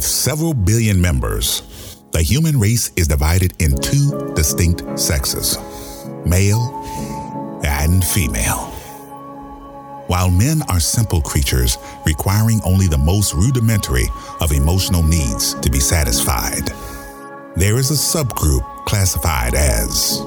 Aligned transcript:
With 0.00 0.06
several 0.06 0.54
billion 0.54 0.98
members, 0.98 1.98
the 2.12 2.22
human 2.22 2.58
race 2.58 2.90
is 2.96 3.06
divided 3.06 3.52
in 3.60 3.78
two 3.78 4.32
distinct 4.34 4.98
sexes 4.98 5.58
male 6.24 7.60
and 7.66 8.02
female. 8.02 8.70
While 10.06 10.30
men 10.30 10.62
are 10.70 10.80
simple 10.80 11.20
creatures 11.20 11.76
requiring 12.06 12.62
only 12.64 12.86
the 12.86 12.96
most 12.96 13.34
rudimentary 13.34 14.06
of 14.40 14.52
emotional 14.52 15.02
needs 15.02 15.52
to 15.60 15.70
be 15.70 15.80
satisfied, 15.80 16.70
there 17.54 17.76
is 17.76 17.90
a 17.90 17.92
subgroup 17.92 18.64
classified 18.86 19.52
as 19.54 20.20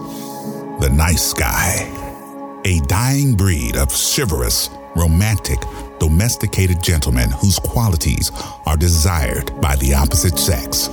the 0.81 0.91
nice 0.93 1.33
guy, 1.33 2.61
a 2.63 2.79
dying 2.81 3.35
breed 3.35 3.75
of 3.75 3.91
chivalrous, 3.91 4.69
romantic, 4.95 5.57
domesticated 5.99 6.81
gentlemen 6.81 7.29
whose 7.31 7.59
qualities 7.59 8.31
are 8.65 8.77
desired 8.77 9.51
by 9.61 9.75
the 9.77 9.93
opposite 9.93 10.37
sex. 10.37 10.89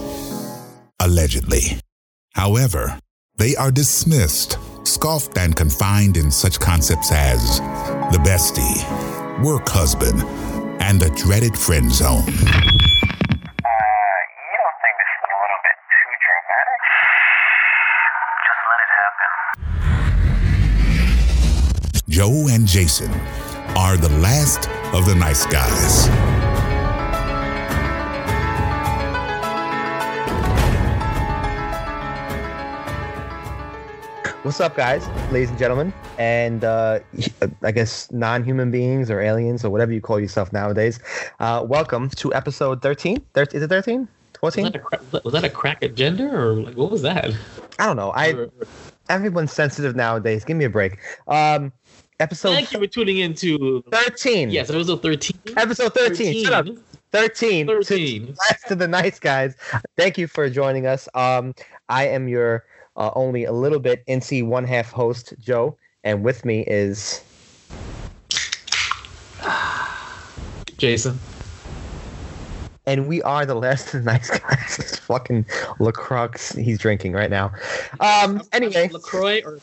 Allegedly. 1.00 1.78
However, 2.34 2.98
they 3.36 3.56
are 3.56 3.70
dismissed, 3.70 4.58
scoffed, 4.84 5.38
and 5.38 5.56
confined 5.56 6.16
in 6.16 6.30
such 6.30 6.60
concepts 6.60 7.10
as 7.10 7.58
the 8.12 8.18
bestie, 8.18 8.84
work 9.42 9.68
husband, 9.68 10.22
and 10.82 11.00
the 11.00 11.10
dreaded 11.10 11.56
friend 11.56 11.90
zone. 11.90 12.20
Uh, 12.20 12.24
you 12.26 12.34
don't 14.60 14.78
think 14.82 14.94
this 15.00 15.10
is 15.16 15.22
a 15.24 15.32
little 15.40 15.60
bit 15.64 15.78
too 15.88 16.12
dramatic? 16.26 16.80
Just 18.46 18.62
let 18.68 18.80
it 18.84 18.92
happen. 19.00 19.30
Joe 22.08 22.48
and 22.50 22.66
Jason 22.66 23.10
are 23.76 23.96
the 23.96 24.08
last 24.18 24.68
of 24.94 25.06
the 25.06 25.14
nice 25.14 25.46
guys. 25.46 26.08
What's 34.42 34.58
up, 34.58 34.74
guys, 34.74 35.06
ladies 35.30 35.50
and 35.50 35.58
gentlemen, 35.58 35.92
and 36.18 36.64
uh, 36.64 37.00
I 37.62 37.70
guess 37.70 38.10
non-human 38.10 38.70
beings 38.70 39.10
or 39.10 39.20
aliens 39.20 39.64
or 39.64 39.70
whatever 39.70 39.92
you 39.92 40.00
call 40.00 40.18
yourself 40.18 40.52
nowadays? 40.52 40.98
Uh, 41.38 41.64
welcome 41.68 42.08
to 42.10 42.34
episode 42.34 42.82
13. 42.82 43.24
Thir- 43.34 43.46
is 43.52 43.62
it 43.62 43.68
13? 43.68 44.08
Was 44.42 44.54
that, 44.54 44.74
a 44.74 44.78
cra- 44.78 45.00
was 45.22 45.34
that 45.34 45.44
a 45.44 45.50
crack 45.50 45.82
at 45.82 45.94
gender 45.94 46.34
or 46.34 46.54
like 46.54 46.74
what 46.74 46.90
was 46.90 47.02
that? 47.02 47.30
I 47.78 47.86
don't 47.86 47.96
know. 47.96 48.10
I 48.14 48.46
everyone's 49.10 49.52
sensitive 49.52 49.94
nowadays. 49.94 50.44
Give 50.44 50.56
me 50.56 50.64
a 50.64 50.70
break. 50.70 50.98
Um, 51.28 51.72
episode 52.20 52.52
Thank 52.52 52.72
you 52.72 52.78
for 52.78 52.86
tuning 52.86 53.18
in 53.18 53.34
to 53.34 53.82
13. 53.90 54.50
yes, 54.50 54.70
episode 54.70 55.02
thirteen. 55.02 55.38
Episode 55.56 55.94
13. 55.94 56.44
Shut 56.44 56.52
up. 56.52 56.66
13. 57.12 57.66
13. 57.66 58.26
Last 58.50 58.70
of 58.70 58.78
the 58.78 58.86
nice 58.86 59.18
guys. 59.18 59.56
Thank 59.96 60.16
you 60.18 60.26
for 60.28 60.48
joining 60.48 60.86
us. 60.86 61.08
Um, 61.14 61.54
I 61.88 62.06
am 62.06 62.28
your 62.28 62.64
uh, 62.96 63.10
only 63.14 63.44
a 63.44 63.52
little 63.52 63.80
bit 63.80 64.04
NC 64.06 64.46
one 64.46 64.64
half 64.64 64.90
host, 64.92 65.34
Joe, 65.40 65.76
and 66.04 66.22
with 66.22 66.44
me 66.44 66.60
is 66.66 67.22
Jason. 70.76 71.18
and 72.86 73.06
we 73.08 73.20
are 73.22 73.44
the 73.44 73.54
last 73.54 73.92
of 73.94 74.04
the 74.04 74.12
nice 74.12 74.30
guys. 74.30 74.78
It's 74.78 74.96
fucking 75.00 75.44
Lacroix 75.78 76.30
he's 76.56 76.78
drinking 76.78 77.12
right 77.12 77.30
now. 77.30 77.52
Um, 78.00 78.42
anyway, 78.52 78.88
Lacroix 78.92 79.42
or 79.44 79.58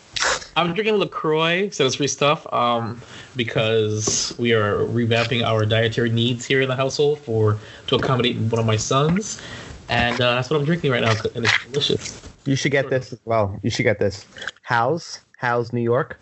I'm 0.56 0.74
drinking 0.74 0.96
Lacroix, 0.96 1.70
so 1.70 1.86
it's 1.86 1.96
free 1.96 2.08
stuff. 2.08 2.52
Um, 2.54 3.02
because 3.36 4.36
we 4.40 4.54
are 4.54 4.80
revamping 4.86 5.44
our 5.44 5.66
dietary 5.66 6.10
needs 6.10 6.46
here 6.46 6.62
in 6.62 6.68
the 6.68 6.76
household 6.76 7.20
for 7.20 7.58
to 7.88 7.96
accommodate 7.96 8.38
one 8.38 8.60
of 8.60 8.66
my 8.66 8.76
sons, 8.76 9.42
and 9.90 10.20
uh, 10.20 10.36
that's 10.36 10.50
what 10.50 10.60
I'm 10.60 10.66
drinking 10.66 10.92
right 10.92 11.02
now, 11.02 11.14
and 11.36 11.46
it's 11.46 11.66
delicious. 11.66 12.22
you 12.46 12.56
should 12.56 12.72
get 12.72 12.90
this 12.90 13.14
as 13.14 13.20
well. 13.26 13.60
You 13.64 13.70
should 13.70 13.84
get 13.84 14.00
this. 14.00 14.26
Hal's, 14.64 15.22
Hal's, 15.38 15.74
New 15.74 15.82
York. 15.82 16.20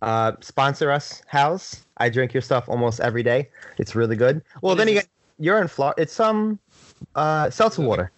Uh, 0.00 0.32
sponsor 0.40 0.90
us, 0.90 1.22
Hal's. 1.26 1.82
I 1.98 2.08
drink 2.08 2.32
your 2.32 2.42
stuff 2.42 2.68
almost 2.68 3.00
every 3.00 3.22
day. 3.22 3.48
It's 3.78 3.94
really 3.94 4.16
good. 4.16 4.42
Well, 4.62 4.70
What 4.70 4.78
then 4.78 4.88
you 4.88 4.94
get 4.94 5.08
you're 5.38 5.60
in 5.60 5.68
Florida. 5.68 6.02
It's 6.02 6.12
some 6.12 6.58
uh, 7.14 7.50
seltzer 7.50 7.82
water. 7.82 8.10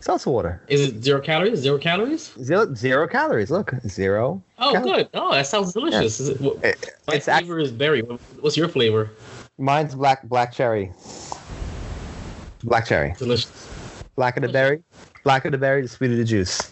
Seltzer 0.00 0.30
water. 0.30 0.60
Is 0.68 0.80
it 0.88 1.02
zero 1.02 1.20
calories? 1.20 1.58
Zero 1.60 1.78
calories? 1.78 2.32
Zero, 2.42 2.72
zero 2.74 3.08
calories. 3.08 3.50
Look, 3.50 3.72
zero. 3.88 4.42
Oh, 4.58 4.72
Cal- 4.72 4.82
good. 4.84 5.08
Oh, 5.14 5.32
that 5.32 5.46
sounds 5.46 5.72
delicious. 5.72 6.20
Is 6.20 6.28
it, 6.30 6.40
what, 6.40 6.62
It- 6.64 6.90
my 7.08 7.14
it's 7.14 7.28
act- 7.28 7.46
flavor 7.46 7.58
is 7.58 7.72
berry. 7.72 8.00
What's 8.40 8.56
your 8.56 8.68
flavor? 8.68 9.10
mine's 9.58 9.94
black 9.94 10.22
black 10.24 10.52
cherry. 10.52 10.92
Black 12.64 12.86
cherry. 12.86 13.14
Delicious. 13.18 13.68
Black 14.16 14.36
of 14.36 14.42
the 14.42 14.48
berry. 14.48 14.82
Black 15.24 15.44
of 15.44 15.52
the 15.52 15.58
berry, 15.58 15.82
the 15.82 15.88
sweet 15.88 16.10
of 16.12 16.18
the 16.18 16.24
juice. 16.24 16.70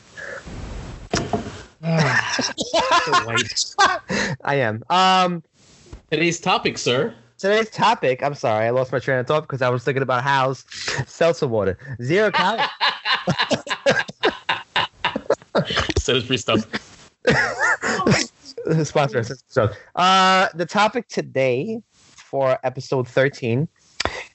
I 4.44 4.54
am. 4.56 4.82
Um, 4.90 5.42
Today's 6.10 6.40
topic, 6.40 6.78
sir. 6.78 7.14
Today's 7.38 7.70
topic. 7.70 8.22
I'm 8.22 8.34
sorry, 8.34 8.66
I 8.66 8.70
lost 8.70 8.92
my 8.92 8.98
train 8.98 9.18
of 9.18 9.26
thought 9.26 9.42
because 9.42 9.60
I 9.62 9.68
was 9.68 9.84
thinking 9.84 10.02
about 10.02 10.22
Hal's 10.22 10.64
seltzer 11.06 11.48
water. 11.48 11.78
Zero 12.02 12.30
calories. 12.30 12.66
So 15.98 16.16
it's 16.16 16.26
free 16.26 16.36
stuff. 16.36 16.66
sponsor 18.84 19.18
us. 19.20 19.44
So, 19.48 19.70
uh, 19.94 20.48
the 20.54 20.66
topic 20.66 21.08
today 21.08 21.80
for 21.92 22.58
episode 22.64 23.08
13 23.08 23.68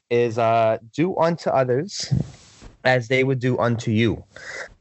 is 0.10 0.38
uh, 0.38 0.78
do 0.94 1.16
unto 1.18 1.50
others 1.50 2.12
as 2.86 3.08
they 3.08 3.24
would 3.24 3.40
do 3.40 3.60
unto 3.60 3.92
you. 3.92 4.24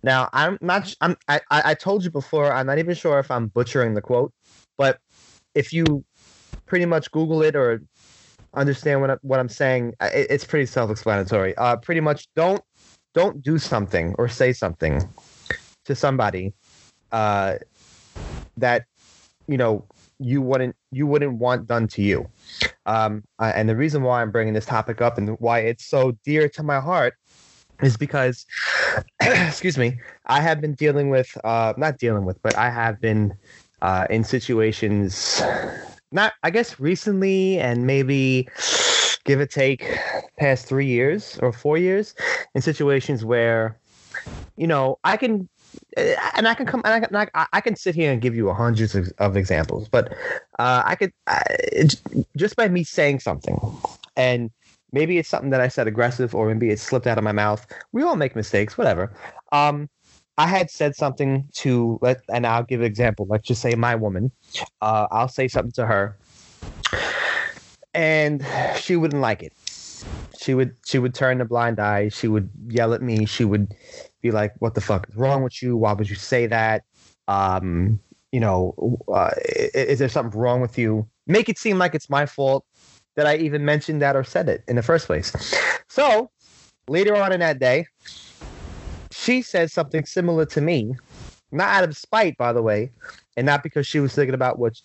Now, 0.03 0.31
I'm 0.33 0.59
not. 0.61 0.95
I'm. 1.01 1.17
I. 1.29 1.41
I 1.51 1.63
I 1.67 1.75
told 1.75 2.05
you 2.05 2.11
before. 2.11 2.53
I'm 2.53 2.67
not 2.67 2.79
even 2.79 2.95
sure 2.95 3.19
if 3.19 3.31
I'm 3.31 3.49
butchering 3.49 3.95
the 3.95 4.01
quote, 4.01 4.33
but 4.77 5.01
if 5.55 5.73
you 5.73 6.05
pretty 6.69 6.87
much 6.87 7.11
Google 7.11 7.43
it 7.43 7.57
or 7.57 7.83
understand 8.55 9.01
what 9.01 9.11
I, 9.11 9.17
what 9.23 9.41
I'm 9.41 9.49
saying, 9.49 9.95
it, 10.01 10.27
it's 10.31 10.45
pretty 10.45 10.67
self-explanatory. 10.67 11.57
Uh, 11.57 11.77
pretty 11.77 12.01
much, 12.01 12.29
don't 12.37 12.63
don't 13.15 13.43
do 13.43 13.59
something 13.59 14.15
or 14.19 14.29
say 14.29 14.53
something 14.53 15.03
to 15.87 15.95
somebody 15.95 16.53
uh, 17.11 17.57
that 18.57 18.85
you 19.47 19.57
know 19.57 19.85
you 20.21 20.43
wouldn't 20.43 20.77
you 20.93 21.07
wouldn't 21.07 21.35
want 21.35 21.67
done 21.67 21.89
to 21.89 22.03
you. 22.03 22.29
Um, 22.87 23.25
uh, 23.39 23.53
and 23.55 23.69
the 23.69 23.77
reason 23.77 24.03
why 24.03 24.23
I'm 24.23 24.31
bringing 24.31 24.55
this 24.55 24.67
topic 24.67 25.01
up 25.01 25.19
and 25.19 25.39
why 25.41 25.61
it's 25.61 25.85
so 25.85 26.17
dear 26.25 26.49
to 26.51 26.63
my 26.63 26.81
heart 26.81 27.15
is 27.83 27.97
because, 27.97 28.45
excuse 29.21 29.79
me, 29.79 29.99
I 30.27 30.41
have 30.41 30.61
been 30.61 30.75
dealing 30.75 31.11
with 31.11 31.37
uh, 31.45 31.75
not 31.77 31.99
dealing 31.99 32.25
with, 32.25 32.41
but 32.43 32.57
I 32.57 32.71
have 32.71 33.01
been 33.01 33.37
uh, 33.83 34.07
in 34.11 34.25
situations 34.25 35.43
not 36.13 36.33
I 36.43 36.51
guess 36.51 36.79
recently 36.81 37.59
and 37.59 37.87
maybe 37.87 38.49
give 39.25 39.41
or 39.41 39.47
take 39.47 39.85
past 40.39 40.67
three 40.67 40.87
years 40.87 41.39
or 41.43 41.53
four 41.53 41.79
years 41.79 42.15
in 42.55 42.63
situations 42.63 43.25
where 43.25 43.79
you 44.57 44.67
know 44.67 44.99
I 45.05 45.17
can 45.17 45.49
and 45.97 46.49
I 46.49 46.55
can 46.55 46.67
come 46.67 46.83
and 46.85 46.95
I 46.95 47.01
can, 47.07 47.29
I, 47.35 47.47
I 47.53 47.61
can 47.61 47.77
sit 47.77 47.95
here 47.95 48.13
and 48.13 48.21
give 48.21 48.35
you 48.35 48.53
hundreds 48.53 48.95
of, 48.95 49.13
of 49.19 49.37
examples, 49.37 49.89
but 49.89 50.13
uh, 50.59 50.83
I 50.85 50.95
could 50.95 51.13
I, 51.27 51.43
just 52.37 52.57
by 52.57 52.69
me 52.69 52.85
saying 52.85 53.21
something, 53.21 53.61
and 54.17 54.51
maybe 54.93 55.19
it's 55.19 55.29
something 55.29 55.51
that 55.51 55.61
I 55.61 55.69
said 55.69 55.87
aggressive, 55.87 56.35
or 56.35 56.53
maybe 56.53 56.71
it 56.71 56.79
slipped 56.79 57.07
out 57.07 57.19
of 57.19 57.25
my 57.25 57.33
mouth. 57.33 57.67
We 57.93 58.03
all 58.03 58.17
make 58.17 58.37
mistakes, 58.37 58.79
whatever. 58.79 59.13
Um, 59.53 59.89
I 60.39 60.47
had 60.47 60.71
said 60.71 60.95
something 60.95 61.49
to 61.55 61.99
let, 62.01 62.23
and 62.33 62.47
I'll 62.47 62.63
give 62.63 62.81
an 62.81 62.87
example. 62.87 63.27
Let's 63.29 63.47
just 63.47 63.61
say 63.61 63.75
my 63.75 63.97
woman. 63.97 64.31
Uh, 64.81 65.09
I'll 65.11 65.29
say 65.29 65.49
something 65.49 65.73
to 65.73 65.85
her, 65.85 66.17
and 67.93 68.47
she 68.77 68.95
wouldn't 68.95 69.21
like 69.21 69.43
it. 69.43 69.53
She 70.39 70.55
would 70.55 70.77
she 70.87 71.01
would 71.01 71.13
turn 71.13 71.41
a 71.41 71.45
blind 71.45 71.81
eye. 71.81 72.09
She 72.11 72.29
would 72.29 72.49
yell 72.69 72.95
at 72.95 73.03
me. 73.03 73.27
She 73.27 73.45
would 73.45 73.75
be 74.23 74.31
like, 74.31 74.55
"What 74.61 74.77
the 74.77 74.81
fuck 74.81 75.09
is 75.09 75.17
wrong 75.17 75.43
with 75.43 75.61
you? 75.61 75.77
Why 75.77 75.93
would 75.93 76.09
you 76.09 76.15
say 76.15 76.47
that? 76.47 76.85
Um, 77.27 77.99
you 78.31 78.39
know, 78.39 78.97
uh, 79.13 79.31
is, 79.45 79.71
is 79.75 79.99
there 79.99 80.09
something 80.09 80.39
wrong 80.39 80.61
with 80.61 80.79
you? 80.79 81.09
Make 81.27 81.49
it 81.49 81.59
seem 81.59 81.79
like 81.79 81.97
it's 81.97 82.09
my 82.09 82.27
fault 82.27 82.65
that 83.17 83.27
I 83.27 83.37
even 83.39 83.65
mentioned 83.65 84.01
that 84.03 84.15
or 84.15 84.23
said 84.23 84.49
it 84.49 84.63
in 84.69 84.77
the 84.77 84.85
first 84.85 85.07
place." 85.07 85.33
So 85.89 86.31
later 86.89 87.17
on 87.17 87.33
in 87.33 87.41
that 87.41 87.59
day, 87.59 87.87
she 89.29 89.43
said 89.43 89.71
something 89.71 90.07
similar 90.07 90.47
to 90.47 90.63
me, 90.63 90.97
not 91.53 91.69
out 91.69 91.85
of 91.85 91.95
spite, 91.95 92.35
by 92.39 92.51
the 92.51 92.63
way, 92.63 92.91
and 93.37 93.45
not 93.45 93.63
because 93.63 93.87
she 93.87 94.01
was 94.01 94.15
thinking 94.15 94.33
about 94.33 94.59
what 94.59 94.81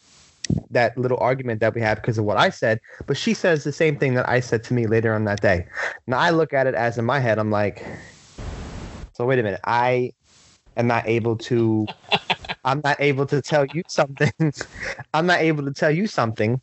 that 0.70 0.98
little 0.98 1.18
argument 1.20 1.62
that 1.62 1.74
we 1.74 1.80
had 1.80 1.96
because 1.96 2.18
of 2.18 2.26
what 2.26 2.36
I 2.36 2.50
said, 2.50 2.82
but 3.08 3.16
she 3.16 3.34
says 3.34 3.64
the 3.64 3.72
same 3.72 3.98
thing 3.98 4.16
that 4.16 4.28
I 4.28 4.42
said 4.42 4.62
to 4.66 4.74
me 4.74 4.86
later 4.86 5.14
on 5.14 5.24
that 5.24 5.42
day. 5.42 5.66
Now 6.08 6.20
I 6.20 6.32
look 6.32 6.52
at 6.52 6.68
it 6.68 6.76
as 6.76 6.98
in 6.98 7.06
my 7.06 7.22
head, 7.22 7.40
I'm 7.40 7.52
like, 7.52 7.86
so 9.14 9.26
wait 9.26 9.40
a 9.40 9.44
minute, 9.44 9.62
I 9.64 10.12
am 10.76 10.88
not 10.88 11.08
able 11.08 11.38
to, 11.38 11.88
I'm 12.66 12.82
not 12.84 13.00
able 13.00 13.26
to 13.28 13.42
tell 13.42 13.66
you 13.66 13.84
something. 13.88 14.34
I'm 15.14 15.26
not 15.26 15.40
able 15.40 15.64
to 15.64 15.72
tell 15.72 15.92
you 15.92 16.06
something 16.06 16.60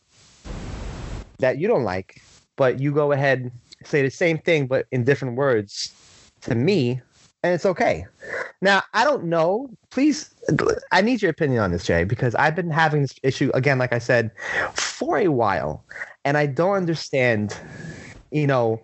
that 1.39 1.57
you 1.57 1.67
don't 1.67 1.85
like, 1.85 2.21
but 2.57 2.79
you 2.79 2.93
go 2.93 3.13
ahead 3.13 3.51
say 3.87 4.03
the 4.03 4.11
same 4.11 4.37
thing 4.37 4.67
but 4.67 4.85
in 4.93 5.03
different 5.05 5.35
words 5.39 5.95
to 6.43 6.55
me, 6.55 7.01
and 7.43 7.55
it's 7.55 7.67
okay. 7.67 8.07
Now, 8.61 8.83
I 8.93 9.05
don't 9.05 9.25
know. 9.25 9.71
Please, 9.91 10.35
I 10.93 11.01
need 11.01 11.23
your 11.23 11.31
opinion 11.31 11.63
on 11.63 11.71
this, 11.71 11.85
Jay, 11.85 12.05
because 12.05 12.35
I've 12.35 12.55
been 12.55 12.71
having 12.71 13.03
this 13.03 13.15
issue 13.23 13.51
again, 13.55 13.79
like 13.79 13.93
I 13.93 13.99
said, 13.99 14.31
for 14.75 15.19
a 15.19 15.29
while, 15.29 15.85
and 16.25 16.37
I 16.37 16.47
don't 16.47 16.75
understand, 16.75 17.57
you 18.31 18.47
know, 18.47 18.81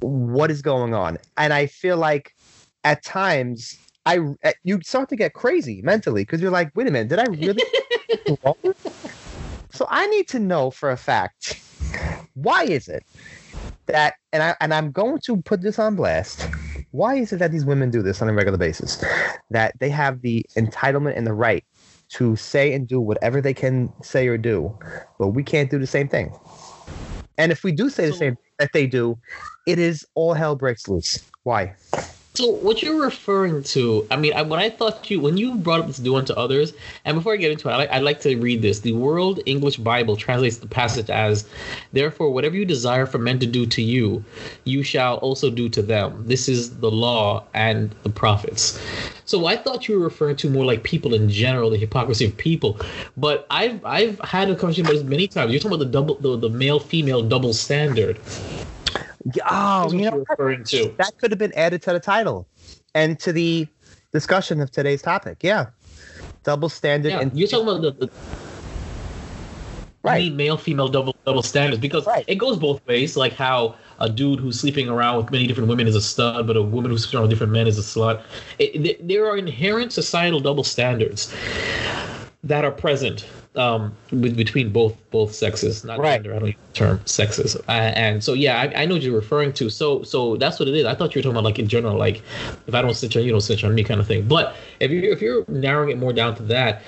what 0.00 0.50
is 0.50 0.62
going 0.62 0.94
on. 0.94 1.18
And 1.36 1.52
I 1.52 1.66
feel 1.66 1.96
like 1.96 2.34
at 2.84 3.04
times 3.04 3.78
I 4.06 4.18
you 4.64 4.80
start 4.82 5.08
to 5.10 5.16
get 5.16 5.34
crazy 5.34 5.82
mentally 5.82 6.22
because 6.22 6.40
you're 6.40 6.50
like, 6.50 6.70
wait 6.74 6.86
a 6.86 6.90
minute, 6.90 7.08
did 7.08 7.18
I 7.18 7.24
really? 7.24 7.62
so 9.72 9.86
I 9.88 10.06
need 10.06 10.28
to 10.28 10.38
know 10.38 10.70
for 10.70 10.90
a 10.90 10.96
fact 10.96 11.60
why 12.34 12.64
is 12.64 12.88
it 12.88 13.04
that 13.86 14.14
and 14.32 14.42
I 14.42 14.56
and 14.60 14.72
I'm 14.72 14.90
going 14.92 15.18
to 15.24 15.36
put 15.42 15.60
this 15.62 15.78
on 15.78 15.96
blast. 15.96 16.48
Why 16.92 17.16
is 17.16 17.32
it 17.32 17.38
that 17.38 17.52
these 17.52 17.64
women 17.64 17.90
do 17.90 18.02
this 18.02 18.20
on 18.20 18.28
a 18.28 18.32
regular 18.32 18.58
basis? 18.58 19.02
That 19.50 19.78
they 19.78 19.90
have 19.90 20.22
the 20.22 20.44
entitlement 20.56 21.16
and 21.16 21.26
the 21.26 21.32
right 21.32 21.64
to 22.10 22.34
say 22.34 22.72
and 22.72 22.88
do 22.88 23.00
whatever 23.00 23.40
they 23.40 23.54
can 23.54 23.92
say 24.02 24.26
or 24.26 24.36
do, 24.36 24.76
but 25.18 25.28
we 25.28 25.44
can't 25.44 25.70
do 25.70 25.78
the 25.78 25.86
same 25.86 26.08
thing. 26.08 26.34
And 27.38 27.52
if 27.52 27.62
we 27.62 27.70
do 27.70 27.88
say 27.88 28.06
the 28.06 28.12
same 28.12 28.36
that 28.58 28.72
they 28.72 28.86
do, 28.86 29.16
it 29.66 29.78
is 29.78 30.04
all 30.14 30.34
hell 30.34 30.56
breaks 30.56 30.88
loose. 30.88 31.24
Why? 31.44 31.74
So 32.40 32.52
what 32.52 32.80
you're 32.80 33.02
referring 33.02 33.62
to, 33.64 34.06
I 34.10 34.16
mean, 34.16 34.32
I, 34.32 34.40
when 34.40 34.60
I 34.60 34.70
thought 34.70 35.10
you, 35.10 35.20
when 35.20 35.36
you 35.36 35.56
brought 35.56 35.80
up 35.80 35.88
this 35.88 35.98
do 35.98 36.16
unto 36.16 36.32
others, 36.32 36.72
and 37.04 37.14
before 37.14 37.34
I 37.34 37.36
get 37.36 37.52
into 37.52 37.68
it, 37.68 37.72
I 37.72 37.76
like, 37.76 37.90
I'd 37.90 38.02
like 38.02 38.18
to 38.22 38.34
read 38.36 38.62
this. 38.62 38.80
The 38.80 38.92
World 38.92 39.40
English 39.44 39.76
Bible 39.76 40.16
translates 40.16 40.56
the 40.56 40.66
passage 40.66 41.10
as, 41.10 41.44
"Therefore, 41.92 42.30
whatever 42.30 42.56
you 42.56 42.64
desire 42.64 43.04
for 43.04 43.18
men 43.18 43.40
to 43.40 43.46
do 43.46 43.66
to 43.66 43.82
you, 43.82 44.24
you 44.64 44.82
shall 44.82 45.16
also 45.16 45.50
do 45.50 45.68
to 45.68 45.82
them. 45.82 46.24
This 46.26 46.48
is 46.48 46.78
the 46.78 46.90
law 46.90 47.44
and 47.52 47.94
the 48.04 48.10
prophets." 48.10 48.80
So 49.26 49.44
I 49.44 49.58
thought 49.58 49.86
you 49.86 49.98
were 49.98 50.04
referring 50.04 50.36
to 50.36 50.48
more 50.48 50.64
like 50.64 50.82
people 50.82 51.12
in 51.12 51.28
general, 51.28 51.68
the 51.68 51.76
hypocrisy 51.76 52.24
of 52.24 52.34
people. 52.38 52.80
But 53.18 53.46
I've 53.50 53.84
I've 53.84 54.18
had 54.20 54.48
a 54.48 54.56
conversation 54.56 54.86
about 54.86 54.94
this 54.94 55.04
many 55.04 55.28
times. 55.28 55.52
You're 55.52 55.60
talking 55.60 55.76
about 55.76 55.84
the 55.84 55.92
double, 55.92 56.14
the, 56.14 56.38
the 56.38 56.48
male 56.48 56.80
female 56.80 57.20
double 57.20 57.52
standard. 57.52 58.18
Oh, 59.50 59.92
you 59.92 60.10
know, 60.10 60.24
referring 60.28 60.64
to. 60.64 60.94
that 60.98 61.12
could 61.18 61.30
have 61.30 61.38
been 61.38 61.52
added 61.54 61.82
to 61.82 61.92
the 61.92 62.00
title 62.00 62.46
and 62.94 63.18
to 63.20 63.32
the 63.32 63.66
discussion 64.12 64.60
of 64.60 64.70
today's 64.70 65.02
topic. 65.02 65.38
Yeah, 65.42 65.66
double 66.42 66.68
standard. 66.68 67.10
Yeah, 67.10 67.20
and 67.20 67.38
you're 67.38 67.48
talking 67.48 67.68
about 67.68 67.82
the, 67.82 68.06
the 68.06 68.12
right. 70.02 70.32
male 70.32 70.56
female 70.56 70.88
double 70.88 71.14
double 71.26 71.42
standards 71.42 71.80
because 71.80 72.06
Right. 72.06 72.24
it 72.26 72.36
goes 72.36 72.58
both 72.58 72.84
ways. 72.86 73.16
Like 73.16 73.34
how 73.34 73.74
a 73.98 74.08
dude 74.08 74.40
who's 74.40 74.58
sleeping 74.58 74.88
around 74.88 75.18
with 75.18 75.30
many 75.30 75.46
different 75.46 75.68
women 75.68 75.86
is 75.86 75.94
a 75.94 76.00
stud, 76.00 76.46
but 76.46 76.56
a 76.56 76.62
woman 76.62 76.90
who's 76.90 77.02
sleeping 77.02 77.18
around 77.18 77.22
with 77.24 77.30
different 77.30 77.52
men 77.52 77.66
is 77.66 77.78
a 77.78 77.82
slut. 77.82 78.22
It, 78.58 78.72
th- 78.72 78.98
there 79.02 79.26
are 79.26 79.36
inherent 79.36 79.92
societal 79.92 80.40
double 80.40 80.64
standards 80.64 81.32
that 82.42 82.64
are 82.64 82.70
present 82.72 83.26
um, 83.56 83.92
with, 84.12 84.36
between 84.36 84.70
both 84.70 84.96
both 85.10 85.34
sexes, 85.34 85.84
not 85.84 85.98
Right. 85.98 86.22
gender. 86.22 86.36
I 86.36 86.38
don't 86.38 86.48
use 86.48 86.56
the 86.72 86.78
term 86.78 87.00
sexes. 87.04 87.56
Uh, 87.68 87.92
and 87.96 88.22
so 88.22 88.32
yeah, 88.32 88.60
I, 88.60 88.82
I 88.82 88.86
know 88.86 88.94
what 88.94 89.02
you're 89.02 89.14
referring 89.14 89.52
to. 89.54 89.68
So 89.68 90.02
so 90.04 90.36
that's 90.36 90.60
what 90.60 90.68
it 90.68 90.74
is. 90.74 90.84
I 90.86 90.94
thought 90.94 91.14
you 91.14 91.18
were 91.18 91.22
talking 91.22 91.32
about 91.32 91.44
like 91.44 91.58
in 91.58 91.66
general, 91.66 91.96
like 91.96 92.22
if 92.68 92.74
I 92.74 92.82
don't 92.82 92.94
snitch 92.94 93.16
on 93.16 93.24
you, 93.24 93.32
don't 93.32 93.40
snitch 93.40 93.64
on 93.64 93.74
me 93.74 93.82
kind 93.82 94.00
of 94.00 94.06
thing. 94.06 94.28
But 94.28 94.54
if 94.78 94.90
you're 94.90 95.04
if 95.04 95.20
you're 95.20 95.44
narrowing 95.48 95.90
it 95.90 95.98
more 95.98 96.12
down 96.12 96.36
to 96.36 96.42
that, 96.44 96.82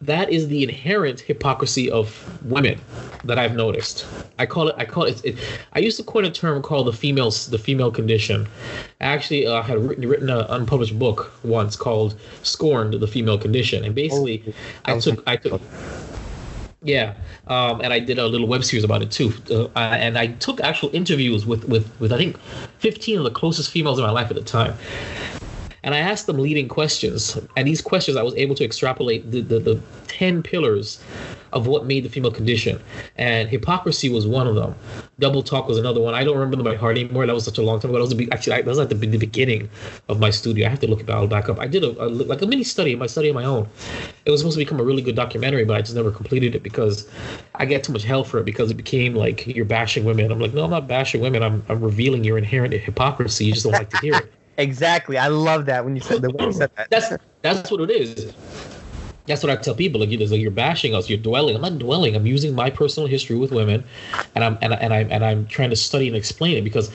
that 0.00 0.30
is 0.30 0.48
the 0.48 0.62
inherent 0.62 1.20
hypocrisy 1.20 1.90
of 1.90 2.08
women 2.50 2.80
that 3.24 3.38
I've 3.38 3.54
noticed. 3.54 4.06
I 4.38 4.46
call 4.46 4.68
it 4.68 4.74
I 4.78 4.86
call 4.86 5.04
it, 5.04 5.22
it 5.24 5.36
I 5.74 5.80
used 5.80 5.98
to 5.98 6.02
coin 6.02 6.24
a 6.24 6.30
term 6.30 6.62
called 6.62 6.86
the 6.86 6.92
females 6.94 7.48
the 7.48 7.58
female 7.58 7.90
condition. 7.90 8.48
I 9.02 9.04
actually 9.04 9.46
uh, 9.46 9.60
had 9.62 9.78
written 9.78 10.08
written 10.08 10.30
an 10.30 10.46
unpublished 10.48 10.98
book 10.98 11.32
once 11.44 11.76
called 11.76 12.18
"Scorned: 12.42 12.94
The 12.94 13.06
Female 13.06 13.36
Condition," 13.36 13.84
and 13.84 13.94
basically 13.94 14.54
I 14.86 14.98
took 14.98 15.22
I 15.26 15.36
took 15.36 15.60
yeah, 16.82 17.14
um, 17.46 17.80
and 17.80 17.92
I 17.92 17.98
did 17.98 18.18
a 18.18 18.26
little 18.26 18.46
web 18.46 18.64
series 18.64 18.84
about 18.84 19.02
it 19.02 19.10
too. 19.10 19.32
Uh, 19.50 19.68
and 19.78 20.18
I 20.18 20.28
took 20.28 20.60
actual 20.60 20.90
interviews 20.94 21.46
with, 21.46 21.64
with, 21.64 21.90
with 22.00 22.12
I 22.12 22.18
think 22.18 22.38
15 22.78 23.18
of 23.18 23.24
the 23.24 23.30
closest 23.30 23.70
females 23.70 23.98
in 23.98 24.04
my 24.04 24.10
life 24.10 24.30
at 24.30 24.36
the 24.36 24.42
time. 24.42 24.76
And 25.86 25.94
I 25.94 25.98
asked 25.98 26.26
them 26.26 26.38
leading 26.38 26.66
questions. 26.66 27.38
And 27.56 27.66
these 27.66 27.80
questions, 27.80 28.16
I 28.16 28.22
was 28.24 28.34
able 28.34 28.56
to 28.56 28.64
extrapolate 28.64 29.30
the, 29.30 29.40
the, 29.40 29.60
the 29.60 29.80
10 30.08 30.42
pillars 30.42 31.00
of 31.52 31.68
what 31.68 31.86
made 31.86 32.04
the 32.04 32.08
female 32.08 32.32
condition. 32.32 32.80
And 33.16 33.48
hypocrisy 33.48 34.08
was 34.08 34.26
one 34.26 34.48
of 34.48 34.56
them. 34.56 34.74
Double 35.20 35.44
talk 35.44 35.68
was 35.68 35.78
another 35.78 36.00
one. 36.00 36.12
I 36.12 36.24
don't 36.24 36.34
remember 36.34 36.56
them 36.56 36.64
by 36.64 36.74
heart 36.74 36.98
anymore. 36.98 37.24
That 37.24 37.36
was 37.36 37.44
such 37.44 37.58
a 37.58 37.62
long 37.62 37.78
time 37.78 37.92
ago. 37.92 38.04
That 38.04 38.16
was 38.16 38.28
actually, 38.32 38.56
that 38.56 38.66
was 38.66 38.80
at 38.80 38.88
the, 38.88 38.96
the 38.96 39.16
beginning 39.16 39.70
of 40.08 40.18
my 40.18 40.30
studio. 40.30 40.66
I 40.66 40.70
have 40.70 40.80
to 40.80 40.88
look 40.88 41.00
it 41.00 41.08
all 41.08 41.28
back 41.28 41.48
up. 41.48 41.60
I 41.60 41.68
did 41.68 41.84
a, 41.84 42.04
a 42.04 42.06
like 42.08 42.42
a 42.42 42.46
mini 42.46 42.64
study, 42.64 42.96
my 42.96 43.06
study 43.06 43.28
of 43.28 43.36
my 43.36 43.44
own. 43.44 43.68
It 44.24 44.30
was 44.32 44.40
supposed 44.40 44.58
to 44.58 44.64
become 44.64 44.80
a 44.80 44.84
really 44.84 45.02
good 45.02 45.14
documentary, 45.14 45.64
but 45.64 45.76
I 45.76 45.82
just 45.82 45.94
never 45.94 46.10
completed 46.10 46.56
it 46.56 46.64
because 46.64 47.08
I 47.54 47.64
get 47.64 47.84
too 47.84 47.92
much 47.92 48.02
hell 48.02 48.24
for 48.24 48.38
it 48.40 48.44
because 48.44 48.72
it 48.72 48.74
became 48.74 49.14
like 49.14 49.46
you're 49.46 49.64
bashing 49.64 50.04
women. 50.04 50.32
I'm 50.32 50.40
like, 50.40 50.52
no, 50.52 50.64
I'm 50.64 50.70
not 50.70 50.88
bashing 50.88 51.20
women. 51.20 51.44
I'm, 51.44 51.64
I'm 51.68 51.80
revealing 51.80 52.24
your 52.24 52.38
inherent 52.38 52.74
hypocrisy. 52.74 53.44
You 53.44 53.52
just 53.52 53.64
don't 53.64 53.72
like 53.72 53.90
to 53.90 53.98
hear 53.98 54.16
it. 54.16 54.32
Exactly. 54.58 55.18
I 55.18 55.28
love 55.28 55.66
that 55.66 55.84
when 55.84 55.96
you 55.96 56.02
said 56.02 56.22
the 56.22 56.52
said 56.52 56.70
that. 56.76 56.90
That's 56.90 57.12
that's 57.42 57.70
what 57.70 57.80
it 57.82 57.90
is. 57.90 58.34
That's 59.26 59.42
what 59.42 59.50
I 59.50 59.56
tell 59.56 59.74
people. 59.74 60.00
Like, 60.00 60.08
like 60.08 60.40
you're 60.40 60.50
bashing 60.52 60.94
us. 60.94 61.10
You're 61.10 61.18
dwelling. 61.18 61.56
I'm 61.56 61.62
not 61.62 61.78
dwelling. 61.78 62.14
I'm 62.14 62.26
using 62.26 62.54
my 62.54 62.70
personal 62.70 63.08
history 63.08 63.36
with 63.36 63.50
women, 63.50 63.84
and 64.34 64.44
I'm 64.44 64.56
and, 64.62 64.72
and 64.74 64.94
I 64.94 65.00
and 65.00 65.24
I'm 65.24 65.46
trying 65.46 65.70
to 65.70 65.76
study 65.76 66.06
and 66.06 66.16
explain 66.16 66.56
it 66.56 66.62
because 66.62 66.90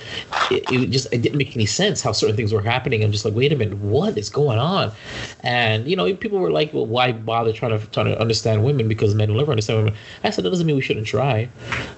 it, 0.49 0.71
it 0.71 0.91
just 0.91 1.11
it 1.11 1.21
didn't 1.21 1.37
make 1.37 1.55
any 1.55 1.65
sense 1.65 2.01
how 2.01 2.13
certain 2.13 2.37
things 2.37 2.53
were 2.53 2.61
happening. 2.61 3.03
I'm 3.03 3.11
just 3.11 3.25
like, 3.25 3.33
wait 3.33 3.51
a 3.51 3.55
minute, 3.57 3.77
what 3.79 4.17
is 4.17 4.29
going 4.29 4.59
on? 4.59 4.93
And 5.41 5.89
you 5.89 5.95
know, 5.97 6.13
people 6.15 6.39
were 6.39 6.51
like, 6.51 6.73
well, 6.73 6.85
why 6.85 7.11
bother 7.11 7.51
trying 7.51 7.77
to 7.77 7.85
trying 7.87 8.07
to 8.07 8.19
understand 8.19 8.63
women 8.63 8.87
because 8.87 9.13
men 9.13 9.29
will 9.29 9.37
never 9.37 9.51
understand 9.51 9.79
women. 9.79 9.99
I 10.23 10.29
said 10.29 10.45
that 10.45 10.49
doesn't 10.51 10.65
mean 10.65 10.77
we 10.77 10.81
shouldn't 10.81 11.07
try. 11.07 11.49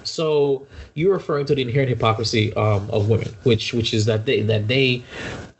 So 0.02 0.66
you're 0.94 1.12
referring 1.12 1.46
to 1.46 1.54
the 1.54 1.62
inherent 1.62 1.90
hypocrisy 1.90 2.52
um, 2.54 2.90
of 2.90 3.08
women, 3.08 3.28
which 3.44 3.72
which 3.72 3.94
is 3.94 4.06
that 4.06 4.26
they 4.26 4.42
that 4.42 4.66
they 4.66 5.04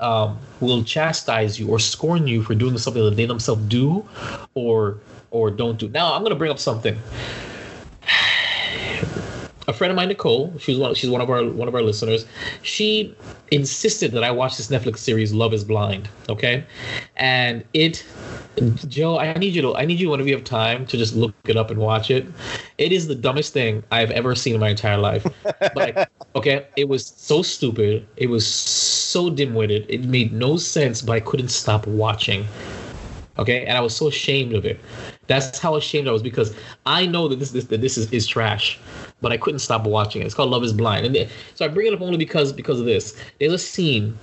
um, 0.05 0.39
will 0.61 0.85
chastise 0.85 1.59
you 1.59 1.69
or 1.69 1.79
scorn 1.79 2.27
you 2.27 2.43
for 2.43 2.55
doing 2.55 2.77
something 2.77 3.03
that 3.03 3.17
they 3.17 3.25
themselves 3.25 3.65
do 3.69 4.07
or 4.55 4.99
or 5.31 5.51
don't 5.51 5.79
do. 5.79 5.89
Now 5.89 6.13
I'm 6.13 6.23
gonna 6.23 6.35
bring 6.35 6.51
up 6.51 6.59
something. 6.59 6.97
A 9.67 9.73
friend 9.73 9.91
of 9.91 9.97
mine, 9.97 10.09
Nicole, 10.09 10.53
she's 10.59 10.79
one 10.79 10.95
she's 10.95 11.11
one 11.11 11.21
of 11.21 11.31
our 11.31 11.45
one 11.45 11.69
of 11.69 11.75
our 11.75 11.83
listeners. 11.83 12.27
She 12.63 13.15
insisted 13.51 14.13
that 14.13 14.23
I 14.23 14.31
watch 14.31 14.57
this 14.57 14.69
Netflix 14.69 14.99
series 14.99 15.33
Love 15.33 15.55
is 15.55 15.65
Blind. 15.65 16.09
Okay. 16.29 16.65
And 17.17 17.65
it 17.73 18.05
Joe, 18.89 19.19
I 19.19 19.33
need 19.35 19.55
you 19.55 19.63
to 19.63 19.75
I 19.77 19.85
need 19.85 19.99
you 19.99 20.11
whenever 20.11 20.29
you 20.29 20.35
have 20.35 20.45
time 20.45 20.87
to 20.87 20.97
just 20.97 21.15
look 21.15 21.35
it 21.47 21.57
up 21.57 21.71
and 21.71 21.81
watch 21.81 22.11
it. 22.11 22.27
It 22.79 22.93
is 22.93 23.09
the 23.09 23.15
dumbest 23.15 23.53
thing 23.53 23.83
I've 23.91 24.11
ever 24.11 24.35
seen 24.35 24.55
in 24.55 24.61
my 24.61 24.69
entire 24.69 24.99
life. 24.99 25.27
But 25.43 25.79
I- 25.79 26.07
okay, 26.37 26.67
it 26.77 26.89
was 26.89 27.07
so 27.07 27.43
stupid. 27.43 28.07
It 28.17 28.29
was 28.29 28.47
so 28.47 29.31
dim-witted. 29.31 29.87
It 29.89 30.05
made 30.05 30.33
no 30.33 30.57
sense, 30.57 31.01
but 31.03 31.15
I 31.15 31.21
couldn't 31.21 31.49
stop 31.49 31.87
watching. 31.87 32.47
Okay, 33.39 33.65
and 33.67 33.77
I 33.77 33.81
was 33.81 33.97
so 33.97 34.07
ashamed 34.09 34.53
of 34.55 34.65
it. 34.65 34.79
That's 35.27 35.59
how 35.59 35.75
ashamed 35.75 36.07
I 36.07 36.13
was 36.13 36.23
because 36.23 36.55
I 36.87 37.07
know 37.07 37.27
that 37.29 37.41
this 37.41 37.51
this 37.51 37.65
that 37.67 37.81
this 37.81 37.99
is, 37.99 38.13
is 38.13 38.27
trash, 38.29 38.79
but 39.25 39.33
I 39.33 39.39
couldn't 39.39 39.61
stop 39.61 39.87
watching 39.87 40.21
it. 40.21 40.27
It's 40.27 40.35
called 40.35 40.51
Love 40.51 40.63
Is 40.63 40.75
Blind, 40.75 41.07
and 41.07 41.31
so 41.55 41.65
I 41.65 41.69
bring 41.69 41.87
it 41.87 41.95
up 41.95 42.03
only 42.03 42.19
because 42.19 42.53
because 42.53 42.79
of 42.79 42.85
this. 42.85 43.17
There's 43.41 43.55
a 43.55 43.59
scene 43.59 44.19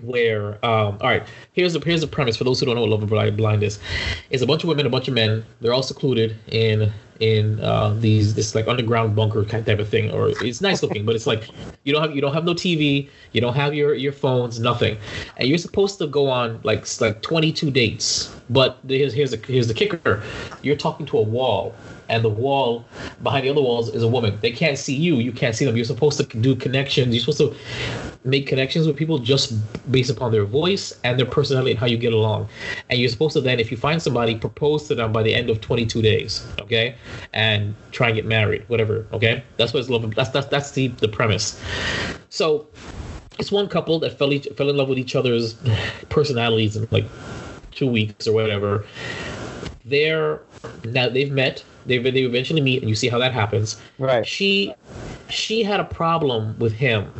where 0.00 0.54
um 0.66 0.98
all 1.00 1.08
right 1.08 1.22
here's 1.52 1.72
the 1.72 1.78
here's 1.78 2.00
the 2.00 2.06
premise 2.06 2.36
for 2.36 2.42
those 2.42 2.58
who 2.58 2.66
don't 2.66 2.74
know 2.74 2.80
what 2.80 2.90
love 2.90 3.04
is 3.04 3.36
blind, 3.36 3.62
is. 3.62 3.78
It's 4.30 4.42
a 4.42 4.46
bunch 4.46 4.64
of 4.64 4.68
women 4.68 4.86
a 4.86 4.90
bunch 4.90 5.06
of 5.06 5.14
men 5.14 5.44
they're 5.60 5.72
all 5.72 5.84
secluded 5.84 6.36
in 6.48 6.92
in 7.20 7.60
uh 7.60 7.94
these 8.00 8.34
this 8.34 8.56
like 8.56 8.66
underground 8.66 9.14
bunker 9.14 9.44
kind 9.44 9.64
type 9.64 9.78
of 9.78 9.88
thing 9.88 10.10
or 10.10 10.30
it's 10.44 10.60
nice 10.60 10.82
looking 10.82 11.06
but 11.06 11.14
it's 11.14 11.28
like 11.28 11.48
you 11.84 11.92
don't 11.92 12.02
have 12.02 12.12
you 12.14 12.20
don't 12.20 12.34
have 12.34 12.44
no 12.44 12.54
tv 12.54 13.08
you 13.30 13.40
don't 13.40 13.54
have 13.54 13.72
your 13.72 13.94
your 13.94 14.12
phones 14.12 14.58
nothing. 14.58 14.98
And 15.36 15.48
you're 15.48 15.58
supposed 15.58 15.98
to 15.98 16.08
go 16.08 16.28
on 16.28 16.60
like 16.64 16.84
like 17.00 17.22
22 17.22 17.70
dates 17.70 18.34
but 18.50 18.78
here's 18.88 19.14
here's 19.14 19.30
the 19.30 19.40
here's 19.46 19.68
the 19.68 19.74
kicker. 19.74 20.22
You're 20.62 20.76
talking 20.76 21.06
to 21.06 21.18
a 21.18 21.22
wall 21.22 21.72
and 22.08 22.24
the 22.24 22.28
wall 22.28 22.84
behind 23.22 23.44
the 23.44 23.50
other 23.50 23.62
walls 23.62 23.88
is 23.94 24.02
a 24.02 24.08
woman 24.08 24.38
they 24.40 24.50
can't 24.50 24.78
see 24.78 24.94
you 24.94 25.16
you 25.16 25.32
can't 25.32 25.54
see 25.54 25.64
them 25.64 25.76
you're 25.76 25.84
supposed 25.84 26.18
to 26.18 26.38
do 26.38 26.54
connections 26.54 27.14
you're 27.14 27.20
supposed 27.20 27.38
to 27.38 27.54
make 28.24 28.46
connections 28.46 28.86
with 28.86 28.96
people 28.96 29.18
just 29.18 29.52
based 29.90 30.10
upon 30.10 30.32
their 30.32 30.44
voice 30.44 30.92
and 31.04 31.18
their 31.18 31.26
personality 31.26 31.72
and 31.72 31.78
how 31.78 31.86
you 31.86 31.98
get 31.98 32.12
along. 32.12 32.48
And 32.88 32.98
you're 32.98 33.10
supposed 33.10 33.34
to 33.34 33.40
then, 33.40 33.60
if 33.60 33.70
you 33.70 33.76
find 33.76 34.00
somebody, 34.00 34.34
propose 34.34 34.88
to 34.88 34.94
them 34.94 35.12
by 35.12 35.22
the 35.22 35.34
end 35.34 35.50
of 35.50 35.60
22 35.60 36.00
days, 36.00 36.46
okay? 36.60 36.96
And 37.32 37.74
try 37.92 38.08
and 38.08 38.16
get 38.16 38.24
married, 38.24 38.64
whatever, 38.68 39.06
okay? 39.12 39.44
That's 39.58 39.72
what 39.72 39.80
it's 39.80 39.90
love. 39.90 40.14
That's 40.14 40.30
that's 40.30 40.46
that's 40.46 40.70
the 40.72 40.88
the 40.88 41.08
premise. 41.08 41.60
So 42.30 42.66
it's 43.38 43.52
one 43.52 43.68
couple 43.68 43.98
that 44.00 44.18
fell 44.18 44.32
each, 44.32 44.48
fell 44.56 44.70
in 44.70 44.76
love 44.76 44.88
with 44.88 44.98
each 44.98 45.14
other's 45.14 45.56
personalities 46.08 46.76
in 46.76 46.88
like 46.90 47.06
two 47.72 47.86
weeks 47.86 48.26
or 48.26 48.32
whatever. 48.32 48.86
They're 49.84 50.40
now 50.84 51.10
they've 51.10 51.30
met. 51.30 51.62
They 51.86 51.98
they 51.98 52.22
eventually 52.22 52.60
meet, 52.60 52.82
and 52.82 52.88
you 52.88 52.94
see 52.94 53.08
how 53.08 53.18
that 53.18 53.32
happens. 53.32 53.80
Right. 53.98 54.26
she 54.26 54.74
she 55.28 55.62
had 55.62 55.80
a 55.80 55.84
problem 55.84 56.58
with 56.58 56.72
him. 56.72 57.12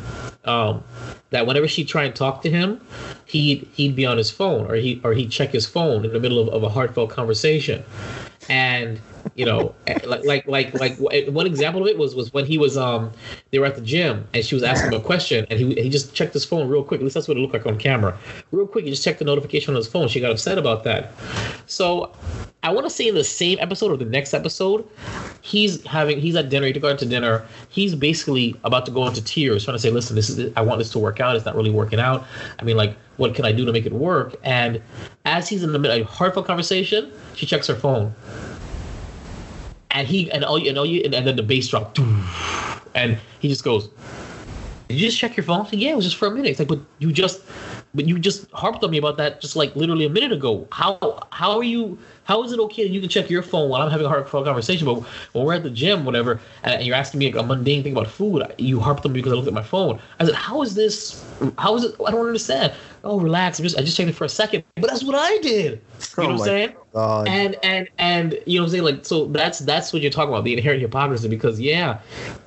Um, 0.44 0.84
that 1.30 1.46
whenever 1.46 1.66
she 1.66 1.84
tried 1.84 2.04
and 2.04 2.16
talk 2.16 2.42
to 2.42 2.50
him, 2.50 2.80
he'd 3.24 3.66
he'd 3.74 3.96
be 3.96 4.06
on 4.06 4.18
his 4.18 4.30
phone 4.30 4.70
or 4.70 4.74
he 4.74 5.00
or 5.02 5.14
he'd 5.14 5.30
check 5.30 5.50
his 5.50 5.66
phone 5.66 6.04
in 6.04 6.12
the 6.12 6.20
middle 6.20 6.38
of, 6.38 6.48
of 6.48 6.62
a 6.62 6.68
heartfelt 6.68 7.10
conversation, 7.10 7.82
and 8.48 9.00
you 9.34 9.44
know, 9.44 9.74
like 10.06 10.24
like 10.24 10.46
like 10.46 10.74
like 10.74 10.98
one 11.28 11.46
example 11.46 11.82
of 11.82 11.88
it 11.88 11.98
was 11.98 12.14
was 12.14 12.32
when 12.32 12.46
he 12.46 12.58
was 12.58 12.76
um 12.76 13.12
they 13.50 13.58
were 13.58 13.66
at 13.66 13.74
the 13.74 13.80
gym 13.80 14.26
and 14.34 14.44
she 14.44 14.54
was 14.54 14.62
asking 14.62 14.92
him 14.92 15.00
a 15.00 15.02
question 15.02 15.46
and 15.50 15.58
he 15.58 15.74
he 15.74 15.88
just 15.88 16.14
checked 16.14 16.32
his 16.32 16.44
phone 16.44 16.68
real 16.68 16.84
quick. 16.84 17.00
At 17.00 17.04
least 17.04 17.14
that's 17.14 17.28
what 17.28 17.36
it 17.36 17.40
looked 17.40 17.54
like 17.54 17.66
on 17.66 17.78
camera. 17.78 18.16
Real 18.52 18.66
quick, 18.66 18.84
he 18.84 18.90
just 18.90 19.04
checked 19.04 19.18
the 19.18 19.24
notification 19.24 19.70
on 19.70 19.76
his 19.76 19.88
phone. 19.88 20.08
She 20.08 20.20
got 20.20 20.30
upset 20.30 20.58
about 20.58 20.84
that. 20.84 21.12
So 21.66 22.12
I 22.62 22.70
want 22.70 22.86
to 22.86 22.90
say 22.90 23.08
in 23.08 23.14
the 23.14 23.24
same 23.24 23.58
episode 23.60 23.90
or 23.90 23.96
the 23.96 24.04
next 24.04 24.32
episode, 24.32 24.88
he's 25.42 25.84
having 25.86 26.20
he's 26.20 26.36
at 26.36 26.48
dinner. 26.48 26.66
He 26.66 26.72
took 26.72 26.84
her 26.84 26.96
to 26.96 27.06
dinner. 27.06 27.44
He's 27.68 27.94
basically 27.94 28.56
about 28.64 28.86
to 28.86 28.92
go 28.92 29.06
into 29.06 29.22
tears, 29.22 29.64
trying 29.64 29.76
to 29.76 29.80
say, 29.80 29.90
"Listen, 29.90 30.16
this 30.16 30.30
is 30.30 30.52
I 30.56 30.62
want 30.62 30.78
this 30.78 30.90
to 30.92 30.98
work 30.98 31.20
out. 31.20 31.36
It's 31.36 31.44
not 31.44 31.56
really 31.56 31.70
working 31.70 32.00
out. 32.00 32.26
I 32.58 32.64
mean, 32.64 32.76
like, 32.76 32.96
what 33.16 33.34
can 33.34 33.44
I 33.44 33.52
do 33.52 33.64
to 33.64 33.72
make 33.72 33.84
it 33.84 33.92
work?" 33.92 34.36
And 34.42 34.80
as 35.24 35.48
he's 35.48 35.62
in 35.62 35.72
the 35.72 35.78
middle 35.78 36.00
of 36.00 36.06
a 36.06 36.10
heartfelt 36.10 36.46
conversation, 36.46 37.12
she 37.34 37.46
checks 37.46 37.66
her 37.66 37.74
phone 37.74 38.14
and 39.94 40.06
he 40.06 40.30
and 40.32 40.44
all 40.44 40.58
you 40.58 40.68
and 40.68 40.76
all 40.76 40.84
you 40.84 41.00
and, 41.04 41.14
and 41.14 41.26
then 41.26 41.36
the 41.36 41.42
bass 41.42 41.68
drop, 41.68 41.96
and 42.94 43.18
he 43.38 43.48
just 43.48 43.64
goes, 43.64 43.88
"Did 44.88 44.98
you 44.98 45.06
just 45.06 45.18
check 45.18 45.36
your 45.36 45.44
phone?" 45.44 45.66
Said, 45.66 45.78
"Yeah, 45.78 45.92
it 45.92 45.96
was 45.96 46.04
just 46.04 46.16
for 46.16 46.28
a 46.28 46.30
minute." 46.30 46.50
It's 46.50 46.58
like, 46.58 46.68
but 46.68 46.80
you 46.98 47.12
just, 47.12 47.40
but 47.94 48.06
you 48.06 48.18
just 48.18 48.50
harped 48.52 48.82
on 48.84 48.90
me 48.90 48.98
about 48.98 49.16
that 49.18 49.40
just 49.40 49.56
like 49.56 49.74
literally 49.76 50.06
a 50.06 50.10
minute 50.10 50.32
ago. 50.32 50.66
How 50.72 51.26
how 51.30 51.56
are 51.56 51.62
you? 51.64 51.98
How 52.24 52.42
is 52.42 52.52
it 52.52 52.58
okay 52.60 52.84
that 52.84 52.90
you 52.90 53.00
can 53.00 53.08
check 53.08 53.30
your 53.30 53.42
phone 53.42 53.68
while 53.68 53.82
I'm 53.82 53.90
having 53.90 54.06
a 54.06 54.08
heartfelt 54.08 54.44
conversation? 54.46 54.86
But 54.86 55.00
when 55.32 55.44
we're 55.44 55.54
at 55.54 55.62
the 55.62 55.70
gym, 55.70 56.04
whatever, 56.04 56.40
and 56.62 56.84
you're 56.84 56.96
asking 56.96 57.20
me 57.20 57.30
a 57.32 57.42
mundane 57.42 57.82
thing 57.82 57.92
about 57.92 58.08
food, 58.08 58.42
you 58.58 58.80
harped 58.80 59.04
on 59.06 59.12
me 59.12 59.20
because 59.20 59.32
I 59.32 59.36
looked 59.36 59.48
at 59.48 59.54
my 59.54 59.62
phone. 59.62 60.00
I 60.18 60.24
said, 60.24 60.34
"How 60.34 60.62
is 60.62 60.74
this? 60.74 61.24
How 61.58 61.76
is 61.76 61.84
it? 61.84 61.94
I 62.06 62.10
don't 62.10 62.26
understand." 62.26 62.72
Oh, 63.04 63.20
relax. 63.20 63.58
I'm 63.58 63.64
just 63.64 63.78
I 63.78 63.82
just 63.82 63.96
checked 63.96 64.08
it 64.10 64.14
for 64.14 64.24
a 64.24 64.28
second, 64.28 64.64
but 64.76 64.88
that's 64.90 65.04
what 65.04 65.14
I 65.16 65.38
did. 65.38 65.80
You 66.16 66.16
Oh 66.16 66.22
know 66.28 66.34
what 66.34 66.34
I'm 66.34 66.38
saying? 66.38 66.74
God. 66.92 67.26
and 67.26 67.56
and 67.62 67.88
and 67.98 68.38
you 68.46 68.58
know 68.58 68.62
what 68.62 68.66
I'm 68.68 68.70
saying 68.72 68.84
like 68.84 69.04
so 69.04 69.26
that's 69.26 69.58
that's 69.60 69.92
what 69.92 70.02
you're 70.02 70.10
talking 70.10 70.30
about 70.30 70.44
the 70.44 70.52
inherent 70.56 70.80
hypocrisy 70.82 71.28
because 71.28 71.60
yeah 71.60 72.00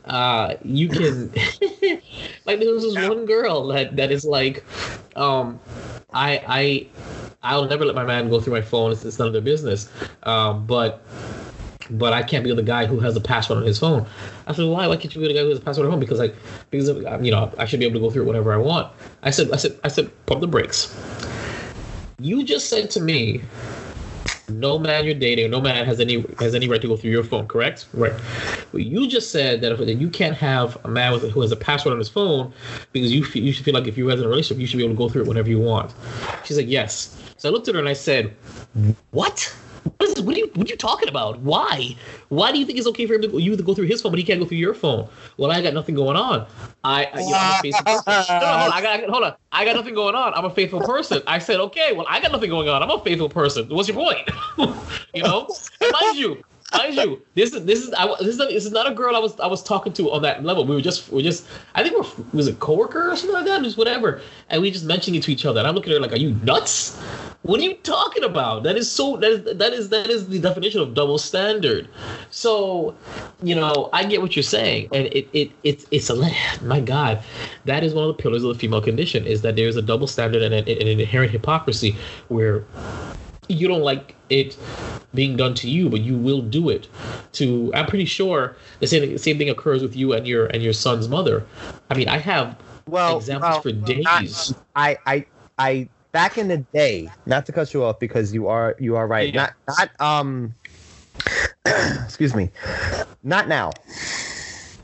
uh 0.06 0.56
you 0.64 0.90
can 0.90 1.32
like 2.46 2.60
there 2.60 2.72
was 2.74 2.84
this 2.84 2.96
one 2.98 3.26
girl 3.26 3.68
that 3.68 3.96
that 3.98 4.12
is 4.12 4.24
like 4.26 4.64
um 5.18 5.60
I 6.14 6.42
I 6.48 6.88
I'll 7.44 7.66
never 7.66 7.86
let 7.86 7.96
my 7.96 8.06
man 8.06 8.30
go 8.30 8.40
through 8.40 8.54
my 8.54 8.62
phone 8.62 8.92
it's, 8.92 9.04
it's 9.04 9.20
none 9.20 9.28
of 9.28 9.34
their 9.34 9.42
business 9.42 9.90
um 10.24 10.66
but 10.66 11.04
but 11.90 12.14
I 12.14 12.24
can't 12.24 12.44
be 12.44 12.54
the 12.54 12.64
guy 12.64 12.86
who 12.86 13.00
has 13.00 13.16
a 13.16 13.22
password 13.22 13.60
on 13.60 13.66
his 13.66 13.80
phone. 13.80 14.06
I 14.46 14.54
said, 14.54 14.66
why? 14.66 14.88
Why 14.88 14.98
can't 14.98 15.14
you 15.16 15.22
be 15.22 15.28
the 15.28 15.34
guy 15.34 15.42
who 15.42 15.50
has 15.50 15.60
a 15.60 15.62
password 15.62 15.86
on 15.86 15.92
his 15.92 15.94
phone? 15.94 16.00
Because 16.00 16.20
like, 16.20 16.36
because 16.70 16.90
you 17.26 17.32
know, 17.32 17.54
I 17.58 17.66
should 17.66 17.80
be 17.80 17.86
able 17.86 17.96
to 17.96 18.06
go 18.06 18.12
through 18.12 18.24
it 18.24 18.26
whenever 18.26 18.54
I 18.54 18.58
want. 18.58 18.92
I 19.24 19.30
said, 19.30 19.52
I 19.52 19.58
said, 19.58 19.80
I 19.84 19.88
said, 19.88 20.12
pump 20.26 20.42
the 20.42 20.48
brakes. 20.48 20.94
You 22.20 22.44
just 22.44 22.70
said 22.70 22.90
to 22.92 23.00
me, 23.00 23.42
no 24.50 24.80
man 24.80 25.06
you're 25.06 25.14
dating, 25.14 25.52
no 25.52 25.60
man 25.60 25.86
has 25.86 26.00
any 26.00 26.26
has 26.40 26.56
any 26.56 26.68
right 26.68 26.82
to 26.82 26.88
go 26.88 26.96
through 26.96 27.12
your 27.12 27.24
phone, 27.24 27.48
correct? 27.48 27.86
Right. 27.94 28.14
Well, 28.72 28.82
you 28.82 29.08
just 29.08 29.32
said 29.32 29.62
that, 29.62 29.74
if, 29.74 29.80
that 29.80 29.96
you 29.96 30.10
can't 30.10 30.36
have 30.36 30.78
a 30.86 30.88
man 30.88 31.14
with, 31.14 31.30
who 31.32 31.42
has 31.42 31.52
a 31.52 31.56
password 31.56 31.94
on 31.94 32.00
his 32.00 32.10
phone 32.10 32.54
because 32.94 33.12
you 33.12 33.26
feel, 33.26 33.44
you 33.44 33.52
should 33.52 33.66
feel 33.66 33.74
like 33.74 33.88
if 33.88 33.98
you 33.98 34.08
guys 34.08 34.20
in 34.20 34.26
a 34.26 34.30
relationship, 34.30 34.62
you 34.62 34.68
should 34.68 34.78
be 34.78 34.84
able 34.84 34.96
to 34.96 34.98
go 34.98 35.10
through 35.10 35.24
it 35.24 35.28
whenever 35.28 35.50
you 35.50 35.60
want. 35.60 35.94
She's 36.46 36.58
like, 36.58 36.68
yes. 36.68 37.22
So 37.38 37.50
I 37.50 37.52
looked 37.52 37.68
at 37.68 37.76
her 37.76 37.80
and 37.80 37.90
I 37.90 37.94
said, 37.94 38.34
what? 39.12 39.54
What, 39.98 40.10
is 40.10 40.22
what 40.22 40.36
are 40.36 40.40
you 40.40 40.52
what 40.56 40.68
are 40.68 40.72
you 40.72 40.78
talking 40.78 41.10
about? 41.10 41.40
Why? 41.40 41.96
Why 42.30 42.52
do 42.52 42.60
you 42.60 42.66
think 42.66 42.78
it's 42.78 42.88
okay 42.88 43.06
for 43.06 43.16
him 43.16 43.22
to 43.22 43.28
go, 43.28 43.38
you 43.38 43.56
to 43.56 43.64
go 43.64 43.74
through 43.74 43.86
his 43.86 44.02
phone, 44.02 44.12
but 44.12 44.20
he 44.20 44.26
can't 44.26 44.40
go 44.40 44.46
through 44.46 44.58
your 44.58 44.74
phone? 44.74 45.08
Well, 45.38 45.52
I 45.52 45.62
got 45.62 45.74
nothing 45.74 45.96
going 45.96 46.18
on. 46.18 46.46
I, 46.84 47.06
I 47.06 47.20
you 47.22 47.32
know, 47.32 47.38
I'm 47.38 47.60
a 47.60 47.62
faithful 47.62 47.86
person. 47.86 48.40
No, 48.40 48.48
hold 48.48 48.72
on. 48.72 48.74
I 48.74 48.82
got 48.82 49.10
hold 49.10 49.24
on. 49.24 49.36
I 49.52 49.66
got 49.66 49.76
nothing 49.76 49.96
going 49.96 50.16
on. 50.16 50.34
I'm 50.34 50.46
a 50.46 50.50
faithful 50.54 50.82
person. 50.82 51.22
I 51.28 51.40
said, 51.40 51.60
okay. 51.60 51.94
Well, 51.94 52.06
I 52.10 52.20
got 52.20 52.32
nothing 52.32 52.50
going 52.50 52.70
on. 52.70 52.84
I'm 52.84 52.92
a 52.92 53.04
faithful 53.04 53.30
person. 53.30 53.70
What's 53.70 53.88
your 53.88 53.98
point? 53.98 54.30
you 55.14 55.24
know, 55.24 55.48
mind 55.92 56.18
you. 56.18 56.44
Mind 56.74 56.96
you, 56.96 57.22
this 57.34 57.54
is 57.54 57.64
this 57.64 57.80
is 57.80 57.94
I, 57.94 58.08
this 58.20 58.28
is 58.28 58.38
this 58.38 58.66
is 58.66 58.72
not 58.74 58.92
a 58.92 58.94
girl 58.94 59.16
I 59.16 59.20
was 59.20 59.40
I 59.40 59.48
was 59.48 59.64
talking 59.64 59.94
to 59.94 60.12
on 60.12 60.22
that 60.24 60.44
level. 60.44 60.66
We 60.66 60.76
were 60.76 60.82
just 60.82 61.10
we 61.10 61.24
just 61.24 61.48
I 61.76 61.82
think 61.82 61.96
we're 61.96 62.26
was 62.34 62.48
a 62.48 62.54
coworker 62.56 63.10
or 63.10 63.16
something 63.16 63.34
like 63.34 63.46
that, 63.46 63.64
just 63.64 63.78
whatever. 63.78 64.22
And 64.50 64.62
we 64.62 64.70
just 64.70 64.84
mentioning 64.84 65.20
it 65.20 65.24
to 65.24 65.32
each 65.32 65.46
other. 65.46 65.60
And 65.60 65.68
I'm 65.68 65.76
looking 65.76 65.94
at 65.94 65.96
her 65.96 66.02
like, 66.02 66.12
are 66.12 66.18
you 66.18 66.34
nuts? 66.44 67.00
What 67.44 67.62
are 67.62 67.64
you 67.64 67.76
talking 67.76 68.26
about? 68.26 68.64
That 68.64 68.76
is 68.76 68.92
so 68.92 69.16
that 69.16 69.32
is 69.32 69.58
that 69.58 69.72
is 69.72 69.90
that 69.90 70.10
is 70.10 70.28
the 70.28 70.40
definition 70.40 70.82
of 70.82 70.94
double 70.94 71.18
standard. 71.18 71.88
So, 72.32 72.94
you 73.42 73.56
know, 73.56 73.90
I 73.94 74.04
get 74.04 74.22
what 74.22 74.36
you're 74.36 74.44
saying, 74.44 74.90
and 74.92 75.08
it 75.08 75.30
it 75.32 75.52
it's 75.64 75.86
it's 75.92 76.10
a 76.10 76.16
my 76.62 76.82
God, 76.82 77.24
that 77.64 77.86
is 77.86 77.94
one 77.94 78.10
of 78.10 78.18
the 78.18 78.22
pillars 78.22 78.44
of 78.44 78.54
the 78.54 78.60
female 78.60 78.82
condition 78.82 79.26
is 79.26 79.42
that 79.44 79.56
there 79.56 79.70
is 79.70 79.78
a 79.78 79.82
double 79.82 80.08
standard 80.08 80.42
and 80.42 80.54
an, 80.54 80.68
an 80.68 81.00
inherent 81.00 81.32
hypocrisy 81.32 81.96
where 82.28 82.66
you 83.48 83.68
don't 83.68 83.82
like 83.82 84.16
it 84.30 84.58
being 85.14 85.38
done 85.38 85.54
to 85.56 85.70
you, 85.70 85.90
but 85.90 86.02
you 86.02 86.18
will 86.18 86.42
do 86.42 86.70
it 86.70 86.88
to. 87.34 87.72
I'm 87.74 87.86
pretty 87.86 88.06
sure 88.06 88.56
the 88.80 88.88
same 88.88 89.18
same 89.18 89.38
thing 89.38 89.50
occurs 89.50 89.82
with 89.82 89.96
you 89.96 90.14
and 90.14 90.28
your 90.28 90.48
and 90.48 90.62
your 90.62 90.74
son's 90.74 91.08
mother. 91.08 91.46
I 91.90 91.96
mean, 91.96 92.10
I 92.10 92.18
have 92.18 92.58
well, 92.88 93.18
examples 93.18 93.52
well, 93.52 93.62
for 93.62 93.72
days. 93.72 94.54
I, 94.76 94.98
I, 95.06 95.26
I, 95.58 95.90
back 96.12 96.38
in 96.38 96.48
the 96.48 96.58
day, 96.58 97.10
not 97.26 97.46
to 97.48 97.52
cut 97.52 97.74
you 97.74 97.84
off 97.84 98.00
because 98.00 98.34
you 98.34 98.48
are, 98.48 98.76
you 98.80 98.96
are 98.96 99.08
right. 99.08 99.34
Yeah. 99.34 99.50
Not, 99.68 99.92
not, 100.00 100.02
um, 100.02 100.56
excuse 102.06 102.34
me, 102.34 102.50
not 103.24 103.48
now, 103.48 103.72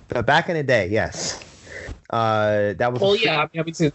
but 0.09 0.25
back 0.25 0.49
in 0.49 0.55
the 0.55 0.63
day, 0.63 0.87
yes. 0.87 1.43
Uh, 2.09 2.73
that 2.73 2.91
was. 2.91 3.01
Well, 3.01 3.15
yeah, 3.15 3.39
I 3.39 3.49
mean, 3.53 3.61
I 3.61 3.63
mean, 3.63 3.73
so- 3.73 3.91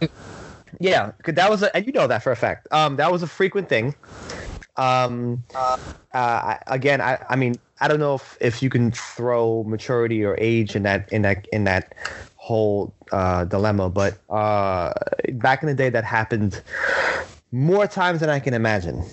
yeah, 0.79 1.11
that 1.25 1.49
was, 1.49 1.63
a, 1.63 1.75
and 1.75 1.85
you 1.85 1.91
know 1.91 2.07
that 2.07 2.23
for 2.23 2.31
a 2.31 2.35
fact. 2.35 2.67
Um, 2.71 2.95
that 2.97 3.11
was 3.11 3.23
a 3.23 3.27
frequent 3.27 3.69
thing. 3.69 3.95
Um, 4.79 5.43
uh, 6.13 6.57
again, 6.67 7.01
I, 7.01 7.23
I 7.29 7.35
mean, 7.35 7.59
I 7.81 7.87
don't 7.87 7.99
know 7.99 8.15
if, 8.15 8.37
if 8.39 8.63
you 8.63 8.69
can 8.69 8.91
throw 8.91 9.63
maturity 9.65 10.23
or 10.23 10.35
age 10.39 10.75
in 10.75 10.83
that 10.83 11.11
in 11.11 11.21
that 11.23 11.47
in 11.51 11.65
that 11.65 11.93
whole 12.37 12.93
uh, 13.11 13.45
dilemma, 13.45 13.89
but 13.89 14.17
uh, 14.29 14.93
back 15.33 15.61
in 15.61 15.67
the 15.67 15.75
day, 15.75 15.89
that 15.89 16.05
happened 16.05 16.61
more 17.51 17.87
times 17.87 18.21
than 18.21 18.29
I 18.29 18.39
can 18.39 18.53
imagine 18.53 19.03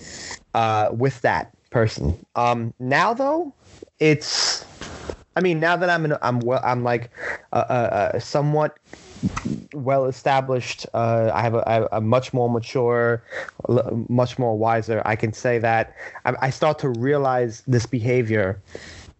uh, 0.55 0.89
with 0.93 1.21
that 1.23 1.53
person. 1.71 2.17
Um, 2.37 2.73
now, 2.79 3.13
though, 3.13 3.53
it's. 3.99 4.65
I 5.39 5.43
mean, 5.43 5.61
now 5.61 5.77
that 5.77 5.91
I'm 5.91 6.07
in, 6.07 6.17
I'm 6.23 6.41
well, 6.41 6.63
I'm 6.65 6.83
like 6.83 7.11
a, 7.53 8.13
a 8.15 8.21
somewhat 8.21 8.79
well 9.73 10.07
established. 10.07 10.87
Uh, 10.95 11.31
I 11.33 11.43
have 11.43 11.55
a, 11.55 12.01
much 12.01 12.33
more 12.33 12.49
mature, 12.49 13.23
much 14.09 14.39
more 14.39 14.57
wiser. 14.57 15.03
I 15.05 15.17
can 15.17 15.33
say 15.33 15.59
that 15.59 15.95
I, 16.25 16.35
I 16.43 16.51
start 16.51 16.79
to 16.81 16.89
realize 16.89 17.63
this 17.67 17.87
behavior 17.87 18.61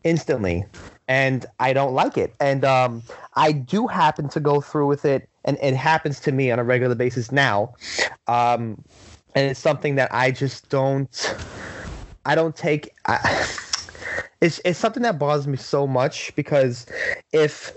instantly, 0.05 0.65
and 1.09 1.47
I 1.61 1.73
don't 1.73 1.95
like 1.95 2.17
it. 2.17 2.35
And 2.41 2.65
um, 2.65 3.03
I 3.35 3.53
do 3.53 3.87
happen 3.87 4.29
to 4.31 4.41
go 4.41 4.61
through 4.61 4.87
with 4.87 5.05
it, 5.05 5.29
and 5.45 5.59
it 5.61 5.75
happens 5.75 6.21
to 6.21 6.33
me 6.33 6.51
on 6.51 6.59
a 6.59 6.65
regular 6.65 6.95
basis 6.95 7.31
now. 7.31 7.75
Um, 8.27 8.83
and 9.35 9.51
it's 9.51 9.61
something 9.61 9.97
that 9.97 10.13
I 10.13 10.31
just 10.31 10.69
don't. 10.71 11.37
I 12.25 12.35
don't 12.35 12.57
take. 12.57 12.91
I, 13.07 13.19
it's 14.41 14.61
it's 14.65 14.79
something 14.79 15.03
that 15.03 15.19
bothers 15.19 15.47
me 15.47 15.57
so 15.57 15.87
much 15.87 16.35
because 16.35 16.87
if 17.33 17.77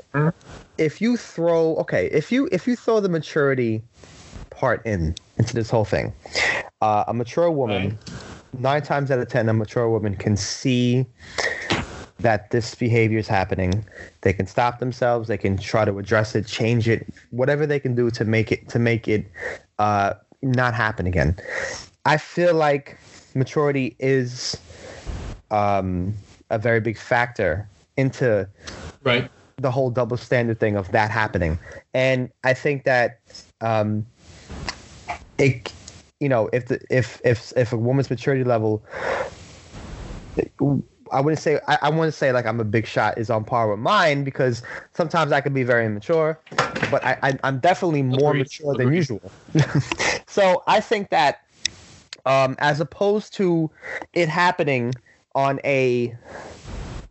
if 0.79 1.01
you 1.01 1.17
throw 1.17 1.75
okay 1.75 2.07
if 2.07 2.31
you 2.31 2.47
if 2.51 2.65
you 2.65 2.75
throw 2.75 2.99
the 2.99 3.09
maturity 3.09 3.83
part 4.49 4.83
in 4.85 5.13
into 5.37 5.53
this 5.53 5.69
whole 5.69 5.85
thing, 5.85 6.13
uh, 6.81 7.03
a 7.07 7.13
mature 7.13 7.51
woman 7.51 7.97
nine 8.57 8.81
times 8.81 9.11
out 9.11 9.19
of 9.19 9.27
ten 9.27 9.47
a 9.49 9.53
mature 9.53 9.89
woman 9.89 10.15
can 10.15 10.35
see 10.35 11.05
that 12.19 12.51
this 12.51 12.75
behavior 12.75 13.17
is 13.17 13.27
happening. 13.27 13.85
They 14.21 14.33
can 14.33 14.45
stop 14.45 14.79
themselves. 14.79 15.29
They 15.29 15.37
can 15.37 15.57
try 15.57 15.85
to 15.85 15.97
address 15.99 16.35
it, 16.35 16.45
change 16.45 16.89
it, 16.89 17.07
whatever 17.31 17.65
they 17.65 17.79
can 17.79 17.95
do 17.95 18.09
to 18.11 18.25
make 18.25 18.51
it 18.51 18.67
to 18.69 18.79
make 18.79 19.07
it 19.07 19.25
uh, 19.77 20.15
not 20.41 20.73
happen 20.73 21.07
again. 21.07 21.37
I 22.05 22.17
feel 22.17 22.53
like 22.53 22.97
maturity 23.35 23.95
is 23.99 24.57
um, 25.51 26.13
a 26.49 26.57
very 26.57 26.79
big 26.79 26.97
factor 26.97 27.67
into 27.97 28.47
right. 29.03 29.29
The 29.61 29.71
whole 29.71 29.89
double 29.89 30.17
standard 30.17 30.59
thing 30.59 30.75
of 30.75 30.91
that 30.91 31.11
happening. 31.11 31.59
And 31.93 32.29
I 32.43 32.53
think 32.53 32.83
that 32.85 33.19
um, 33.61 34.05
it, 35.37 35.73
you 36.19 36.29
know, 36.29 36.49
if 36.53 36.67
the 36.67 36.79
if 36.89 37.21
if 37.23 37.53
if 37.55 37.73
a 37.73 37.77
woman's 37.77 38.09
maturity 38.09 38.43
level, 38.43 38.83
I 41.11 41.21
wouldn't 41.21 41.41
say 41.41 41.59
I, 41.67 41.79
I 41.83 41.89
want 41.89 42.07
to 42.07 42.11
say 42.11 42.31
like 42.31 42.45
I'm 42.45 42.59
a 42.59 42.65
big 42.65 42.85
shot 42.85 43.17
is 43.17 43.29
on 43.29 43.43
par 43.43 43.69
with 43.69 43.79
mine 43.79 44.23
because 44.23 44.61
sometimes 44.93 45.31
I 45.31 45.41
can 45.41 45.53
be 45.53 45.63
very 45.63 45.85
immature, 45.85 46.39
but 46.91 47.03
I, 47.05 47.17
I 47.23 47.39
I'm 47.43 47.59
definitely 47.59 48.03
more 48.03 48.31
Agreed. 48.31 48.43
mature 48.43 48.75
than 48.75 48.93
usual. 48.93 49.31
so 50.27 50.63
I 50.67 50.79
think 50.79 51.09
that 51.09 51.41
um, 52.25 52.55
as 52.59 52.79
opposed 52.79 53.33
to 53.35 53.69
it 54.13 54.29
happening 54.29 54.93
on 55.35 55.59
a 55.63 56.15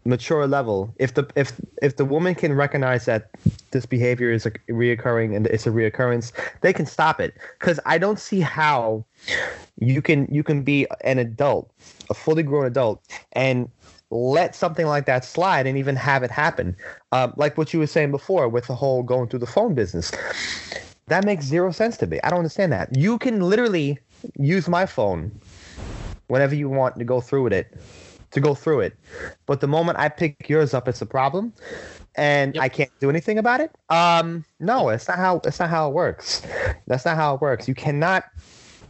mature 0.08 0.46
level, 0.46 0.92
if 0.98 1.14
the 1.14 1.28
if 1.36 1.52
if 1.82 1.96
the 1.96 2.04
woman 2.04 2.34
can 2.34 2.54
recognize 2.54 3.04
that 3.04 3.30
this 3.70 3.86
behavior 3.86 4.32
is 4.32 4.46
a 4.46 4.50
reoccurring 4.70 5.36
and 5.36 5.46
it's 5.46 5.66
a 5.66 5.70
reoccurrence, 5.70 6.32
they 6.62 6.72
can 6.72 6.86
stop 6.86 7.20
it. 7.20 7.34
Because 7.58 7.78
I 7.86 7.98
don't 7.98 8.18
see 8.18 8.40
how 8.40 9.04
you 9.78 10.02
can 10.02 10.26
you 10.30 10.42
can 10.42 10.62
be 10.62 10.86
an 11.02 11.18
adult, 11.18 11.70
a 12.10 12.14
fully 12.14 12.42
grown 12.42 12.66
adult, 12.66 13.02
and 13.32 13.70
let 14.10 14.54
something 14.54 14.86
like 14.86 15.04
that 15.04 15.24
slide 15.24 15.66
and 15.66 15.76
even 15.76 15.94
have 15.94 16.22
it 16.22 16.30
happen. 16.30 16.74
Um, 17.12 17.34
like 17.36 17.58
what 17.58 17.72
you 17.74 17.78
were 17.78 17.86
saying 17.86 18.10
before 18.10 18.48
with 18.48 18.66
the 18.66 18.74
whole 18.74 19.02
going 19.02 19.28
through 19.28 19.40
the 19.40 19.46
phone 19.46 19.74
business. 19.74 20.10
That 21.08 21.24
makes 21.24 21.44
zero 21.44 21.72
sense 21.72 21.96
to 21.98 22.06
me. 22.06 22.18
I 22.22 22.30
don't 22.30 22.38
understand 22.38 22.72
that. 22.72 22.94
You 22.96 23.18
can 23.18 23.40
literally 23.40 23.98
use 24.38 24.68
my 24.68 24.84
phone 24.86 25.30
whenever 26.28 26.54
you 26.54 26.68
want 26.68 26.98
to 26.98 27.04
go 27.04 27.20
through 27.20 27.44
with 27.44 27.52
it, 27.52 27.74
to 28.30 28.40
go 28.40 28.54
through 28.54 28.80
it. 28.80 28.96
But 29.46 29.60
the 29.60 29.68
moment 29.68 29.98
I 29.98 30.08
pick 30.08 30.48
yours 30.48 30.74
up, 30.74 30.88
it's 30.88 31.00
a 31.02 31.06
problem, 31.06 31.52
and 32.16 32.54
Yep. 32.54 32.64
I 32.64 32.68
can't 32.68 32.90
do 33.00 33.10
anything 33.10 33.38
about 33.38 33.60
it. 33.60 33.70
Um, 33.90 34.44
no, 34.60 34.88
it's 34.88 35.08
not 35.08 35.18
how 35.18 35.40
it's 35.44 35.60
not 35.60 35.70
how 35.70 35.88
it 35.88 35.94
works. 35.94 36.42
That's 36.86 37.04
not 37.04 37.16
how 37.16 37.34
it 37.34 37.40
works. 37.40 37.68
You 37.68 37.74
cannot. 37.74 38.24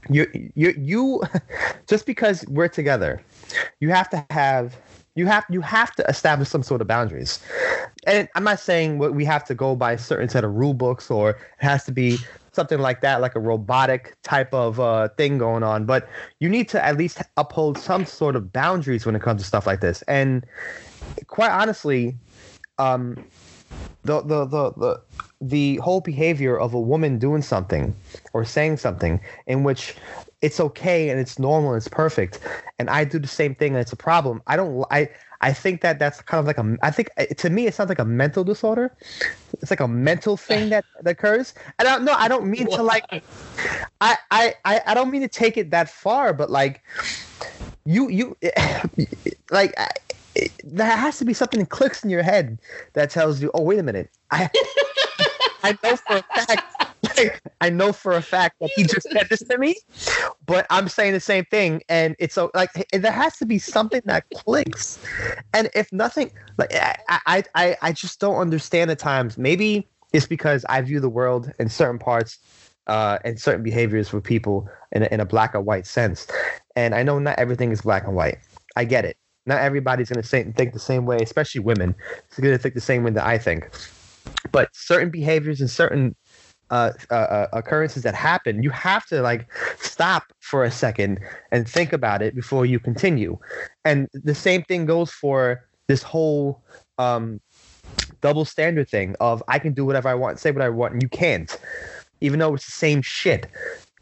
You 0.08 0.26
you 0.54 0.74
you 0.78 1.22
just 1.86 2.06
because 2.06 2.44
we're 2.48 2.68
together, 2.68 3.22
you 3.80 3.90
have 3.90 4.08
to 4.10 4.24
have 4.30 4.76
you 5.14 5.26
have 5.26 5.44
you 5.50 5.60
have 5.60 5.94
to 5.96 6.04
establish 6.06 6.48
some 6.48 6.62
sort 6.62 6.80
of 6.80 6.86
boundaries. 6.86 7.40
And 8.06 8.28
I'm 8.34 8.44
not 8.44 8.60
saying 8.60 8.98
what 8.98 9.14
we 9.14 9.24
have 9.24 9.44
to 9.46 9.54
go 9.54 9.74
by 9.74 9.92
a 9.92 9.98
certain 9.98 10.28
set 10.28 10.44
of 10.44 10.54
rule 10.54 10.74
books 10.74 11.10
or 11.10 11.30
it 11.30 11.38
has 11.58 11.84
to 11.84 11.92
be 11.92 12.18
something 12.58 12.80
like 12.80 13.00
that, 13.02 13.20
like 13.20 13.36
a 13.36 13.40
robotic 13.40 14.16
type 14.24 14.52
of 14.52 14.80
uh, 14.80 15.08
thing 15.16 15.38
going 15.38 15.62
on. 15.62 15.86
But 15.86 16.08
you 16.40 16.48
need 16.48 16.68
to 16.70 16.84
at 16.84 16.96
least 16.96 17.22
uphold 17.36 17.78
some 17.78 18.04
sort 18.04 18.34
of 18.34 18.52
boundaries 18.52 19.06
when 19.06 19.14
it 19.14 19.22
comes 19.22 19.42
to 19.42 19.46
stuff 19.46 19.64
like 19.64 19.80
this. 19.80 20.02
And 20.08 20.44
quite 21.28 21.52
honestly, 21.52 22.16
um, 22.78 23.24
the 24.02 24.22
the 24.22 24.44
the 24.44 24.72
the 24.72 25.00
the 25.40 25.76
whole 25.76 26.00
behavior 26.00 26.58
of 26.58 26.74
a 26.74 26.80
woman 26.80 27.18
doing 27.18 27.42
something 27.42 27.94
or 28.32 28.44
saying 28.44 28.76
something 28.76 29.20
in 29.46 29.62
which 29.62 29.94
it's 30.42 30.58
okay 30.58 31.10
and 31.10 31.20
it's 31.20 31.38
normal 31.38 31.70
and 31.72 31.78
it's 31.78 31.88
perfect 31.88 32.40
and 32.78 32.90
i 32.90 33.04
do 33.04 33.18
the 33.18 33.28
same 33.28 33.54
thing 33.54 33.72
and 33.72 33.80
it's 33.80 33.92
a 33.92 33.96
problem. 33.96 34.42
I 34.46 34.56
don't 34.56 34.84
i 34.90 35.08
i 35.40 35.52
think 35.52 35.80
that 35.82 35.98
that's 36.00 36.20
kind 36.22 36.40
of 36.40 36.46
like 36.46 36.58
a 36.58 36.76
i 36.82 36.90
think 36.90 37.10
uh, 37.18 37.26
to 37.36 37.50
me 37.50 37.66
it 37.66 37.74
sounds 37.74 37.88
like 37.88 38.00
a 38.00 38.04
mental 38.04 38.42
disorder. 38.42 38.92
It's 39.60 39.70
like 39.70 39.80
a 39.80 39.88
mental 39.88 40.36
thing 40.36 40.70
that, 40.70 40.84
that 41.02 41.10
occurs. 41.10 41.54
I 41.78 41.84
don't 41.84 42.04
know 42.04 42.14
i 42.16 42.26
don't 42.28 42.46
mean 42.46 42.66
to 42.70 42.82
like 42.82 43.04
I, 44.00 44.16
I 44.30 44.54
i 44.64 44.80
i 44.86 44.94
don't 44.94 45.10
mean 45.10 45.22
to 45.22 45.28
take 45.28 45.56
it 45.56 45.70
that 45.70 45.88
far 45.88 46.32
but 46.32 46.50
like 46.50 46.82
you 47.84 48.08
you 48.08 48.36
like 49.50 49.74
I, 49.78 49.88
it, 50.34 50.52
there 50.64 50.96
has 50.96 51.18
to 51.18 51.24
be 51.24 51.34
something 51.34 51.60
that 51.60 51.70
clicks 51.70 52.04
in 52.04 52.10
your 52.10 52.22
head 52.22 52.58
that 52.92 53.10
tells 53.10 53.42
you, 53.42 53.50
"Oh, 53.54 53.62
wait 53.62 53.78
a 53.78 53.82
minute, 53.82 54.08
I, 54.30 54.48
I 55.62 55.76
know 55.82 55.96
for 55.96 56.16
a 56.16 56.22
fact, 56.22 57.42
I 57.60 57.70
know 57.70 57.92
for 57.92 58.12
a 58.12 58.22
fact 58.22 58.56
that 58.60 58.70
he 58.76 58.84
just 58.84 59.08
said 59.10 59.26
this 59.28 59.40
to 59.40 59.58
me, 59.58 59.76
but 60.46 60.66
I'm 60.70 60.88
saying 60.88 61.12
the 61.12 61.20
same 61.20 61.44
thing, 61.46 61.82
and 61.88 62.14
it's 62.18 62.34
so 62.34 62.50
like 62.54 62.70
there 62.92 63.12
has 63.12 63.36
to 63.38 63.46
be 63.46 63.58
something 63.58 64.02
that 64.04 64.24
clicks, 64.34 64.98
and 65.54 65.68
if 65.74 65.92
nothing, 65.92 66.30
like 66.56 66.72
I, 66.74 67.42
I, 67.54 67.76
I, 67.82 67.92
just 67.92 68.20
don't 68.20 68.36
understand 68.36 68.90
at 68.90 68.98
times. 68.98 69.38
Maybe 69.38 69.88
it's 70.12 70.26
because 70.26 70.64
I 70.68 70.80
view 70.82 71.00
the 71.00 71.08
world 71.08 71.52
in 71.58 71.68
certain 71.68 71.98
parts 71.98 72.38
uh, 72.86 73.18
and 73.24 73.40
certain 73.40 73.62
behaviors 73.62 74.08
for 74.08 74.20
people 74.20 74.68
in 74.92 75.02
a, 75.02 75.06
in 75.06 75.20
a 75.20 75.26
black 75.26 75.54
or 75.54 75.60
white 75.60 75.86
sense. 75.86 76.26
And 76.76 76.94
I 76.94 77.02
know 77.02 77.18
not 77.18 77.38
everything 77.38 77.72
is 77.72 77.82
black 77.82 78.06
and 78.06 78.16
white. 78.16 78.38
I 78.76 78.84
get 78.84 79.04
it. 79.04 79.16
Not 79.46 79.60
everybody's 79.60 80.10
going 80.10 80.22
to 80.22 80.52
think 80.52 80.72
the 80.72 80.78
same 80.78 81.06
way, 81.06 81.18
especially 81.20 81.60
women. 81.60 81.94
It's 82.26 82.38
going 82.38 82.54
to 82.54 82.58
think 82.58 82.74
the 82.74 82.80
same 82.80 83.02
way 83.02 83.10
that 83.12 83.26
I 83.26 83.38
think. 83.38 83.70
But 84.52 84.68
certain 84.72 85.10
behaviors 85.10 85.60
and 85.60 85.70
certain 85.70 86.16
uh, 86.70 86.92
uh, 87.10 87.14
uh, 87.14 87.48
occurrences 87.52 88.02
that 88.02 88.14
happen, 88.14 88.62
you 88.62 88.70
have 88.70 89.06
to 89.06 89.22
like 89.22 89.46
stop 89.80 90.24
for 90.40 90.64
a 90.64 90.70
second 90.70 91.20
and 91.50 91.68
think 91.68 91.92
about 91.92 92.22
it 92.22 92.34
before 92.34 92.66
you 92.66 92.78
continue. 92.78 93.38
And 93.84 94.08
the 94.12 94.34
same 94.34 94.62
thing 94.62 94.86
goes 94.86 95.10
for 95.10 95.64
this 95.86 96.02
whole 96.02 96.62
um, 96.98 97.40
double 98.20 98.44
standard 98.44 98.88
thing 98.88 99.14
of 99.20 99.42
I 99.48 99.58
can 99.58 99.72
do 99.72 99.84
whatever 99.84 100.08
I 100.08 100.14
want, 100.14 100.38
say 100.38 100.50
what 100.50 100.62
I 100.62 100.68
want, 100.68 100.94
and 100.94 101.02
you 101.02 101.08
can't 101.08 101.58
even 102.20 102.38
though 102.38 102.54
it's 102.54 102.66
the 102.66 102.72
same 102.72 103.02
shit. 103.02 103.46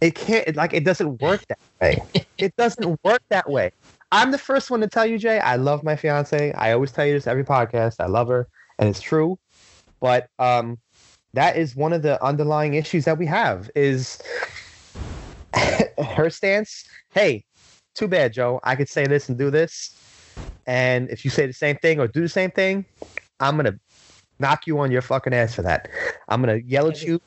It 0.01 0.15
can't 0.15 0.47
it, 0.47 0.57
like 0.57 0.75
it 0.75 0.85
doesn't 0.85 1.21
work 1.21 1.43
that 1.49 1.59
way. 1.81 2.03
it 2.39 2.55
doesn't 2.57 2.99
work 3.05 3.23
that 3.31 3.49
way. 3.49 3.71
I'm 4.13 4.31
the 4.31 4.39
first 4.39 4.71
one 4.71 4.81
to 4.81 4.87
tell 4.87 5.07
you, 5.07 5.19
Jay. 5.19 5.39
I 5.41 5.57
love 5.57 5.83
my 5.83 5.97
fiance. 5.97 6.53
I 6.53 6.73
always 6.73 6.93
tell 6.93 7.07
you 7.07 7.15
this 7.15 7.27
every 7.27 7.45
podcast. 7.45 7.97
I 7.99 8.07
love 8.07 8.29
her, 8.29 8.49
and 8.79 8.89
it's 8.89 9.01
true. 9.01 9.39
But 10.01 10.29
um, 10.39 10.79
that 11.35 11.57
is 11.57 11.77
one 11.77 11.93
of 11.93 12.03
the 12.03 12.23
underlying 12.25 12.75
issues 12.75 13.05
that 13.05 13.19
we 13.19 13.27
have. 13.27 13.71
Is 13.75 14.21
her 15.99 16.31
stance? 16.31 16.85
Hey, 17.13 17.45
too 17.95 18.09
bad, 18.09 18.33
Joe. 18.33 18.61
I 18.65 18.77
could 18.77 18.89
say 18.89 19.07
this 19.07 19.29
and 19.29 19.39
do 19.39 19.51
this, 19.51 19.99
and 20.67 21.09
if 21.11 21.25
you 21.25 21.31
say 21.31 21.47
the 21.47 21.53
same 21.53 21.77
thing 21.77 22.01
or 22.01 22.09
do 22.09 22.21
the 22.21 22.29
same 22.29 22.51
thing, 22.51 22.87
I'm 23.41 23.57
gonna 23.57 23.79
knock 24.39 24.67
you 24.67 24.79
on 24.79 24.91
your 24.91 25.03
fucking 25.03 25.33
ass 25.33 25.55
for 25.55 25.63
that. 25.63 25.89
I'm 26.29 26.41
gonna 26.41 26.57
yell 26.57 26.89
at 26.89 27.03
you. 27.03 27.21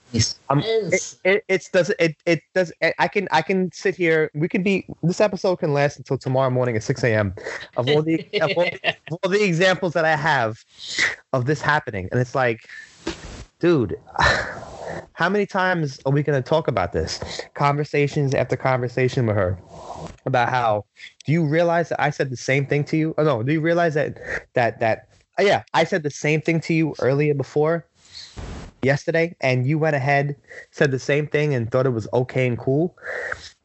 I'm, 0.50 0.60
it, 0.60 1.16
it, 1.24 1.44
it's 1.48 1.70
does 1.70 1.92
it 2.00 2.16
it 2.26 2.42
does 2.54 2.72
I 2.98 3.08
can 3.08 3.28
I 3.32 3.42
can 3.42 3.72
sit 3.72 3.96
here. 3.96 4.30
We 4.34 4.48
can 4.48 4.64
be 4.64 4.86
this 5.04 5.22
episode 5.22 5.58
can 5.58 5.74
last 5.74 5.98
until 5.98 6.18
tomorrow 6.18 6.50
morning 6.50 6.76
at 6.76 6.84
6 6.84 7.04
a.m. 7.04 7.34
Of 7.78 7.90
all 7.90 8.02
the 8.02 8.26
of 8.42 8.52
all, 8.58 8.66
of 8.66 9.20
all 9.24 9.30
the 9.30 9.44
examples 9.44 9.94
that 9.94 10.06
I 10.06 10.16
have 10.16 10.64
of 11.34 11.46
this 11.46 11.62
happening, 11.62 12.10
and 12.12 12.20
it's 12.20 12.36
like, 12.36 12.68
dude. 13.60 13.96
How 15.14 15.28
many 15.30 15.46
times 15.46 16.00
are 16.06 16.14
we 16.14 16.24
going 16.24 16.42
to 16.42 16.48
talk 16.50 16.70
about 16.70 16.94
this? 16.94 17.20
Conversations 17.54 18.34
after 18.34 18.56
conversation 18.56 19.26
with 19.26 19.36
her 19.36 19.60
about 20.26 20.50
how 20.50 20.86
do 21.26 21.32
you 21.34 21.46
realize 21.46 21.90
that 21.90 22.02
I 22.02 22.10
said 22.10 22.30
the 22.30 22.38
same 22.38 22.66
thing 22.66 22.86
to 22.86 22.98
you? 22.98 23.14
Oh 23.18 23.24
no, 23.24 23.44
do 23.44 23.52
you 23.52 23.62
realize 23.62 23.96
that 23.96 24.18
that 24.54 24.80
that 24.80 25.09
yeah, 25.40 25.64
I 25.74 25.84
said 25.84 26.04
the 26.04 26.12
same 26.12 26.42
thing 26.42 26.60
to 26.62 26.74
you 26.74 26.96
earlier 27.00 27.34
before 27.34 27.86
yesterday 28.82 29.36
and 29.42 29.68
you 29.68 29.78
went 29.78 29.96
ahead 29.96 30.36
said 30.72 30.92
the 30.92 31.00
same 31.00 31.28
thing 31.28 31.54
and 31.54 31.72
thought 31.72 31.86
it 31.86 31.92
was 31.92 32.08
okay 32.14 32.48
and 32.48 32.58
cool. 32.58 32.96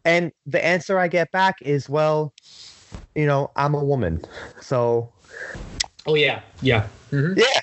And 0.04 0.32
the 0.46 0.64
answer 0.64 0.98
I 0.98 1.08
get 1.08 1.30
back 1.32 1.56
is 1.62 1.88
well, 1.88 2.32
you 3.14 3.26
know, 3.26 3.50
I'm 3.56 3.74
a 3.74 3.84
woman. 3.84 4.22
So 4.60 5.12
Oh 6.06 6.16
yeah, 6.16 6.42
yeah. 6.60 6.86
Mhm. 7.10 7.36
yeah. 7.36 7.60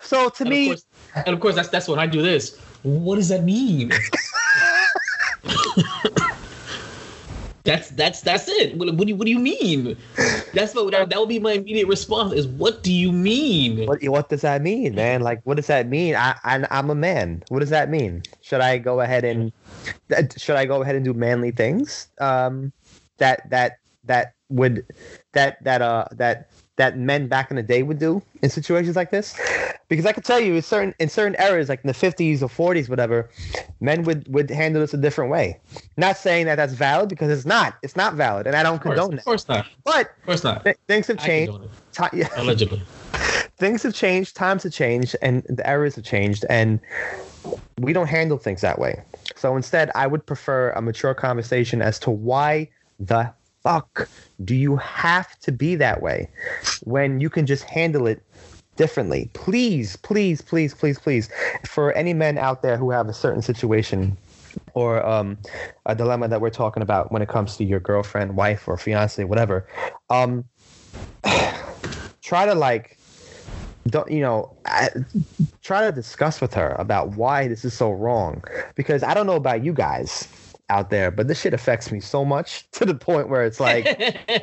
So 0.00 0.28
to 0.28 0.44
And 0.44 0.50
me 0.50 0.62
of 0.62 0.68
course, 0.68 0.84
and 1.14 1.34
of 1.34 1.40
course, 1.40 1.54
that's 1.54 1.68
that's 1.68 1.88
when 1.88 1.98
I 1.98 2.06
do 2.06 2.22
this. 2.22 2.58
What 2.82 3.16
does 3.16 3.28
that 3.28 3.44
mean? 3.44 3.90
that's 7.66 7.90
that's 7.90 8.20
that's 8.22 8.48
it. 8.48 8.76
What, 8.76 8.94
what 8.94 9.06
do 9.06 9.08
you 9.08 9.16
what 9.16 9.26
do 9.26 9.30
you 9.30 9.38
mean? 9.38 9.96
That's 10.54 10.74
what 10.74 10.90
that, 10.92 11.10
that 11.10 11.18
would 11.18 11.28
be 11.28 11.38
my 11.38 11.52
immediate 11.52 11.88
response. 11.88 12.32
Is 12.32 12.46
what 12.46 12.82
do 12.82 12.92
you 12.92 13.12
mean? 13.12 13.86
what 13.86 14.02
what 14.04 14.28
does 14.28 14.42
that 14.42 14.62
mean, 14.62 14.94
man? 14.94 15.20
Like, 15.20 15.40
what 15.44 15.56
does 15.56 15.66
that 15.66 15.88
mean? 15.88 16.14
I, 16.14 16.36
I 16.44 16.66
I'm 16.70 16.90
a 16.90 16.94
man. 16.94 17.42
What 17.48 17.60
does 17.60 17.70
that 17.70 17.90
mean? 17.90 18.22
Should 18.40 18.60
I 18.60 18.78
go 18.78 19.00
ahead 19.00 19.24
and 19.24 19.52
should 20.36 20.56
I 20.56 20.64
go 20.64 20.82
ahead 20.82 20.94
and 20.94 21.04
do 21.04 21.12
manly 21.12 21.50
things? 21.50 22.08
Um, 22.18 22.72
that 23.18 23.50
that 23.50 23.78
that 24.04 24.34
would 24.48 24.86
that 25.32 25.62
that 25.64 25.82
uh 25.82 26.06
that 26.12 26.50
that 26.76 26.98
men 26.98 27.26
back 27.28 27.50
in 27.50 27.56
the 27.56 27.62
day 27.62 27.82
would 27.82 27.98
do 27.98 28.22
in 28.42 28.50
situations 28.50 28.96
like 28.96 29.10
this 29.10 29.38
because 29.88 30.06
i 30.06 30.12
can 30.12 30.22
tell 30.22 30.40
you 30.40 30.54
in 30.54 30.62
certain 30.62 30.94
in 30.98 31.08
certain 31.08 31.36
eras 31.40 31.68
like 31.68 31.80
in 31.82 31.88
the 31.88 31.94
50s 31.94 32.42
or 32.42 32.48
40s 32.74 32.88
whatever 32.88 33.28
men 33.80 34.02
would 34.04 34.26
would 34.32 34.50
handle 34.50 34.80
this 34.80 34.94
a 34.94 34.96
different 34.98 35.30
way 35.30 35.58
not 35.96 36.16
saying 36.16 36.46
that 36.46 36.56
that's 36.56 36.74
valid 36.74 37.08
because 37.08 37.30
it's 37.30 37.46
not 37.46 37.74
it's 37.82 37.96
not 37.96 38.14
valid 38.14 38.46
and 38.46 38.56
i 38.56 38.62
don't 38.62 38.80
course, 38.82 38.98
condone 38.98 39.18
of 39.18 39.24
course 39.24 39.48
not. 39.48 39.66
but 39.84 40.06
Of 40.20 40.26
course 40.26 40.44
not. 40.44 40.64
th- 40.64 40.76
things 40.88 41.06
have 41.06 41.18
changed 41.18 41.52
it. 41.54 41.70
Ti- 41.92 42.18
yeah 42.18 42.28
Allegedly. 42.36 42.80
things 43.58 43.82
have 43.82 43.94
changed, 43.94 44.36
times 44.36 44.62
have 44.64 44.72
changed, 44.72 45.16
and 45.22 45.42
the 45.48 45.68
eras 45.68 45.94
have 45.94 46.04
changed, 46.04 46.44
and 46.50 46.78
we 47.80 47.92
don't 47.94 48.06
handle 48.08 48.36
things 48.36 48.60
that 48.60 48.78
way. 48.78 49.02
So 49.34 49.56
instead, 49.56 49.90
I 49.94 50.06
would 50.06 50.26
prefer 50.26 50.70
a 50.72 50.82
mature 50.82 51.14
conversation 51.14 51.80
as 51.80 51.98
to 52.00 52.10
why 52.10 52.68
the 53.00 53.32
fuck 53.66 54.08
do 54.44 54.54
you 54.54 54.76
have 54.76 55.36
to 55.40 55.50
be 55.50 55.74
that 55.74 56.00
way 56.00 56.28
when 56.84 57.18
you 57.18 57.28
can 57.28 57.46
just 57.46 57.64
handle 57.64 58.06
it 58.06 58.22
differently. 58.76 59.30
Please, 59.32 59.96
please, 59.96 60.40
please, 60.40 60.74
please, 60.74 60.98
please, 60.98 61.28
for 61.66 61.92
any 61.94 62.14
men 62.14 62.38
out 62.38 62.62
there 62.62 62.76
who 62.76 62.90
have 62.90 63.08
a 63.08 63.12
certain 63.12 63.42
situation 63.42 64.16
or 64.74 65.04
um, 65.04 65.36
a 65.86 65.94
dilemma 65.94 66.28
that 66.28 66.40
we're 66.40 66.50
talking 66.50 66.82
about 66.82 67.10
when 67.10 67.22
it 67.22 67.28
comes 67.28 67.56
to 67.56 67.64
your 67.64 67.80
girlfriend, 67.80 68.36
wife, 68.36 68.68
or 68.68 68.76
fiance, 68.76 69.24
whatever, 69.24 69.66
um, 70.10 70.44
try 72.22 72.46
to 72.46 72.54
like 72.54 72.98
don't 73.88 74.10
you 74.10 74.20
know 74.20 74.52
I, 74.66 74.90
try 75.62 75.82
to 75.82 75.92
discuss 75.92 76.40
with 76.40 76.52
her 76.54 76.74
about 76.76 77.10
why 77.10 77.46
this 77.46 77.64
is 77.64 77.72
so 77.72 77.92
wrong 77.92 78.42
because 78.74 79.04
i 79.04 79.14
don't 79.14 79.26
know 79.26 79.36
about 79.36 79.62
you 79.62 79.72
guys 79.72 80.26
out 80.70 80.90
there, 80.90 81.10
but 81.10 81.28
this 81.28 81.40
shit 81.40 81.54
affects 81.54 81.92
me 81.92 82.00
so 82.00 82.24
much 82.24 82.70
to 82.72 82.84
the 82.84 82.94
point 82.94 83.28
where 83.28 83.44
it's 83.44 83.60
like 83.60 83.96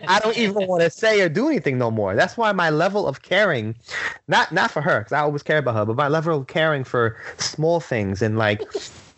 I 0.08 0.20
don't 0.20 0.38
even 0.38 0.56
want 0.68 0.84
to 0.84 0.90
say 0.90 1.22
or 1.22 1.30
do 1.30 1.48
anything 1.48 1.78
no 1.78 1.92
more. 1.92 2.16
That's 2.16 2.38
why 2.38 2.52
my 2.52 2.70
level 2.70 3.08
of 3.08 3.22
caring, 3.22 3.76
not 4.28 4.52
not 4.52 4.72
for 4.72 4.82
her, 4.82 5.00
because 5.00 5.14
I 5.14 5.20
always 5.20 5.44
care 5.44 5.58
about 5.60 5.76
her, 5.76 5.86
but 5.86 5.96
my 5.96 6.08
level 6.10 6.38
of 6.40 6.48
caring 6.48 6.84
for 6.84 7.18
small 7.38 7.80
things 7.80 8.22
and 8.22 8.38
like 8.38 8.68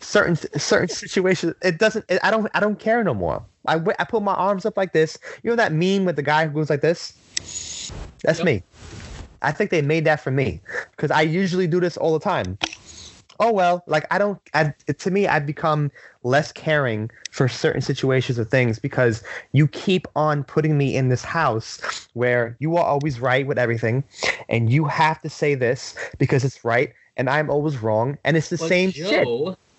certain 0.00 0.36
certain 0.58 0.88
situations, 0.88 1.54
it 1.62 1.78
doesn't. 1.78 2.04
It, 2.08 2.20
I 2.22 2.30
don't. 2.30 2.48
I 2.54 2.60
don't 2.60 2.78
care 2.78 3.02
no 3.04 3.14
more. 3.14 3.44
I 3.66 3.80
I 3.98 4.04
put 4.04 4.22
my 4.22 4.34
arms 4.34 4.64
up 4.66 4.76
like 4.76 4.92
this. 4.92 5.18
You 5.42 5.50
know 5.50 5.56
that 5.56 5.72
meme 5.72 6.04
with 6.04 6.16
the 6.16 6.22
guy 6.22 6.46
who 6.46 6.54
goes 6.54 6.70
like 6.70 6.82
this. 6.82 7.14
That's 8.22 8.40
Yep. 8.40 8.44
me. 8.44 8.64
I 9.42 9.52
think 9.52 9.70
they 9.70 9.82
made 9.82 10.04
that 10.06 10.20
for 10.20 10.30
me 10.30 10.62
because 10.92 11.10
I 11.10 11.22
usually 11.22 11.66
do 11.66 11.80
this 11.80 11.96
all 11.96 12.12
the 12.14 12.20
time. 12.20 12.58
Oh 13.40 13.52
well, 13.52 13.82
like 13.86 14.06
I 14.10 14.18
don't. 14.18 14.40
I, 14.54 14.74
to 14.92 15.10
me, 15.10 15.26
I've 15.26 15.46
become 15.46 15.90
less 16.22 16.52
caring 16.52 17.10
for 17.30 17.48
certain 17.48 17.80
situations 17.82 18.38
or 18.38 18.44
things 18.44 18.78
because 18.78 19.22
you 19.52 19.68
keep 19.68 20.06
on 20.16 20.44
putting 20.44 20.78
me 20.78 20.96
in 20.96 21.08
this 21.08 21.24
house 21.24 22.08
where 22.14 22.56
you 22.60 22.76
are 22.76 22.84
always 22.84 23.20
right 23.20 23.46
with 23.46 23.58
everything, 23.58 24.04
and 24.48 24.70
you 24.72 24.86
have 24.86 25.20
to 25.22 25.28
say 25.30 25.54
this 25.54 25.94
because 26.18 26.44
it's 26.44 26.64
right, 26.64 26.92
and 27.16 27.28
I'm 27.30 27.50
always 27.50 27.78
wrong, 27.78 28.18
and 28.24 28.36
it's 28.36 28.50
the 28.50 28.58
But 28.58 28.68
same 28.68 28.90
shit. 28.92 29.28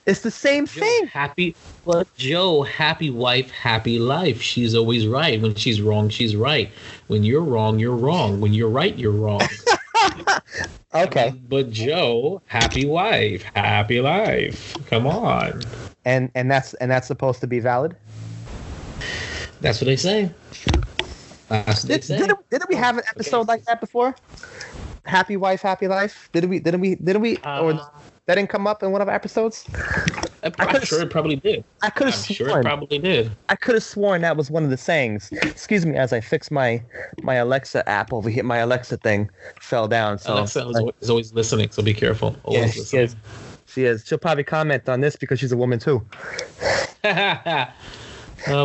It's 0.06 0.22
the 0.22 0.32
same 0.32 0.67
Joe, 0.67 0.82
thing. 0.82 1.12
happy, 1.12 1.58
but 1.86 2.08
Joe, 2.17 2.63
happy 2.63 3.10
wife, 3.10 3.52
happy 3.52 4.00
life. 4.00 4.41
She's 4.41 4.76
always 4.76 5.08
right. 5.08 5.41
When 5.41 5.56
she's 5.56 5.82
wrong, 5.82 6.10
she's 6.10 6.36
right. 6.36 6.72
When 7.08 7.24
you're 7.24 7.43
wrong, 7.43 7.80
you're 7.80 7.96
wrong. 7.96 8.39
When 8.41 8.54
you're 8.54 8.70
right, 8.70 8.98
you're 8.98 9.12
wrong. 9.12 9.41
Okay, 10.93 11.33
But 11.49 11.69
Joe, 11.71 12.41
happy 12.47 12.86
wife, 12.86 13.43
happy 13.55 13.99
life. 14.01 14.75
Come 14.88 15.05
on. 15.05 15.62
and 16.05 16.31
and 16.36 16.49
that's 16.49 16.73
and 16.75 16.89
that's 16.89 17.07
supposed 17.07 17.41
to 17.41 17.47
be 17.47 17.60
valid. 17.60 17.95
That's 19.62 19.81
what 19.81 19.86
they 19.88 19.95
say. 19.97 20.31
That's 21.49 21.83
what 21.83 21.91
they 21.91 21.99
Did, 21.99 22.03
say. 22.03 22.17
didn't, 22.17 22.39
didn't 22.49 22.69
we 22.69 22.75
have 22.75 22.97
an 22.97 23.03
episode 23.10 23.47
like 23.47 23.63
that 23.65 23.79
before? 23.79 24.15
Happy 25.05 25.38
wife, 25.38 25.62
happy 25.62 25.88
life. 25.88 26.29
Didn't 26.33 26.49
we? 26.49 26.60
Didn't 26.60 26.81
we? 26.81 26.95
Didn't 26.95 27.21
we? 27.21 27.38
or 27.57 27.73
Uh, 27.73 27.86
that 28.25 28.36
didn't 28.36 28.49
come 28.49 28.67
up 28.67 28.83
in 28.83 28.91
one 28.91 29.01
of 29.01 29.07
our 29.07 29.15
episodes. 29.15 29.65
I'm 30.43 30.82
sure 30.84 31.02
it 31.02 31.10
probably 31.10 31.38
did. 31.38 31.63
I 31.82 31.89
could 31.89 32.08
have 32.08 32.15
sure 32.15 32.47
it 32.47 32.52
sworn. 32.52 32.63
probably 32.63 33.00
did. 33.00 33.32
I 33.50 33.56
could 33.56 33.76
have 33.76 33.84
sworn 33.84 34.21
that 34.21 34.38
was 34.38 34.52
one 34.52 34.63
of 34.63 34.69
the 34.69 34.78
sayings. 34.78 35.30
Excuse 35.32 35.86
me, 35.86 35.95
as 35.95 36.13
I 36.13 36.19
fix 36.19 36.52
my 36.52 36.84
my 37.21 37.36
Alexa 37.36 37.88
app 37.89 38.13
over 38.13 38.30
here. 38.30 38.43
My 38.43 38.58
Alexa 38.58 38.97
thing 38.97 39.30
fell 39.60 39.88
down. 39.88 40.19
So 40.19 40.34
Alexa 40.34 40.67
is 40.69 40.78
always, 40.78 41.10
always 41.10 41.34
listening, 41.34 41.71
so 41.71 41.82
be 41.82 41.93
careful. 41.93 42.36
yeah, 42.50 42.60
Always 42.60 42.89
she 42.89 42.97
is. 42.97 43.15
She 43.67 43.84
is. 43.86 44.06
She'll 44.06 44.17
probably 44.17 44.43
comment 44.43 44.88
on 44.88 45.02
this 45.02 45.15
because 45.15 45.39
she's 45.39 45.52
a 45.52 45.58
woman 45.58 45.80
too. 45.80 46.06
oh 47.04 47.67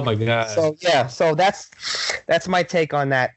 my 0.03 0.15
god. 0.15 0.49
So 0.51 0.77
yeah. 0.81 1.07
So 1.07 1.35
that's 1.35 1.71
that's 2.27 2.49
my 2.49 2.63
take 2.63 2.95
on 2.95 3.09
that. 3.11 3.33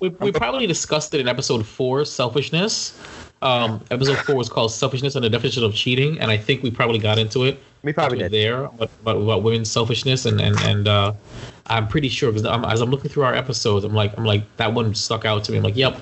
we, 0.00 0.10
we 0.10 0.32
probably 0.32 0.66
discussed 0.66 1.14
it 1.14 1.20
in 1.20 1.28
episode 1.28 1.66
four, 1.66 2.04
selfishness. 2.04 2.98
Um, 3.40 3.84
episode 3.90 4.18
four 4.18 4.34
was 4.34 4.48
called 4.48 4.72
selfishness 4.72 5.14
and 5.14 5.24
the 5.24 5.30
definition 5.30 5.62
of 5.62 5.74
cheating, 5.74 6.18
and 6.18 6.30
I 6.30 6.36
think 6.36 6.62
we 6.62 6.70
probably 6.70 6.98
got 6.98 7.18
into 7.18 7.44
it. 7.44 7.60
We 7.82 7.92
probably 7.92 8.18
did. 8.18 8.32
there 8.32 8.64
about, 8.64 8.90
about, 9.04 9.42
women's 9.42 9.70
selfishness 9.70 10.26
and 10.26 10.40
and 10.40 10.58
and 10.60 10.88
uh, 10.88 11.12
I'm 11.66 11.86
pretty 11.88 12.08
sure 12.08 12.30
because 12.32 12.44
I'm, 12.44 12.64
as 12.64 12.80
I'm 12.80 12.90
looking 12.90 13.10
through 13.10 13.24
our 13.24 13.34
episodes, 13.34 13.84
I'm 13.84 13.94
like 13.94 14.16
I'm 14.18 14.24
like 14.24 14.44
that 14.56 14.72
one 14.74 14.94
stuck 14.94 15.24
out 15.24 15.44
to 15.44 15.52
me. 15.52 15.58
I'm 15.58 15.64
like, 15.64 15.76
yep, 15.76 16.00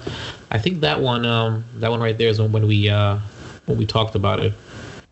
I 0.51 0.59
think 0.59 0.81
that 0.81 1.01
one 1.01 1.27
um 1.27 1.65
that 1.77 1.91
one 1.91 2.01
right 2.01 2.17
there 2.17 2.29
is 2.29 2.41
when, 2.41 2.53
when 2.53 2.67
we 2.67 2.89
uh 2.89 3.19
when 3.67 3.79
we 3.79 3.87
talked 3.87 4.15
about 4.15 4.41
it. 4.41 4.55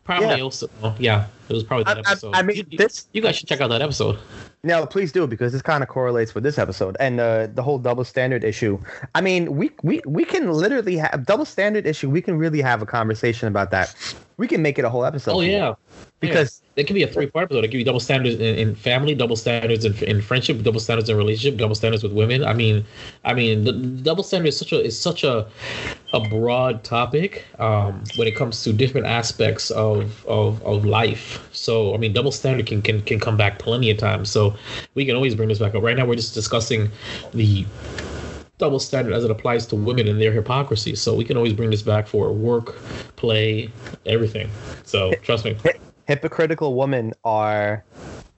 Probably 0.05 0.29
Yeah. 0.29 0.43
also 0.43 0.69
yeah, 0.99 1.27
it 1.49 1.53
was 1.55 1.65
probably 1.65 1.85
that 1.85 1.99
I- 1.99 2.01
I- 2.01 2.13
episode. 2.13 2.35
I 2.35 2.43
mean, 2.43 2.57
you, 2.57 2.65
you- 2.71 2.79
this- 2.79 3.07
you 3.13 3.21
guys 3.23 3.37
should 3.37 3.49
check 3.49 3.61
out 3.61 3.69
that 3.69 3.83
episode. 3.83 4.19
No, 4.67 4.87
please 4.87 5.13
do 5.13 5.27
because 5.27 5.53
this 5.53 5.61
kind 5.61 5.83
of 5.83 5.91
correlates 5.91 6.35
with 6.35 6.43
this 6.43 6.57
episode 6.59 6.97
and 6.99 7.21
uh, 7.21 7.49
the 7.53 7.63
whole 7.63 7.79
double 7.79 8.03
standard 8.03 8.45
issue. 8.45 8.79
I 9.15 9.21
mean, 9.21 9.57
we 9.57 9.71
we 9.83 10.01
we 10.07 10.25
can 10.25 10.51
literally 10.51 10.97
have 10.97 11.27
double 11.27 11.45
standard 11.45 11.85
issue. 11.87 12.09
We 12.09 12.23
can 12.23 12.39
really 12.39 12.63
have 12.63 12.81
a 12.81 12.87
conversation 12.87 13.47
about 13.47 13.71
that. 13.73 13.95
We 14.39 14.49
can 14.49 14.63
make 14.63 14.79
it 14.79 14.87
a 14.87 14.89
whole 14.89 15.05
episode. 15.05 15.33
Oh 15.33 15.41
yeah, 15.43 15.75
because 16.27 16.63
Yeah. 16.77 16.83
it 16.83 16.87
can 16.87 16.95
be 16.95 17.03
a 17.03 17.07
three 17.09 17.27
part 17.27 17.45
episode. 17.45 17.65
It 17.65 17.71
can 17.71 17.79
be 17.81 17.85
double 17.85 18.01
standards 18.01 18.37
in, 18.37 18.55
in 18.57 18.75
family, 18.75 19.15
double 19.15 19.37
standards 19.37 19.85
in, 19.85 19.95
in 20.05 20.21
friendship, 20.23 20.63
double 20.63 20.81
standards 20.81 21.09
in 21.09 21.17
relationship, 21.17 21.59
double 21.59 21.75
standards 21.75 22.03
with 22.03 22.13
women. 22.13 22.45
I 22.45 22.53
mean, 22.53 22.85
I 23.25 23.35
mean, 23.35 23.65
the, 23.65 23.73
the 23.73 24.03
double 24.03 24.23
standard 24.23 24.49
is 24.49 24.57
such 24.59 24.73
a 24.73 24.81
is 24.83 24.99
such 24.99 25.25
a 25.25 25.47
a 26.13 26.21
broad 26.21 26.85
topic 26.85 27.45
um, 27.59 28.05
when 28.17 28.29
it 28.29 28.37
comes 28.37 28.63
to 28.65 28.73
different 28.73 29.07
aspects 29.07 29.71
of, 29.71 30.25
of 30.27 30.63
of 30.65 30.85
life. 30.85 31.49
So 31.53 31.95
I 31.95 31.99
mean, 31.99 32.13
double 32.13 32.33
standard 32.33 32.67
can 32.67 32.83
can 32.83 33.03
can 33.03 33.21
come 33.21 33.37
back 33.37 33.59
plenty 33.59 33.91
of 33.91 33.99
times. 33.99 34.31
So 34.31 34.55
we 34.95 35.05
can 35.07 35.17
always 35.17 35.35
bring 35.35 35.49
this 35.49 35.59
back 35.59 35.75
up. 35.75 35.83
Right 35.83 35.97
now, 35.97 36.07
we're 36.07 36.17
just 36.17 36.35
discussing 36.35 36.91
the 37.33 37.67
double 38.59 38.79
standard 38.79 39.13
as 39.13 39.25
it 39.25 39.31
applies 39.31 39.67
to 39.67 39.77
women 39.77 40.07
and 40.09 40.21
their 40.21 40.33
hypocrisy. 40.33 40.95
So 40.95 41.15
we 41.15 41.25
can 41.25 41.37
always 41.37 41.53
bring 41.53 41.71
this 41.71 41.83
back 41.83 42.07
for 42.07 42.33
work, 42.33 42.77
play, 43.17 43.73
everything. 44.07 44.51
So 44.85 45.19
trust 45.23 45.45
me. 45.45 45.57
Hypocritical 46.07 46.75
women 46.77 47.13
are 47.25 47.85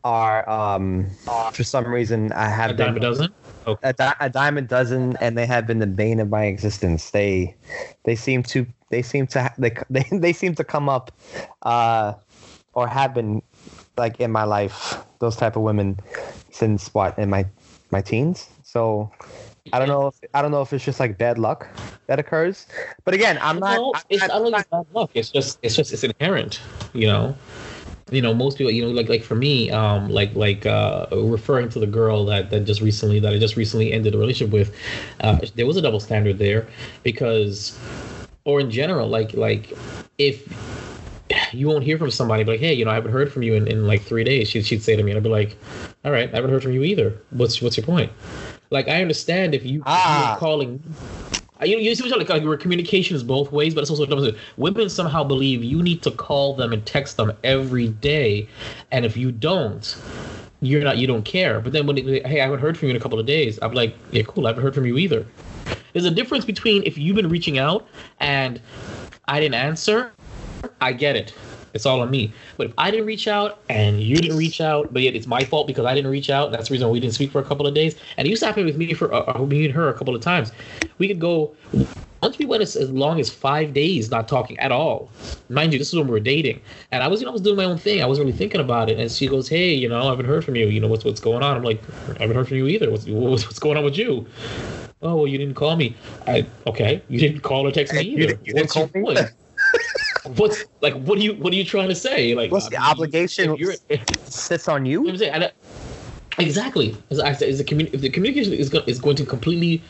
are 0.05 0.49
um 0.49 1.11
for 1.53 1.65
some 1.65 1.87
reason 1.87 2.33
I 2.33 2.49
have 2.49 2.71
A 2.71 2.75
dime 2.75 2.97
a 2.97 3.01
dozen. 3.01 3.35
a, 3.83 3.93
di- 3.93 4.15
a 4.21 4.31
dime 4.31 4.59
a 4.59 4.63
dozen 4.63 5.17
and 5.21 5.37
they 5.37 5.47
have 5.47 5.67
been 5.67 5.81
the 5.81 5.87
bane 5.87 6.21
of 6.21 6.29
my 6.31 6.45
existence. 6.45 7.11
They 7.11 7.57
they 8.05 8.15
seem 8.15 8.43
to 8.45 8.67
they 8.91 9.03
seem 9.03 9.27
to 9.29 9.43
ha- 9.43 9.55
they, 9.59 9.77
they 9.91 10.05
they 10.13 10.33
seem 10.33 10.55
to 10.57 10.65
come 10.65 10.89
up 10.89 11.11
uh 11.63 12.15
or 12.75 12.87
have 12.87 13.15
been 13.15 13.43
like 13.97 14.21
in 14.21 14.31
my 14.31 14.45
life 14.45 14.99
those 15.19 15.37
type 15.37 15.57
of 15.57 15.63
women 15.63 15.99
since 16.51 16.93
what 16.95 17.19
in 17.19 17.31
my 17.31 17.47
my 17.91 18.01
teens? 18.01 18.49
So 18.63 19.11
I 19.73 19.79
don't 19.79 19.89
know 19.89 20.09
if 20.09 20.15
I 20.35 20.43
don't 20.43 20.51
know 20.51 20.63
if 20.63 20.73
it's 20.73 20.85
just 20.85 21.01
like 21.01 21.19
bad 21.19 21.39
luck 21.39 21.67
that 22.07 22.19
occurs 22.19 22.67
but 23.05 23.15
again 23.15 23.39
I'm 23.41 23.59
not, 23.59 23.77
No, 23.77 23.93
I'm 23.95 24.03
it's, 24.11 24.21
not- 24.21 24.31
I 24.31 24.35
don't 24.39 24.45
think 24.47 24.59
it's 24.59 24.69
bad 24.69 24.87
luck. 24.93 25.11
It's 25.15 25.31
just 25.31 25.59
it's 25.63 25.77
just 25.77 25.93
it's 25.93 26.05
inherent. 26.05 26.61
You 26.95 27.07
know, 27.09 27.37
you 28.11 28.23
know 28.23 28.33
most 28.35 28.59
people. 28.59 28.71
You 28.71 28.83
know, 28.85 28.91
like 28.91 29.09
like 29.09 29.23
for 29.23 29.35
me, 29.35 29.71
um, 29.71 30.09
like 30.09 30.35
like 30.35 30.65
uh, 30.67 31.07
referring 31.13 31.69
to 31.71 31.81
the 31.81 31.87
girl 31.87 32.25
that 32.27 32.51
that 32.51 32.61
just 32.65 32.81
recently 32.81 33.19
that 33.21 33.33
I 33.33 33.39
just 33.39 33.57
recently 33.57 33.93
ended 33.93 34.15
a 34.15 34.19
relationship 34.19 34.53
with, 34.53 34.75
uh, 35.21 35.39
there 35.57 35.67
was 35.67 35.77
a 35.77 35.83
double 35.83 36.01
standard 36.01 36.39
there 36.39 36.67
because, 37.03 37.79
or 38.45 38.61
in 38.61 38.71
general, 38.71 39.09
like 39.09 39.35
like 39.35 39.73
if 40.19 40.47
you 41.53 41.67
won't 41.67 41.83
hear 41.83 41.99
from 41.99 42.11
somebody, 42.11 42.45
but 42.45 42.53
like, 42.53 42.61
hey, 42.61 42.73
you 42.75 42.85
know, 42.85 42.91
I 42.91 42.95
haven't 42.95 43.13
heard 43.13 43.33
from 43.33 43.43
you 43.43 43.55
in, 43.55 43.67
in 43.67 43.87
like 43.87 44.03
three 44.03 44.23
days. 44.23 44.49
She'd, 44.49 44.65
she'd 44.65 44.83
say 44.83 44.95
to 44.95 45.03
me, 45.03 45.11
and 45.11 45.19
I'd 45.19 45.25
be 45.25 45.29
like, 45.29 45.57
all 46.05 46.13
right, 46.13 46.31
I 46.33 46.37
haven't 46.37 46.51
heard 46.51 46.63
from 46.63 46.73
you 46.73 46.85
either. 46.85 47.19
What's 47.31 47.61
what's 47.61 47.77
your 47.77 47.85
point? 47.87 48.13
Like, 48.71 48.89
I 48.89 49.01
understand 49.01 49.55
if 49.55 49.65
you 49.65 49.83
Ah. 49.87 50.31
you're 50.31 50.39
calling. 50.39 50.83
You, 51.65 51.79
you 51.79 51.95
see 51.95 52.03
what 52.03 52.13
I'm 52.13 52.19
like, 52.19 52.29
like 52.29 52.45
where 52.45 52.57
communication 52.59 53.17
is 53.17 53.23
both 53.23 53.51
ways, 53.51 53.75
but 53.75 53.81
it's 53.81 53.89
also 53.91 54.05
sided. 54.07 54.37
Women 54.59 54.91
somehow 54.91 55.25
believe 55.25 55.65
you 55.65 55.83
need 55.83 56.03
to 56.03 56.11
call 56.11 56.55
them 56.55 56.73
and 56.73 56.85
text 56.85 57.17
them 57.17 57.33
every 57.45 57.89
day, 57.89 58.47
and 58.93 59.07
if 59.07 59.17
you 59.17 59.33
don't, 59.33 59.97
you're 60.61 60.83
not 60.83 60.99
you 60.99 61.07
don't 61.07 61.25
care. 61.25 61.61
But 61.61 61.73
then 61.73 61.87
when 61.87 61.97
it, 61.97 62.27
hey, 62.27 62.41
I 62.41 62.45
haven't 62.45 62.61
heard 62.61 62.77
from 62.77 62.89
you 62.89 62.91
in 62.91 62.97
a 62.97 63.01
couple 63.01 63.19
of 63.19 63.25
days, 63.25 63.59
I'm 63.63 63.73
like, 63.73 63.97
yeah, 64.11 64.23
cool, 64.25 64.47
I 64.47 64.51
haven't 64.51 64.65
heard 64.65 64.75
from 64.75 64.85
you 64.85 64.99
either. 64.99 65.27
There's 65.95 66.05
a 66.05 66.11
difference 66.11 66.45
between 66.45 66.83
if 66.83 66.99
you've 66.99 67.17
been 67.17 67.31
reaching 67.31 67.57
out 67.59 67.89
and 68.21 68.61
I 69.29 69.41
didn't 69.41 69.55
answer, 69.55 70.13
I 70.83 70.93
get 70.93 71.17
it. 71.17 71.33
It's 71.77 71.87
all 71.87 72.01
on 72.01 72.11
me. 72.11 72.33
But 72.57 72.67
if 72.69 72.73
I 72.77 72.91
didn't 72.91 73.07
reach 73.07 73.29
out 73.29 73.61
and 73.69 74.01
you 74.01 74.17
didn't 74.17 74.37
reach 74.37 74.61
out, 74.61 74.93
but 74.93 75.03
yet 75.03 75.15
it's 75.15 75.27
my 75.29 75.45
fault 75.45 75.69
because 75.69 75.85
I 75.85 75.95
didn't 75.95 76.11
reach 76.11 76.31
out, 76.31 76.51
that's 76.51 76.69
the 76.69 76.73
reason 76.73 76.89
we 76.91 76.99
didn't 76.99 77.15
speak 77.15 77.31
for 77.31 77.39
a 77.39 77.45
couple 77.45 77.67
of 77.67 77.75
days. 77.75 77.95
And 78.17 78.27
it 78.27 78.31
used 78.31 78.41
to 78.41 78.47
happen 78.47 78.65
with 78.65 78.77
me 78.77 78.93
for 78.95 79.13
uh, 79.15 79.33
uh, 79.35 79.45
me 79.47 79.65
and 79.67 79.75
her 79.75 79.89
a 79.89 79.95
couple 79.95 80.15
of 80.17 80.21
times. 80.23 80.51
We 80.99 81.07
could 81.07 81.21
go 81.21 81.55
once 82.23 82.39
we 82.39 82.47
went 82.47 82.63
as, 82.63 82.75
as 82.75 82.91
long 82.91 83.21
as 83.21 83.31
five 83.31 83.73
days 83.73 84.11
not 84.11 84.27
talking 84.27 84.59
at 84.59 84.73
all. 84.73 85.11
Mind 85.51 85.73
you, 85.73 85.79
this 85.79 85.89
is 85.89 85.95
when 85.95 86.07
we 86.07 86.13
were 86.13 86.19
dating, 86.21 86.61
and 86.91 87.05
I 87.05 87.09
was 87.09 87.21
you 87.21 87.27
know 87.27 87.31
I 87.31 87.35
was 87.35 87.43
doing 87.43 87.57
my 87.57 87.65
own 87.65 87.79
thing. 87.79 88.03
I 88.03 88.07
wasn't 88.07 88.27
really 88.27 88.37
thinking 88.39 88.61
about 88.61 88.89
it. 88.91 88.99
And 88.99 89.11
she 89.13 89.29
goes, 89.29 89.49
"Hey, 89.49 89.75
you 89.75 89.89
know, 89.89 90.01
I 90.01 90.11
haven't 90.11 90.27
heard 90.27 90.45
from 90.45 90.57
you. 90.57 90.67
You 90.67 90.81
know 90.81 90.89
what's 90.89 91.05
what's 91.05 91.21
going 91.21 91.43
on?" 91.43 91.57
I'm 91.57 91.63
like, 91.63 91.81
"I 92.19 92.23
haven't 92.23 92.35
heard 92.35 92.49
from 92.49 92.57
you 92.57 92.67
either. 92.67 92.91
What's 92.91 93.07
what's, 93.07 93.45
what's 93.45 93.59
going 93.59 93.77
on 93.77 93.85
with 93.85 93.97
you?" 93.99 94.27
Oh, 95.03 95.15
well, 95.17 95.27
you 95.27 95.37
didn't 95.39 95.55
call 95.55 95.77
me. 95.77 95.95
I 96.27 96.47
okay. 96.67 97.03
You 97.09 97.21
didn't 97.21 97.41
call 97.41 97.67
or 97.67 97.71
text 97.71 97.93
me 97.93 98.01
You 98.05 98.17
either. 98.17 98.27
didn't- 98.29 98.47
you 98.47 98.55
didn't 98.55 98.71
call 98.71 98.91
me? 98.95 99.17
What's 100.37 100.65
like? 100.81 100.95
What 100.95 101.19
are 101.19 101.21
you? 101.21 101.35
What 101.35 101.53
are 101.53 101.57
you 101.57 101.65
trying 101.65 101.89
to 101.89 101.95
say? 101.95 102.35
Like, 102.35 102.51
What's 102.51 102.67
I 102.67 102.71
the 102.71 102.77
mean, 102.77 102.91
obligation? 102.91 103.53
If 103.53 103.61
you're, 103.61 103.75
if, 103.89 104.29
sits 104.29 104.69
on 104.69 104.85
you 104.87 104.99
know 104.99 105.01
you 105.01 105.07
what 105.07 105.13
I'm 105.13 105.19
saying? 105.19 105.43
Uh, 105.43 105.51
exactly. 106.39 106.97
As 107.11 107.21
I 107.21 107.33
said, 107.33 107.49
is 107.49 107.59
the 107.59 107.65
commu- 107.65 107.93
if 107.93 108.01
the 108.01 108.11
communication 108.11 108.53
is 108.53 108.69
going 108.69 108.85
is 108.87 108.99
going 108.99 109.17
to 109.17 109.27
completely 109.27 109.83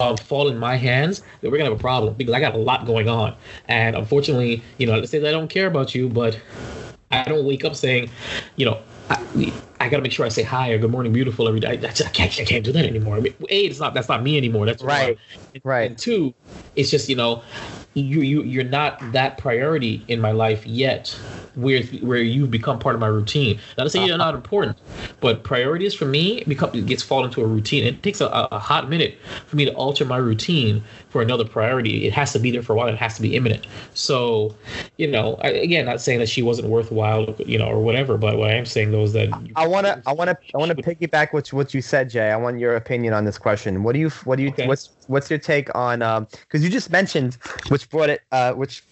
um, 0.00 0.16
fall 0.16 0.48
in 0.48 0.58
my 0.58 0.76
hands, 0.76 1.22
then 1.40 1.50
we're 1.50 1.58
gonna 1.58 1.70
have 1.70 1.78
a 1.78 1.82
problem 1.82 2.14
because 2.14 2.34
I 2.34 2.40
got 2.40 2.54
a 2.54 2.58
lot 2.58 2.86
going 2.86 3.08
on, 3.08 3.34
and 3.68 3.96
unfortunately, 3.96 4.62
you 4.78 4.86
know, 4.86 4.98
let's 4.98 5.10
say 5.10 5.18
that 5.18 5.28
I 5.28 5.32
don't 5.32 5.48
care 5.48 5.66
about 5.66 5.94
you, 5.94 6.08
but 6.08 6.38
I 7.10 7.22
don't 7.24 7.44
wake 7.44 7.64
up 7.64 7.76
saying, 7.76 8.10
you 8.56 8.66
know. 8.66 8.80
I, 9.08 9.52
I 9.78 9.88
gotta 9.88 10.02
make 10.02 10.10
sure 10.10 10.26
I 10.26 10.30
say 10.30 10.42
hi 10.42 10.70
or 10.70 10.78
good 10.78 10.90
morning, 10.90 11.12
beautiful 11.12 11.46
every 11.46 11.60
day. 11.60 11.68
I, 11.68 11.76
just, 11.76 12.04
I 12.04 12.10
can't, 12.10 12.40
I 12.40 12.44
can't 12.44 12.64
do 12.64 12.72
that 12.72 12.84
anymore. 12.84 13.16
I 13.16 13.20
mean, 13.20 13.34
a, 13.50 13.66
it's 13.66 13.78
not 13.78 13.94
that's 13.94 14.08
not 14.08 14.22
me 14.22 14.36
anymore. 14.36 14.66
That's 14.66 14.82
Right. 14.82 15.16
Right. 15.62 15.90
And 15.90 15.98
two, 15.98 16.34
it's 16.74 16.90
just 16.90 17.08
you 17.08 17.14
know, 17.14 17.42
you 17.96 18.20
you 18.20 18.42
you're 18.44 18.64
not 18.64 19.12
that 19.12 19.38
priority 19.38 20.04
in 20.08 20.20
my 20.20 20.32
life 20.32 20.66
yet. 20.66 21.16
where 21.56 21.82
where 22.02 22.18
you've 22.18 22.50
become 22.50 22.78
part 22.78 22.94
of 22.94 23.00
my 23.00 23.06
routine. 23.06 23.58
Not 23.78 23.84
to 23.84 23.90
say 23.90 24.00
you're 24.00 24.18
not 24.18 24.34
important, 24.34 24.78
but 25.20 25.42
priorities 25.44 25.94
for 25.94 26.04
me 26.06 26.44
become 26.46 26.70
it 26.74 26.86
gets 26.86 27.02
fall 27.02 27.24
into 27.24 27.40
a 27.42 27.46
routine. 27.46 27.84
It 27.84 28.02
takes 28.02 28.20
a, 28.20 28.26
a 28.28 28.58
hot 28.58 28.90
minute 28.90 29.18
for 29.46 29.56
me 29.56 29.64
to 29.64 29.72
alter 29.74 30.04
my 30.04 30.18
routine 30.18 30.84
for 31.08 31.22
another 31.22 31.44
priority. 31.46 32.06
It 32.06 32.12
has 32.12 32.32
to 32.34 32.38
be 32.38 32.50
there 32.50 32.62
for 32.62 32.74
a 32.74 32.76
while. 32.76 32.88
It 32.88 32.96
has 32.98 33.16
to 33.16 33.22
be 33.22 33.36
imminent. 33.36 33.66
So, 33.94 34.54
you 34.98 35.06
know, 35.10 35.36
I, 35.42 35.48
again, 35.48 35.86
not 35.86 36.00
saying 36.02 36.18
that 36.20 36.28
she 36.28 36.42
wasn't 36.42 36.68
worthwhile, 36.68 37.34
you 37.46 37.58
know, 37.58 37.66
or 37.68 37.80
whatever. 37.82 38.18
But 38.18 38.38
what 38.38 38.50
I 38.50 38.54
am 38.54 38.66
saying 38.66 38.92
though 38.92 39.04
is 39.04 39.14
that 39.14 39.34
I 39.56 39.66
want 39.66 39.86
to, 39.86 39.98
I 40.06 40.12
want 40.12 40.28
to, 40.30 40.38
I 40.54 40.58
want 40.58 40.70
to 40.70 40.76
piggyback 40.76 41.32
what 41.32 41.52
what 41.52 41.74
you 41.74 41.82
said, 41.82 42.10
Jay. 42.10 42.30
I 42.30 42.36
want 42.36 42.58
your 42.60 42.76
opinion 42.76 43.14
on 43.14 43.24
this 43.24 43.38
question. 43.38 43.82
What 43.82 43.94
do 43.94 44.00
you, 44.00 44.10
what 44.24 44.36
do 44.36 44.42
you, 44.44 44.50
Okay. 44.50 44.66
what's 44.66 44.95
what's 45.06 45.30
your 45.30 45.38
take 45.38 45.74
on? 45.74 46.02
Um, 46.02 46.26
because 46.30 46.62
you 46.62 46.70
just 46.70 46.90
mentioned, 46.90 47.38
which 47.68 47.88
brought 47.88 48.10
it, 48.10 48.22
uh, 48.32 48.52
which 48.52 48.82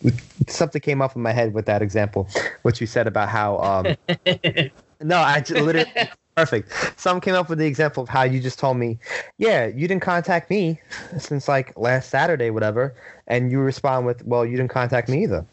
something 0.48 0.80
came 0.80 1.02
up 1.02 1.16
in 1.16 1.22
my 1.22 1.32
head 1.32 1.54
with 1.54 1.66
that 1.66 1.82
example, 1.82 2.28
what 2.62 2.80
you 2.80 2.86
said 2.86 3.06
about 3.06 3.28
how, 3.28 3.58
um, 3.58 3.96
no, 5.00 5.18
I 5.18 5.40
just 5.40 5.60
literally. 5.60 5.90
Perfect. 6.36 6.72
Some 6.98 7.20
came 7.20 7.36
up 7.36 7.48
with 7.48 7.58
the 7.58 7.66
example 7.66 8.02
of 8.02 8.08
how 8.08 8.24
you 8.24 8.40
just 8.40 8.58
told 8.58 8.76
me, 8.76 8.98
yeah, 9.38 9.66
you 9.66 9.86
didn't 9.86 10.02
contact 10.02 10.50
me 10.50 10.80
since 11.16 11.46
like 11.46 11.72
last 11.78 12.10
Saturday, 12.10 12.50
whatever, 12.50 12.92
and 13.28 13.52
you 13.52 13.60
respond 13.60 14.04
with, 14.04 14.24
well, 14.24 14.44
you 14.44 14.56
didn't 14.56 14.72
contact 14.72 15.08
me 15.08 15.22
either, 15.22 15.46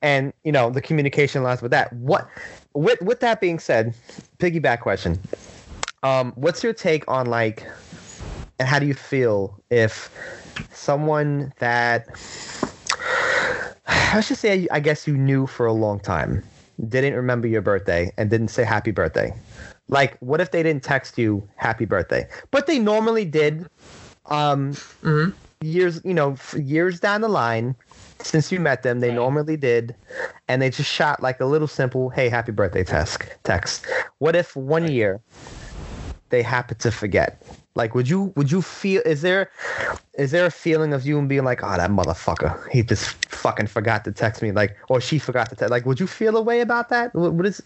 and 0.00 0.32
you 0.44 0.52
know 0.52 0.70
the 0.70 0.80
communication 0.80 1.42
lines 1.42 1.60
with 1.60 1.72
that. 1.72 1.92
What, 1.92 2.28
with 2.72 3.02
with 3.02 3.18
that 3.18 3.40
being 3.40 3.58
said, 3.58 3.96
piggyback 4.38 4.78
question, 4.78 5.18
um, 6.04 6.32
what's 6.36 6.62
your 6.62 6.72
take 6.72 7.04
on 7.08 7.26
like, 7.26 7.66
and 8.58 8.68
how 8.68 8.78
do 8.78 8.86
you 8.86 8.94
feel 8.94 9.58
if 9.70 10.10
someone 10.72 11.52
that 11.58 12.06
I 13.86 14.20
should 14.20 14.36
say, 14.36 14.68
I 14.70 14.80
guess 14.80 15.06
you 15.06 15.16
knew 15.16 15.46
for 15.46 15.66
a 15.66 15.72
long 15.72 16.00
time 16.00 16.42
didn't 16.88 17.14
remember 17.14 17.48
your 17.48 17.62
birthday 17.62 18.12
and 18.16 18.30
didn't 18.30 18.48
say 18.48 18.64
happy 18.64 18.90
birthday. 18.92 19.32
Like, 19.88 20.16
what 20.20 20.40
if 20.40 20.50
they 20.50 20.62
didn't 20.62 20.82
text 20.84 21.18
you 21.18 21.48
happy 21.56 21.84
birthday, 21.86 22.28
but 22.50 22.66
they 22.66 22.78
normally 22.78 23.24
did? 23.24 23.66
Um, 24.26 24.72
Mhm. 25.02 25.32
years, 25.60 26.00
you 26.04 26.14
know, 26.14 26.36
years 26.56 27.00
down 27.00 27.22
the 27.22 27.28
line, 27.28 27.74
since 28.20 28.52
you 28.52 28.60
met 28.60 28.82
them, 28.82 29.00
they 29.00 29.12
normally 29.12 29.56
did, 29.56 29.94
and 30.48 30.60
they 30.60 30.70
just 30.70 30.90
shot 30.90 31.22
like 31.22 31.40
a 31.40 31.46
little 31.46 31.66
simple 31.68 32.10
"Hey, 32.10 32.28
happy 32.28 32.52
birthday" 32.52 32.84
text. 32.84 33.22
Text. 33.44 33.86
What 34.18 34.36
if 34.36 34.54
one 34.54 34.86
year 34.90 35.20
they 36.30 36.42
happen 36.42 36.76
to 36.78 36.90
forget? 36.90 37.42
Like, 37.74 37.94
would 37.94 38.08
you 38.08 38.32
would 38.36 38.50
you 38.50 38.60
feel? 38.60 39.02
Is 39.04 39.22
there 39.22 39.50
is 40.14 40.30
there 40.32 40.46
a 40.46 40.50
feeling 40.50 40.92
of 40.92 41.06
you 41.06 41.18
and 41.18 41.28
being 41.28 41.44
like, 41.44 41.62
oh, 41.62 41.76
that 41.76 41.90
motherfucker, 41.90 42.68
he 42.70 42.82
just 42.82 43.06
fucking 43.26 43.68
forgot 43.68 44.04
to 44.04 44.12
text 44.12 44.42
me, 44.42 44.50
like, 44.50 44.76
or 44.88 45.00
she 45.00 45.18
forgot 45.18 45.48
to 45.50 45.56
text? 45.56 45.70
Like, 45.70 45.86
would 45.86 46.00
you 46.00 46.06
feel 46.08 46.36
a 46.36 46.42
way 46.42 46.60
about 46.60 46.88
that? 46.88 47.14
What, 47.14 47.34
what 47.34 47.46
is? 47.46 47.62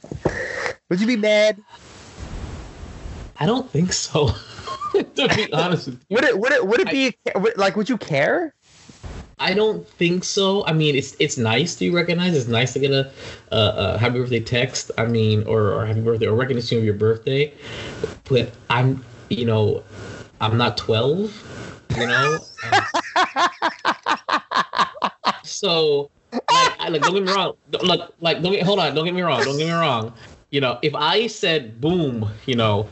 Would 0.91 1.01
you 1.01 1.07
be 1.07 1.17
mad? 1.17 1.63
I 3.39 3.47
don't 3.47 3.71
think 3.71 3.93
so. 3.93 4.29
to 4.93 5.29
be 5.35 5.51
honest. 5.53 5.89
Would 6.11 6.25
it? 6.25 6.39
Would 6.39 6.53
it? 6.53 6.67
Would 6.67 6.81
it 6.81 6.91
be 6.91 7.17
would- 7.35 7.57
like? 7.57 7.77
Would 7.77 7.89
you 7.89 7.97
care? 7.97 8.55
I 9.43 9.55
don't 9.55 9.87
think 9.87 10.23
so. 10.23 10.65
I 10.67 10.73
mean, 10.73 10.95
it's 10.95 11.17
it's 11.19 11.37
nice 11.37 11.75
to 11.75 11.81
be 11.81 11.91
recognized. 11.91 12.37
It's 12.37 12.47
nice 12.47 12.73
to 12.75 12.79
get 12.79 12.93
a, 12.93 13.11
a, 13.51 13.75
a 13.77 13.99
happy 13.99 14.21
birthday 14.21 14.39
text. 14.39 14.93
I 14.97 15.07
mean, 15.07 15.43
or, 15.45 15.73
or 15.73 15.85
happy 15.85 16.01
birthday 16.01 16.27
or 16.27 16.37
recognition 16.37 16.79
of 16.79 16.85
your 16.85 16.95
birthday. 16.95 17.53
But 18.25 18.53
I'm, 18.71 19.05
you 19.31 19.45
know, 19.45 19.83
I'm 20.41 20.57
not 20.57 20.77
12. 20.77 21.89
You 21.97 22.07
know. 22.07 22.39
so, 25.43 26.09
like, 26.33 26.43
I, 26.49 26.89
like, 26.89 27.03
don't 27.03 27.15
get 27.15 27.25
me 27.25 27.33
wrong. 27.33 27.55
Look, 27.83 28.15
like, 28.21 28.43
don't 28.43 28.53
get 28.53 28.63
hold 28.63 28.79
on. 28.79 28.95
Don't 28.95 29.05
get 29.05 29.15
me 29.15 29.23
wrong. 29.23 29.43
Don't 29.43 29.59
get 29.59 29.67
me 29.67 29.73
wrong. 29.73 30.15
You 30.51 30.61
know, 30.61 30.79
if 30.83 30.95
I 30.95 31.27
said 31.27 31.81
boom, 31.81 32.31
you 32.47 32.55
know, 32.55 32.89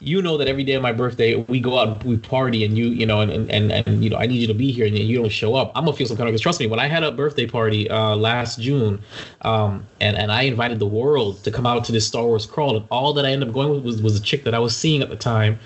you 0.00 0.22
know 0.22 0.36
that 0.38 0.48
every 0.48 0.64
day 0.64 0.74
of 0.74 0.82
my 0.82 0.92
birthday 0.92 1.34
we 1.36 1.60
go 1.60 1.78
out 1.78 2.04
we 2.04 2.16
party 2.16 2.64
and 2.64 2.76
you 2.76 2.86
you 2.86 3.06
know 3.06 3.20
and 3.20 3.30
and, 3.50 3.70
and, 3.72 4.02
you 4.02 4.10
know 4.10 4.16
I 4.16 4.26
need 4.26 4.40
you 4.40 4.46
to 4.48 4.54
be 4.54 4.72
here 4.72 4.86
and 4.86 4.98
you 4.98 5.18
don't 5.18 5.28
show 5.30 5.54
up 5.54 5.72
I'm 5.74 5.84
gonna 5.84 5.96
feel 5.96 6.06
some 6.06 6.16
kind 6.16 6.28
of 6.28 6.32
because 6.32 6.42
trust 6.42 6.60
me 6.60 6.66
when 6.66 6.80
I 6.80 6.86
had 6.88 7.02
a 7.04 7.12
birthday 7.12 7.46
party 7.46 7.88
uh 7.90 8.16
last 8.16 8.60
June 8.60 9.00
um 9.42 9.86
and 10.00 10.16
and 10.16 10.32
I 10.32 10.42
invited 10.42 10.78
the 10.78 10.86
world 10.86 11.44
to 11.44 11.50
come 11.50 11.66
out 11.66 11.84
to 11.84 11.92
this 11.92 12.06
Star 12.06 12.24
Wars 12.24 12.46
crawl 12.46 12.76
and 12.76 12.86
all 12.90 13.12
that 13.14 13.26
I 13.26 13.30
ended 13.32 13.48
up 13.48 13.54
going 13.54 13.70
with 13.70 13.84
was 13.84 14.02
was 14.02 14.18
a 14.18 14.22
chick 14.22 14.44
that 14.44 14.54
I 14.54 14.58
was 14.58 14.76
seeing 14.76 15.02
at 15.02 15.10
the 15.10 15.16
time 15.16 15.58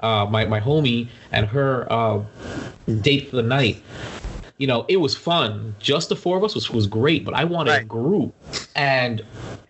uh 0.00 0.26
my 0.26 0.44
my 0.44 0.60
homie 0.60 1.08
and 1.32 1.46
her 1.46 1.90
uh 1.90 2.22
date 3.00 3.30
for 3.30 3.36
the 3.36 3.42
night 3.42 3.82
you 4.58 4.66
know, 4.66 4.84
it 4.88 4.96
was 4.96 5.16
fun. 5.16 5.76
Just 5.78 6.08
the 6.08 6.16
four 6.16 6.36
of 6.36 6.44
us 6.44 6.54
was 6.54 6.70
was 6.70 6.86
great, 6.86 7.24
but 7.24 7.34
I 7.34 7.44
wanted 7.44 7.76
a 7.76 7.78
Right. 7.78 7.82
group, 7.82 8.34
and 8.74 9.22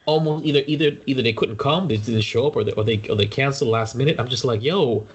almost 0.08 0.44
either 0.46 0.62
either 0.66 0.96
either 1.06 1.22
they 1.22 1.34
couldn't 1.34 1.58
come, 1.58 1.86
they 1.86 1.98
didn't 1.98 2.22
show 2.22 2.46
up, 2.46 2.56
or 2.56 2.64
they 2.64 2.72
or 2.72 2.82
they 2.82 3.00
or 3.10 3.14
they 3.14 3.26
canceled 3.26 3.70
last 3.70 3.94
minute. 3.94 4.18
I'm 4.18 4.28
just 4.28 4.44
like, 4.44 4.62
yo, 4.62 5.06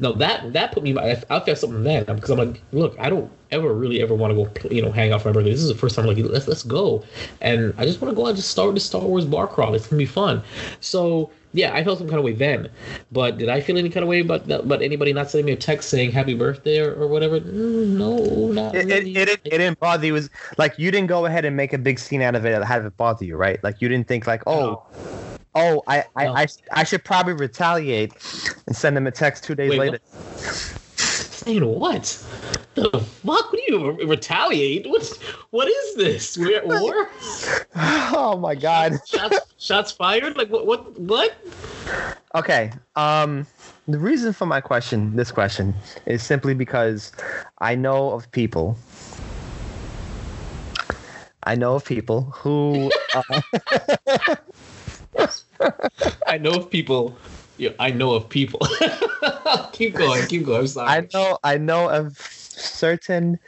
no, 0.00 0.12
that 0.12 0.52
that 0.52 0.72
put 0.72 0.82
me. 0.82 0.96
I, 0.96 1.10
I 1.30 1.40
felt 1.40 1.58
something 1.58 1.82
then 1.82 2.04
because 2.04 2.30
I'm 2.30 2.38
like, 2.38 2.62
look, 2.72 2.96
I 3.00 3.10
don't 3.10 3.30
ever 3.50 3.72
really 3.74 4.00
ever 4.00 4.14
want 4.14 4.36
to 4.36 4.44
go, 4.44 4.74
you 4.74 4.82
know, 4.82 4.92
hang 4.92 5.12
out 5.12 5.22
for 5.22 5.28
my 5.28 5.32
birthday. 5.32 5.50
This 5.50 5.62
is 5.62 5.68
the 5.68 5.74
first 5.74 5.96
time, 5.96 6.06
like, 6.06 6.18
let's 6.18 6.46
let's 6.46 6.62
go, 6.62 7.04
and 7.40 7.74
I 7.78 7.84
just 7.84 8.00
want 8.00 8.12
to 8.12 8.16
go 8.16 8.26
out 8.26 8.28
and 8.28 8.36
just 8.36 8.50
start 8.50 8.74
the 8.74 8.80
Star 8.80 9.02
Wars 9.02 9.24
bar 9.24 9.48
crawl. 9.48 9.74
It's 9.74 9.88
gonna 9.88 9.98
be 9.98 10.06
fun. 10.06 10.42
So 10.80 11.30
yeah, 11.52 11.74
I 11.74 11.82
felt 11.82 11.98
some 11.98 12.08
kind 12.08 12.18
of 12.18 12.24
way 12.24 12.32
then, 12.34 12.70
but 13.10 13.38
did 13.38 13.48
I 13.48 13.60
feel 13.60 13.76
any 13.78 13.88
kind 13.90 14.04
of 14.04 14.08
way 14.08 14.20
about 14.20 14.46
that? 14.46 14.60
About 14.60 14.82
anybody 14.82 15.12
not 15.12 15.30
sending 15.30 15.46
me 15.46 15.52
a 15.52 15.56
text 15.56 15.88
saying 15.88 16.12
happy 16.12 16.34
birthday 16.34 16.78
or, 16.78 16.94
or 16.94 17.08
whatever? 17.08 17.40
Mm, 17.40 17.96
no, 17.96 18.52
not 18.52 18.74
It, 18.74 18.90
it, 18.90 19.04
really. 19.04 19.16
it, 19.16 19.28
it, 19.28 19.40
it 19.44 19.58
didn't 19.58 19.80
bother 19.80 20.06
you. 20.06 20.12
It 20.12 20.14
was 20.14 20.30
like 20.58 20.78
you 20.78 20.90
didn't 20.90 21.08
go 21.08 21.26
ahead 21.26 21.44
and 21.44 21.56
make 21.56 21.72
a 21.72 21.78
big 21.78 21.98
scene 21.98 22.22
out 22.22 22.36
of 22.36 22.44
it. 22.44 22.62
Have 22.62 22.84
it 22.86 22.96
bother 22.96 23.24
you, 23.24 23.36
right? 23.36 23.62
Like 23.64 23.80
you 23.80 23.88
didn't 23.88 24.06
think 24.06 24.26
like, 24.26 24.42
oh, 24.46 24.82
oh, 25.54 25.82
I, 25.86 26.04
I, 26.16 26.24
No. 26.24 26.34
I, 26.34 26.46
I 26.72 26.84
should 26.84 27.04
probably 27.04 27.34
retaliate 27.34 28.12
and 28.66 28.76
send 28.76 28.96
them 28.96 29.06
a 29.06 29.10
text 29.10 29.44
two 29.44 29.54
days 29.54 29.70
Wait, 29.70 29.78
later. 29.78 29.98
Saying 30.96 31.64
what? 31.64 32.04
The 32.74 32.90
fuck? 32.90 33.22
What 33.22 33.52
do 33.52 33.62
you 33.68 33.90
re- 33.90 34.04
retaliate? 34.04 34.88
What? 34.88 35.02
What 35.50 35.68
is 35.68 35.94
this? 35.96 36.36
We're 36.36 36.58
at 36.58 36.66
war? 36.66 37.08
oh 37.76 38.38
my 38.40 38.54
god. 38.54 38.98
Shots, 39.06 39.38
shots 39.58 39.92
fired? 39.92 40.36
Like 40.36 40.50
what? 40.50 40.66
What? 40.66 40.98
What? 40.98 41.34
Okay. 42.34 42.72
Um, 42.96 43.46
the 43.86 43.98
reason 43.98 44.32
for 44.32 44.46
my 44.46 44.60
question, 44.60 45.16
this 45.16 45.32
question, 45.32 45.74
is 46.06 46.22
simply 46.22 46.54
because 46.54 47.12
I 47.58 47.74
know 47.74 48.10
of 48.10 48.30
people. 48.30 48.76
I 51.44 51.54
know 51.54 51.74
of 51.74 51.84
people 51.84 52.22
who. 52.22 52.90
Uh, 53.14 53.40
I 56.26 56.38
know 56.38 56.52
of 56.52 56.70
people. 56.70 57.16
Yeah, 57.56 57.70
I 57.78 57.90
know 57.90 58.14
of 58.14 58.28
people. 58.28 58.60
keep 59.72 59.94
going. 59.94 60.26
Keep 60.26 60.46
going. 60.46 60.60
I'm 60.60 60.66
sorry. 60.66 60.88
I 60.88 61.08
know. 61.12 61.38
I 61.44 61.58
know 61.58 61.88
of 61.88 62.16
certain 62.18 63.38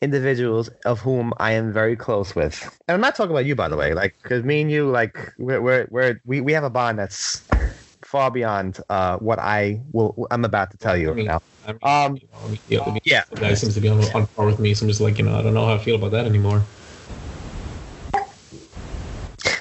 individuals 0.00 0.68
of 0.84 1.00
whom 1.00 1.32
I 1.38 1.52
am 1.52 1.72
very 1.72 1.96
close 1.96 2.34
with, 2.34 2.62
and 2.88 2.94
I'm 2.94 3.00
not 3.00 3.14
talking 3.14 3.30
about 3.30 3.44
you, 3.44 3.54
by 3.54 3.68
the 3.68 3.76
way. 3.76 3.94
Like, 3.94 4.16
because 4.22 4.44
me 4.44 4.60
and 4.60 4.70
you, 4.70 4.90
like, 4.90 5.16
we're, 5.38 5.60
we're, 5.60 5.86
we're 5.90 6.20
we 6.24 6.40
we 6.40 6.52
have 6.52 6.64
a 6.64 6.70
bond 6.70 6.98
that's 6.98 7.42
far 8.02 8.30
beyond 8.30 8.80
uh 8.90 9.16
what 9.18 9.38
I 9.38 9.80
will. 9.92 10.26
I'm 10.30 10.44
about 10.44 10.70
to 10.72 10.78
tell 10.78 10.96
you 10.96 11.10
I 11.10 11.14
mean, 11.14 11.26
now. 11.26 11.40
I 11.66 11.72
mean, 11.72 11.78
Um, 11.82 12.16
you 12.16 12.28
know, 12.32 12.56
yeah, 12.68 12.80
I 12.82 12.90
mean, 12.90 13.00
yeah. 13.04 13.24
The 13.30 13.36
guy 13.36 13.54
seems 13.54 13.74
to 13.74 13.80
be 13.80 13.88
on, 13.88 14.02
on 14.14 14.26
par 14.28 14.46
with 14.46 14.58
me, 14.58 14.74
so 14.74 14.84
I'm 14.84 14.88
just 14.88 15.00
like, 15.00 15.18
you 15.18 15.24
know, 15.24 15.38
I 15.38 15.42
don't 15.42 15.54
know 15.54 15.64
how 15.66 15.74
I 15.74 15.78
feel 15.78 15.94
about 15.94 16.10
that 16.10 16.26
anymore. 16.26 16.62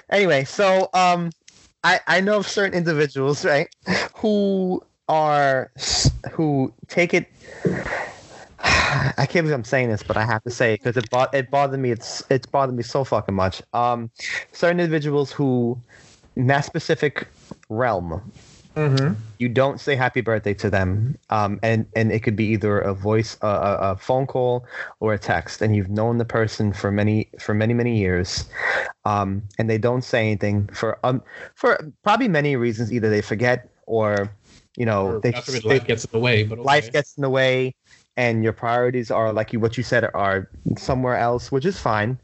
anyway, 0.10 0.44
so 0.44 0.90
um, 0.94 1.32
I 1.84 2.00
I 2.08 2.22
know 2.22 2.38
of 2.38 2.48
certain 2.48 2.78
individuals, 2.78 3.44
right, 3.46 3.68
who 4.16 4.84
are 5.08 5.72
who 6.32 6.74
take 6.88 7.14
it. 7.14 7.28
I 8.64 9.26
can't 9.26 9.44
believe 9.46 9.54
I'm 9.54 9.64
saying 9.64 9.90
this, 9.90 10.04
but 10.04 10.18
I 10.18 10.26
have 10.26 10.44
to 10.44 10.52
say 10.52 10.76
because 10.76 10.96
it 10.98 11.10
bo- 11.10 11.28
it 11.34 11.50
bothered 11.50 11.80
me. 11.80 11.92
It's 11.92 12.24
it's 12.30 12.46
bothered 12.46 12.76
me 12.76 12.84
so 12.84 13.04
fucking 13.04 13.34
much. 13.34 13.62
Um, 13.74 14.12
certain 14.52 14.80
individuals 14.80 15.32
who, 15.32 15.80
in 16.36 16.48
that 16.48 16.62
specific 16.62 17.28
realm, 17.70 18.32
Mm-hmm. 18.76 19.16
you 19.38 19.50
don't 19.50 19.82
say 19.82 19.98
happy 19.98 20.22
birthday 20.22 20.54
to 20.54 20.70
them 20.70 21.18
um, 21.30 21.60
and 21.62 21.86
and 21.94 22.10
it 22.10 22.22
could 22.22 22.38
be 22.38 22.46
either 22.46 22.80
a 22.80 22.94
voice 22.94 23.38
a, 23.42 23.48
a, 23.48 23.98
phone 23.98 24.26
call 24.26 24.66
or 25.02 25.14
a 25.14 25.20
text 25.20 25.62
and 25.62 25.76
you've 25.76 25.90
known 25.90 26.20
the 26.20 26.26
person 26.26 26.72
for 26.72 26.90
many 26.90 27.30
for 27.38 27.54
many 27.54 27.74
many 27.74 27.98
years 27.98 28.46
um, 29.04 29.44
and 29.60 29.70
they 29.70 29.78
don't 29.78 30.04
say 30.04 30.22
anything 30.26 30.68
for 30.68 30.98
um 31.04 31.22
for 31.54 31.78
probably 32.02 32.30
many 32.30 32.56
reasons 32.56 32.94
either 32.94 33.10
they 33.10 33.22
forget 33.22 33.70
or 33.88 34.34
you 34.78 34.86
know 34.86 35.20
they, 35.20 35.34
forbid 35.34 35.64
they- 35.64 35.70
life 35.70 35.86
gets 35.86 36.06
in 36.06 36.12
the 36.14 36.20
way, 36.20 36.44
but 36.44 36.60
okay. 36.60 36.66
life 36.66 36.92
gets 36.94 37.18
in 37.18 37.22
the 37.22 37.30
way 37.30 37.76
and 38.18 38.44
your 38.44 38.54
priorities 38.54 39.12
are 39.12 39.34
like 39.34 39.52
you 39.52 39.60
what 39.60 39.78
you 39.78 39.84
said 39.84 40.10
are 40.14 40.50
somewhere 40.78 41.18
else 41.18 41.52
which 41.52 41.66
is 41.66 41.80
fine 41.80 42.18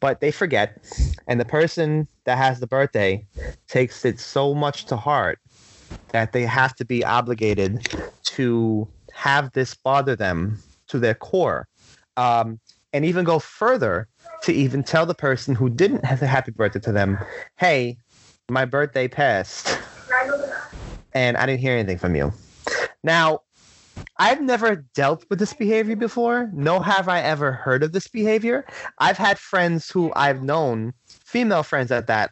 but 0.00 0.20
they 0.20 0.30
forget 0.30 0.78
and 1.26 1.40
the 1.40 1.44
person 1.44 2.06
that 2.24 2.38
has 2.38 2.60
the 2.60 2.66
birthday 2.66 3.26
takes 3.66 4.04
it 4.04 4.20
so 4.20 4.54
much 4.54 4.84
to 4.86 4.96
heart 4.96 5.38
that 6.12 6.32
they 6.32 6.42
have 6.42 6.74
to 6.76 6.84
be 6.84 7.04
obligated 7.04 7.88
to 8.24 8.86
have 9.12 9.52
this 9.52 9.74
bother 9.74 10.16
them 10.16 10.58
to 10.88 10.98
their 10.98 11.14
core 11.14 11.66
um, 12.16 12.60
and 12.92 13.04
even 13.04 13.24
go 13.24 13.38
further 13.38 14.08
to 14.42 14.52
even 14.52 14.82
tell 14.82 15.06
the 15.06 15.14
person 15.14 15.54
who 15.54 15.68
didn't 15.68 16.04
have 16.04 16.22
a 16.22 16.26
happy 16.26 16.50
birthday 16.50 16.80
to 16.80 16.92
them, 16.92 17.18
hey, 17.56 17.96
my 18.50 18.64
birthday 18.64 19.08
passed 19.08 19.78
and 21.14 21.36
I 21.36 21.46
didn't 21.46 21.60
hear 21.60 21.74
anything 21.74 21.98
from 21.98 22.14
you. 22.14 22.32
Now, 23.02 23.40
I've 24.18 24.40
never 24.40 24.76
dealt 24.94 25.24
with 25.30 25.38
this 25.38 25.52
behavior 25.52 25.96
before, 25.96 26.50
No, 26.52 26.80
have 26.80 27.08
I 27.08 27.20
ever 27.20 27.52
heard 27.52 27.82
of 27.82 27.92
this 27.92 28.08
behavior. 28.08 28.66
I've 28.98 29.18
had 29.18 29.38
friends 29.38 29.90
who 29.90 30.12
I've 30.14 30.42
known, 30.42 30.92
female 31.06 31.62
friends 31.62 31.90
at 31.90 32.06
that, 32.06 32.30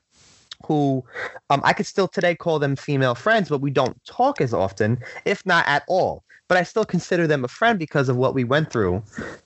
who 0.70 1.04
um, 1.50 1.60
I 1.64 1.72
could 1.72 1.86
still 1.86 2.06
today 2.06 2.36
call 2.36 2.60
them 2.60 2.76
female 2.76 3.16
friends, 3.16 3.48
but 3.48 3.60
we 3.60 3.72
don't 3.72 3.96
talk 4.04 4.40
as 4.40 4.54
often, 4.54 4.98
if 5.24 5.44
not 5.44 5.66
at 5.66 5.82
all. 5.88 6.22
But 6.46 6.58
I 6.58 6.62
still 6.62 6.84
consider 6.84 7.26
them 7.26 7.44
a 7.44 7.48
friend 7.48 7.76
because 7.76 8.08
of 8.08 8.16
what 8.16 8.34
we 8.34 8.44
went 8.44 8.70
through 8.70 9.02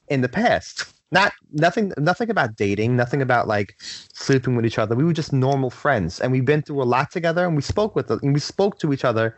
in 0.08 0.20
the 0.20 0.28
past. 0.28 0.84
Not 1.12 1.32
nothing, 1.52 1.92
nothing 1.96 2.28
about 2.28 2.56
dating, 2.56 2.96
nothing 2.96 3.22
about 3.22 3.48
like 3.48 3.74
sleeping 3.80 4.54
with 4.54 4.66
each 4.66 4.78
other. 4.78 4.94
We 4.94 5.04
were 5.04 5.14
just 5.14 5.32
normal 5.32 5.70
friends, 5.70 6.20
and 6.20 6.30
we've 6.30 6.44
been 6.44 6.60
through 6.60 6.82
a 6.82 6.90
lot 6.96 7.10
together, 7.10 7.46
and 7.46 7.56
we 7.56 7.62
spoke 7.62 7.96
with, 7.96 8.10
and 8.10 8.34
we 8.34 8.40
spoke 8.40 8.78
to 8.80 8.92
each 8.92 9.04
other 9.06 9.34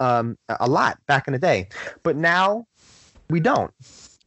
um, 0.00 0.36
a 0.58 0.68
lot 0.68 0.98
back 1.06 1.28
in 1.28 1.32
the 1.32 1.38
day. 1.38 1.68
But 2.02 2.16
now 2.16 2.66
we 3.28 3.38
don't, 3.38 3.72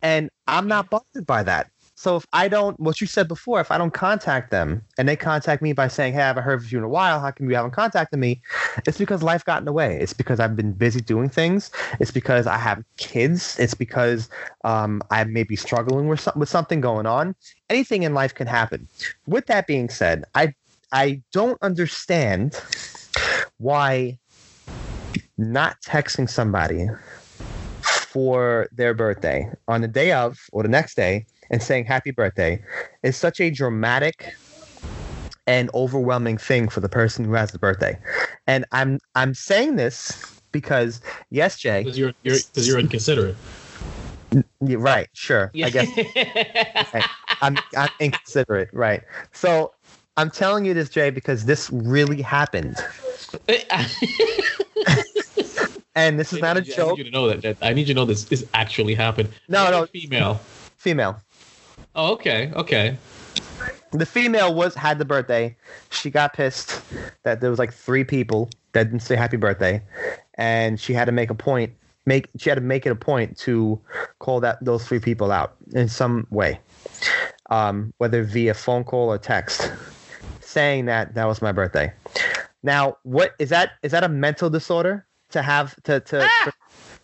and 0.02 0.30
I'm 0.48 0.70
not 0.70 0.90
bothered 0.90 1.26
by 1.26 1.44
that. 1.44 1.70
So 2.04 2.18
if 2.18 2.26
I 2.34 2.50
don't, 2.50 2.78
what 2.82 3.00
you 3.00 3.08
said 3.08 3.30
before, 3.30 3.62
if 3.62 3.72
I 3.72 3.78
don't 3.78 3.94
contact 3.94 4.52
them 4.52 4.84
and 4.98 5.08
they 5.08 5.16
contact 5.16 5.62
me 5.62 5.72
by 5.72 5.88
saying, 5.88 6.12
"Hey, 6.12 6.20
I 6.20 6.28
haven't 6.28 6.44
heard 6.44 6.62
from 6.62 6.70
you 6.70 6.78
in 6.80 6.84
a 6.84 6.90
while. 6.90 7.22
How 7.22 7.32
come 7.32 7.50
you 7.50 7.56
haven't 7.56 7.72
contacted 7.72 8.20
me?" 8.20 8.42
It's 8.86 8.98
because 8.98 9.24
life 9.24 9.46
got 9.46 9.60
in 9.60 9.66
the 9.66 9.72
way. 9.72 9.98
It's 10.02 10.12
because 10.12 10.42
I've 10.42 10.54
been 10.54 10.74
busy 10.74 11.00
doing 11.00 11.30
things. 11.30 11.72
It's 12.02 12.12
because 12.12 12.46
I 12.46 12.58
have 12.58 12.84
kids. 12.98 13.58
It's 13.58 13.74
because 13.74 14.28
um, 14.66 15.02
I 15.12 15.24
may 15.24 15.44
be 15.44 15.56
struggling 15.56 16.10
with 16.10 16.20
some, 16.20 16.34
with 16.36 16.50
something 16.50 16.82
going 16.82 17.06
on. 17.06 17.36
Anything 17.70 18.04
in 18.04 18.14
life 18.14 18.36
can 18.36 18.48
happen. 18.48 18.86
With 19.26 19.46
that 19.46 19.66
being 19.66 19.88
said, 19.88 20.26
I 20.36 20.54
I 20.92 21.22
don't 21.32 21.58
understand 21.62 22.62
why 23.60 24.20
not 25.38 25.78
texting 25.82 26.30
somebody 26.30 26.90
for 27.82 28.68
their 28.74 28.94
birthday 28.94 29.50
on 29.70 29.80
the 29.80 29.88
day 29.88 30.12
of 30.12 30.38
or 30.52 30.64
the 30.64 30.70
next 30.70 30.96
day 30.96 31.26
and 31.54 31.62
saying 31.62 31.86
happy 31.86 32.10
birthday 32.10 32.60
is 33.04 33.16
such 33.16 33.40
a 33.40 33.52
dramatic 33.52 34.34
and 35.46 35.70
overwhelming 35.76 36.36
thing 36.36 36.68
for 36.68 36.80
the 36.80 36.90
person 36.90 37.24
who 37.24 37.34
has 37.34 37.52
the 37.52 37.60
birthday. 37.60 37.96
And 38.48 38.66
I'm 38.72 39.00
I'm 39.14 39.36
saying 39.36 39.76
this 39.76 40.42
because 40.52 41.00
yes, 41.30 41.60
Jay, 41.60 41.84
Because 41.84 41.98
you're 41.98 42.14
you're 42.24 42.38
because 42.38 42.68
you're 42.68 42.80
inconsiderate. 42.80 43.36
you're 44.66 44.80
right, 44.80 45.08
sure. 45.14 45.52
I 45.64 45.70
guess 45.70 47.06
I'm 47.42 47.56
I'm 47.78 47.90
inconsiderate, 48.00 48.70
right? 48.74 49.04
So 49.32 49.74
I'm 50.18 50.32
telling 50.32 50.66
you 50.66 50.74
this, 50.74 50.90
Jay, 50.90 51.12
because 51.12 51.46
this 51.46 51.70
really 51.70 52.22
happened. 52.24 52.78
And 55.96 56.20
this 56.20 56.34
is 56.34 56.42
not 56.42 56.58
a 56.58 56.62
I 56.62 56.64
need 56.64 56.74
joke. 56.74 56.98
you 56.98 57.04
to 57.04 57.12
know 57.12 57.28
that, 57.28 57.44
that. 57.44 57.58
I 57.62 57.72
need 57.72 57.82
you 57.88 57.94
to 57.94 58.00
know 58.00 58.06
this 58.06 58.24
this 58.24 58.44
actually 58.56 58.96
happened. 58.96 59.30
No, 59.48 59.70
no. 59.70 59.86
female. 59.86 60.40
Female. 60.78 61.22
Oh, 61.96 62.14
okay, 62.14 62.52
okay. 62.56 62.98
the 63.92 64.06
female 64.06 64.54
was 64.54 64.74
had 64.76 64.98
the 65.00 65.06
birthday. 65.06 65.56
She 65.92 66.10
got 66.10 66.34
pissed 66.34 66.82
that 67.24 67.42
there 67.42 67.50
was 67.50 67.60
like 67.60 67.74
three 67.74 68.04
people 68.04 68.50
that 68.74 68.86
didn't 68.86 69.02
say 69.02 69.16
happy 69.16 69.38
birthday, 69.38 69.82
and 70.36 70.80
she 70.80 70.94
had 70.94 71.06
to 71.06 71.12
make 71.12 71.30
a 71.30 71.36
point. 71.36 71.74
Make 72.06 72.30
she 72.38 72.50
had 72.50 72.56
to 72.56 72.62
make 72.62 72.86
it 72.86 72.90
a 72.92 72.96
point 72.96 73.38
to 73.40 73.80
call 74.20 74.40
that 74.42 74.64
those 74.64 74.86
three 74.86 75.00
people 75.00 75.32
out 75.32 75.56
in 75.74 75.88
some 75.88 76.28
way, 76.32 76.60
um, 77.50 77.94
whether 78.00 78.24
via 78.24 78.54
phone 78.54 78.84
call 78.84 79.10
or 79.10 79.18
text, 79.18 79.72
saying 80.42 80.86
that 80.86 81.14
that 81.16 81.26
was 81.26 81.42
my 81.42 81.52
birthday. 81.52 81.94
Now, 82.64 82.98
what 83.04 83.36
is 83.40 83.50
that? 83.50 83.74
Is 83.84 83.92
that 83.92 84.04
a 84.04 84.10
mental 84.10 84.50
disorder 84.50 85.06
to 85.30 85.42
have 85.42 85.82
to 85.84 86.00
to 86.02 86.28
for, 86.44 86.54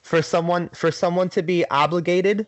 for 0.10 0.24
someone 0.24 0.68
for 0.70 0.90
someone 0.92 1.30
to 1.30 1.44
be 1.44 1.64
obligated 1.70 2.48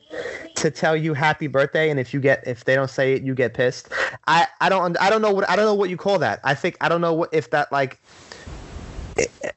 to 0.55 0.71
tell 0.71 0.95
you 0.97 1.13
happy 1.13 1.45
birthday 1.45 1.91
and 1.91 1.99
if 1.99 2.11
you 2.11 2.19
get 2.19 2.41
if 2.47 2.65
they 2.65 2.73
don't 2.73 2.89
say 2.89 3.13
it 3.13 3.21
you 3.21 3.35
get 3.35 3.53
pissed 3.53 3.89
i 4.27 4.47
i 4.61 4.67
don't 4.67 4.99
i 4.99 5.11
don't 5.11 5.21
know 5.21 5.31
what 5.31 5.47
i 5.47 5.55
don't 5.55 5.65
know 5.65 5.75
what 5.75 5.87
you 5.87 5.95
call 5.95 6.17
that 6.17 6.39
i 6.43 6.55
think 6.55 6.75
i 6.81 6.89
don't 6.89 7.01
know 7.01 7.13
what 7.13 7.29
if 7.31 7.51
that 7.51 7.71
like 7.71 7.99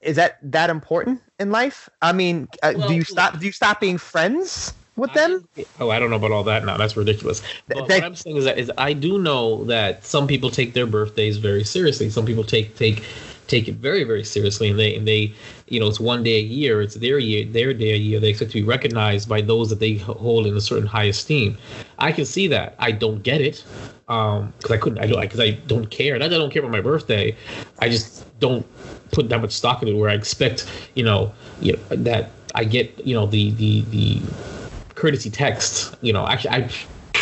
is 0.03 0.17
that 0.17 0.37
that 0.43 0.69
important 0.69 1.19
in 1.41 1.51
life 1.51 1.89
i 2.03 2.13
mean 2.13 2.47
uh, 2.63 2.75
Well, 2.77 2.89
do 2.89 2.95
you 2.95 3.05
stop 3.05 3.39
do 3.41 3.47
you 3.47 3.53
stop 3.53 3.81
being 3.81 3.97
friends 3.97 4.75
with 4.97 5.15
them 5.15 5.49
Oh, 5.81 5.89
I 5.89 5.99
don't 5.99 6.11
know 6.11 6.17
about 6.17 6.31
all 6.33 6.45
that 6.45 6.65
now. 6.65 6.77
That's 6.77 6.97
ridiculous. 6.97 7.43
But 7.69 7.89
they- 7.89 7.97
what 7.97 8.05
I'm 8.05 8.15
saying 8.17 8.37
is 8.37 8.45
that 8.45 8.59
is 8.59 8.71
I 8.79 8.93
do 8.93 9.19
know 9.19 9.65
that 9.65 10.05
some 10.05 10.27
people 10.27 10.51
take 10.51 10.75
their 10.75 10.87
birthdays 10.87 11.37
very 11.39 11.65
seriously. 11.65 12.11
Some 12.11 12.27
people 12.27 12.45
take 12.45 12.77
take 12.77 13.03
take 13.47 13.69
it 13.69 13.77
very 13.77 14.05
very 14.05 14.25
seriously, 14.25 14.71
and 14.71 14.79
they 14.79 14.95
and 14.95 15.07
they 15.07 15.33
you 15.69 15.81
know 15.81 15.87
it's 15.87 16.01
one 16.01 16.23
day 16.23 16.37
a 16.37 16.43
year. 16.43 16.83
It's 16.83 16.95
their 16.95 17.19
year, 17.19 17.45
their 17.45 17.75
day 17.75 17.93
a 17.93 17.97
year. 17.97 18.21
They 18.21 18.31
expect 18.31 18.53
to 18.53 18.61
be 18.61 18.67
recognized 18.67 19.29
by 19.29 19.41
those 19.41 19.71
that 19.71 19.81
they 19.81 19.95
hold 19.95 20.47
in 20.47 20.57
a 20.57 20.61
certain 20.61 20.87
high 20.87 21.05
esteem. 21.05 21.57
I 21.99 22.13
can 22.13 22.25
see 22.25 22.47
that. 22.49 22.75
I 22.79 22.93
don't 22.93 23.23
get 23.23 23.41
it 23.41 23.65
um 24.09 24.53
because 24.59 24.71
I 24.71 24.77
couldn't. 24.77 24.99
I 24.99 25.07
don't 25.07 25.21
because 25.21 25.41
I 25.41 25.51
don't 25.67 25.91
care. 25.91 26.15
I 26.15 26.29
don't 26.29 26.51
care 26.51 26.61
about 26.61 26.73
my 26.73 26.81
birthday. 26.81 27.37
I 27.81 27.89
just 27.89 28.25
don't 28.41 28.67
put 29.13 29.29
that 29.29 29.41
much 29.41 29.53
stock 29.53 29.83
in 29.83 29.89
it. 29.89 29.95
Where 29.95 30.11
I 30.11 30.15
expect 30.15 30.71
you 30.95 31.05
know 31.05 31.33
you 31.61 31.73
know 31.73 31.97
that 31.97 32.31
I 32.55 32.65
get 32.65 33.07
you 33.07 33.15
know 33.15 33.27
the 33.27 33.51
the 33.53 33.83
the 33.91 34.21
courtesy 34.95 35.31
text. 35.31 35.97
You 36.03 36.13
know, 36.13 36.27
actually, 36.27 36.51
I 36.51 36.71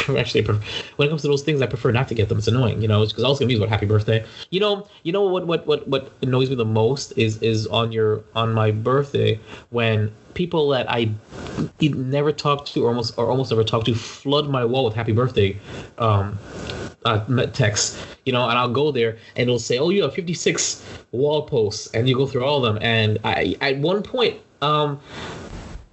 actually 0.19 0.43
I 0.43 0.45
pref- 0.45 0.65
when 0.97 1.09
it 1.09 1.11
comes 1.11 1.23
to 1.23 1.29
those 1.29 1.43
things, 1.43 1.63
I 1.63 1.67
prefer 1.67 1.93
not 1.93 2.09
to 2.09 2.15
get 2.15 2.29
them. 2.29 2.39
It's 2.39 2.49
annoying, 2.49 2.83
you 2.83 2.89
know, 2.89 3.05
because 3.07 3.23
all 3.25 3.33
it's 3.33 3.41
gonna 3.41 3.49
be 3.49 3.55
is 3.55 3.61
what 3.61 3.69
happy 3.69 3.87
birthday. 3.87 4.25
You 4.51 4.61
know, 4.61 4.87
you 5.03 5.13
know 5.13 5.23
what 5.23 5.47
what 5.47 5.67
what 5.67 5.87
what 5.89 6.13
annoys 6.23 6.51
me 6.51 6.57
the 6.57 6.65
most 6.65 7.13
is 7.17 7.41
is 7.43 7.67
on 7.69 7.93
your 7.93 8.23
on 8.35 8.53
my 8.53 8.71
birthday 8.71 9.39
when 9.71 10.13
people 10.35 10.69
that 10.71 10.91
I 10.91 11.11
never 11.81 12.33
talk 12.33 12.65
to 12.67 12.85
or 12.85 12.89
almost 12.89 13.19
or 13.19 13.27
almost 13.27 13.51
never 13.51 13.65
talk 13.65 13.85
to 13.85 13.95
flood 13.95 14.49
my 14.49 14.65
wall 14.65 14.85
with 14.85 14.95
happy 14.95 15.13
birthday. 15.13 15.59
Um, 15.99 16.39
uh, 17.05 17.47
text, 17.47 17.99
you 18.25 18.33
know, 18.33 18.49
and 18.49 18.57
I'll 18.57 18.69
go 18.69 18.93
there 18.93 19.17
and 19.37 19.49
it'll 19.49 19.59
say, 19.59 19.79
"Oh, 19.79 19.91
you 19.91 20.03
have 20.03 20.15
56 20.15 20.85
wall 21.11 21.43
posts," 21.43 21.89
and 21.95 22.09
you 22.09 22.15
go 22.17 22.27
through 22.27 22.45
all 22.45 22.65
of 22.65 22.75
them. 22.75 22.83
And 22.83 23.19
I, 23.25 23.57
at 23.61 23.79
one 23.79 24.03
point, 24.05 24.37
um, 24.61 25.01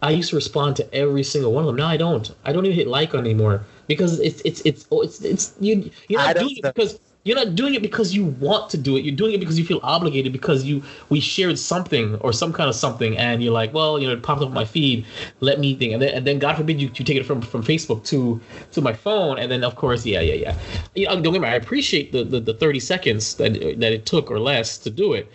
I 0.02 0.12
used 0.12 0.30
to 0.30 0.36
respond 0.36 0.76
to 0.78 0.94
every 0.94 1.24
single 1.24 1.52
one 1.52 1.64
of 1.64 1.68
them. 1.68 1.76
Now 1.76 1.88
I 1.88 1.98
don't. 1.98 2.32
I 2.46 2.54
don't 2.54 2.66
even 2.66 2.78
hit 2.78 2.88
like 2.88 3.14
on 3.14 3.22
anymore 3.22 3.64
because 3.90 4.20
it's 4.22 4.42
it's 4.46 4.62
it's 4.62 4.88
oh, 4.92 5.02
it's 5.02 5.22
it's 5.22 5.54
you. 5.60 5.92
You're 6.08 6.22
not 6.22 6.38
doing 6.38 6.56
it 6.58 6.64
because 6.64 7.00
you're 7.26 7.36
not 7.36 7.54
doing 7.56 7.74
it 7.74 7.82
because 7.82 8.16
you 8.16 8.26
want 8.26 8.70
to 8.70 8.78
do 8.78 8.96
it. 8.96 9.04
You're 9.04 9.16
doing 9.16 9.34
it 9.34 9.40
because 9.40 9.60
you 9.60 9.66
feel 9.66 9.82
obligated 9.84 10.32
because 10.32 10.64
you 10.64 10.82
we 11.10 11.20
shared 11.20 11.60
something 11.60 12.16
or 12.22 12.32
some 12.32 12.54
kind 12.54 12.70
of 12.70 12.76
something, 12.76 13.18
and 13.18 13.44
you're 13.44 13.52
like, 13.52 13.74
well, 13.74 14.00
you 14.00 14.08
know, 14.08 14.14
it 14.14 14.24
popped 14.24 14.42
up 14.42 14.48
on 14.48 14.54
my 14.54 14.64
feed. 14.64 15.06
Let 15.42 15.60
me 15.60 15.76
think, 15.76 15.92
and 15.94 16.02
then 16.02 16.14
and 16.14 16.26
then 16.26 16.40
God 16.40 16.56
forbid 16.56 16.80
you, 16.80 16.88
you 16.96 17.04
take 17.04 17.18
it 17.18 17.26
from 17.26 17.42
from 17.42 17.64
Facebook 17.64 18.06
to 18.06 18.40
to 18.72 18.82
my 18.82 18.94
phone, 18.94 19.38
and 19.40 19.52
then 19.52 19.64
of 19.64 19.76
course, 19.76 20.06
yeah, 20.06 20.22
yeah, 20.22 20.36
yeah. 20.36 20.58
You 20.96 21.08
know, 21.08 21.16
don't 21.16 21.24
get 21.24 21.34
me 21.34 21.40
wrong. 21.40 21.52
I 21.52 21.56
appreciate 21.56 22.12
the, 22.12 22.24
the 22.24 22.40
the 22.40 22.54
30 22.54 22.80
seconds 22.80 23.36
that 23.36 23.54
that 23.54 23.92
it 23.92 24.06
took 24.06 24.32
or 24.32 24.40
less 24.40 24.78
to 24.80 24.90
do 24.90 25.14
it, 25.14 25.30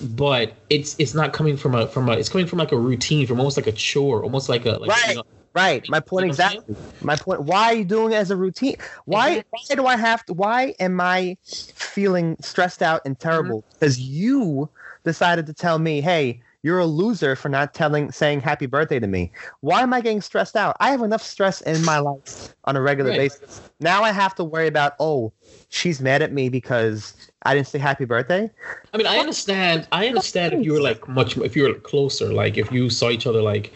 but 0.00 0.52
it's 0.70 0.94
it's 0.98 1.14
not 1.14 1.32
coming 1.32 1.56
from 1.56 1.74
a 1.74 1.88
from 1.88 2.08
a 2.08 2.12
it's 2.12 2.28
coming 2.28 2.46
from 2.46 2.58
like 2.60 2.72
a 2.72 2.78
routine, 2.78 3.26
from 3.26 3.40
almost 3.40 3.56
like 3.56 3.66
a 3.66 3.72
chore, 3.72 4.22
almost 4.22 4.48
like 4.48 4.64
a 4.66 4.72
like, 4.72 4.90
Right. 4.90 5.08
you 5.08 5.14
know, 5.16 5.24
right. 5.56 5.88
My 5.88 6.00
point 6.00 6.26
exactly. 6.26 6.76
My 7.02 7.16
point 7.16 7.42
why 7.42 7.72
are 7.72 7.74
you 7.74 7.84
doing 7.84 8.12
it 8.12 8.16
as 8.16 8.30
a 8.30 8.36
routine? 8.36 8.76
Why 9.06 9.42
why 9.50 9.74
do 9.74 9.86
i 9.86 9.96
have 9.96 10.24
to 10.26 10.34
why 10.34 10.74
am 10.78 11.00
i 11.00 11.36
feeling 11.42 12.36
stressed 12.40 12.82
out 12.82 13.00
and 13.04 13.18
terrible? 13.18 13.64
Because 13.72 13.98
you 13.98 14.70
decided 15.04 15.46
to 15.46 15.54
tell 15.54 15.78
me 15.78 16.00
hey 16.00 16.42
you're 16.66 16.80
a 16.80 16.86
loser 16.86 17.36
for 17.36 17.48
not 17.48 17.72
telling 17.72 18.10
saying 18.10 18.40
happy 18.40 18.66
birthday 18.66 18.98
to 18.98 19.06
me 19.06 19.30
why 19.60 19.80
am 19.82 19.94
i 19.94 20.00
getting 20.00 20.20
stressed 20.20 20.56
out 20.56 20.76
i 20.80 20.90
have 20.90 21.00
enough 21.02 21.22
stress 21.22 21.60
in 21.60 21.84
my 21.84 21.98
life 21.98 22.54
on 22.64 22.76
a 22.76 22.80
regular 22.80 23.10
Right. 23.10 23.18
basis 23.18 23.62
now 23.78 24.02
i 24.02 24.10
have 24.10 24.34
to 24.34 24.42
worry 24.42 24.66
about 24.66 24.94
oh 24.98 25.32
she's 25.68 26.00
mad 26.00 26.22
at 26.22 26.32
me 26.32 26.48
because 26.48 27.14
i 27.44 27.54
didn't 27.54 27.68
say 27.68 27.78
happy 27.78 28.04
birthday 28.04 28.50
I 28.92 28.96
mean, 28.96 29.06
I 29.06 29.18
understand. 29.18 29.86
I 29.92 30.08
understand 30.08 30.54
if 30.54 30.64
you 30.64 30.72
were 30.72 30.80
like 30.80 31.06
much, 31.06 31.36
if 31.36 31.54
you 31.54 31.64
were 31.64 31.74
closer, 31.74 32.32
like 32.32 32.56
if 32.56 32.72
you 32.72 32.88
saw 32.88 33.10
each 33.10 33.26
other 33.26 33.42
like, 33.42 33.72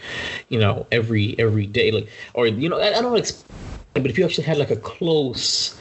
you 0.49 0.59
know, 0.59 0.87
every 0.91 1.35
every 1.37 1.67
day, 1.67 1.91
like, 1.91 2.07
or 2.33 2.47
you 2.47 2.67
know, 2.67 2.79
I, 2.79 2.97
I 2.97 3.01
don't 3.03 3.15
expect, 3.15 3.45
but 3.93 4.07
if 4.07 4.17
you 4.17 4.25
actually 4.25 4.45
had 4.45 4.57
like 4.57 4.71
a 4.71 4.77
close 4.77 5.77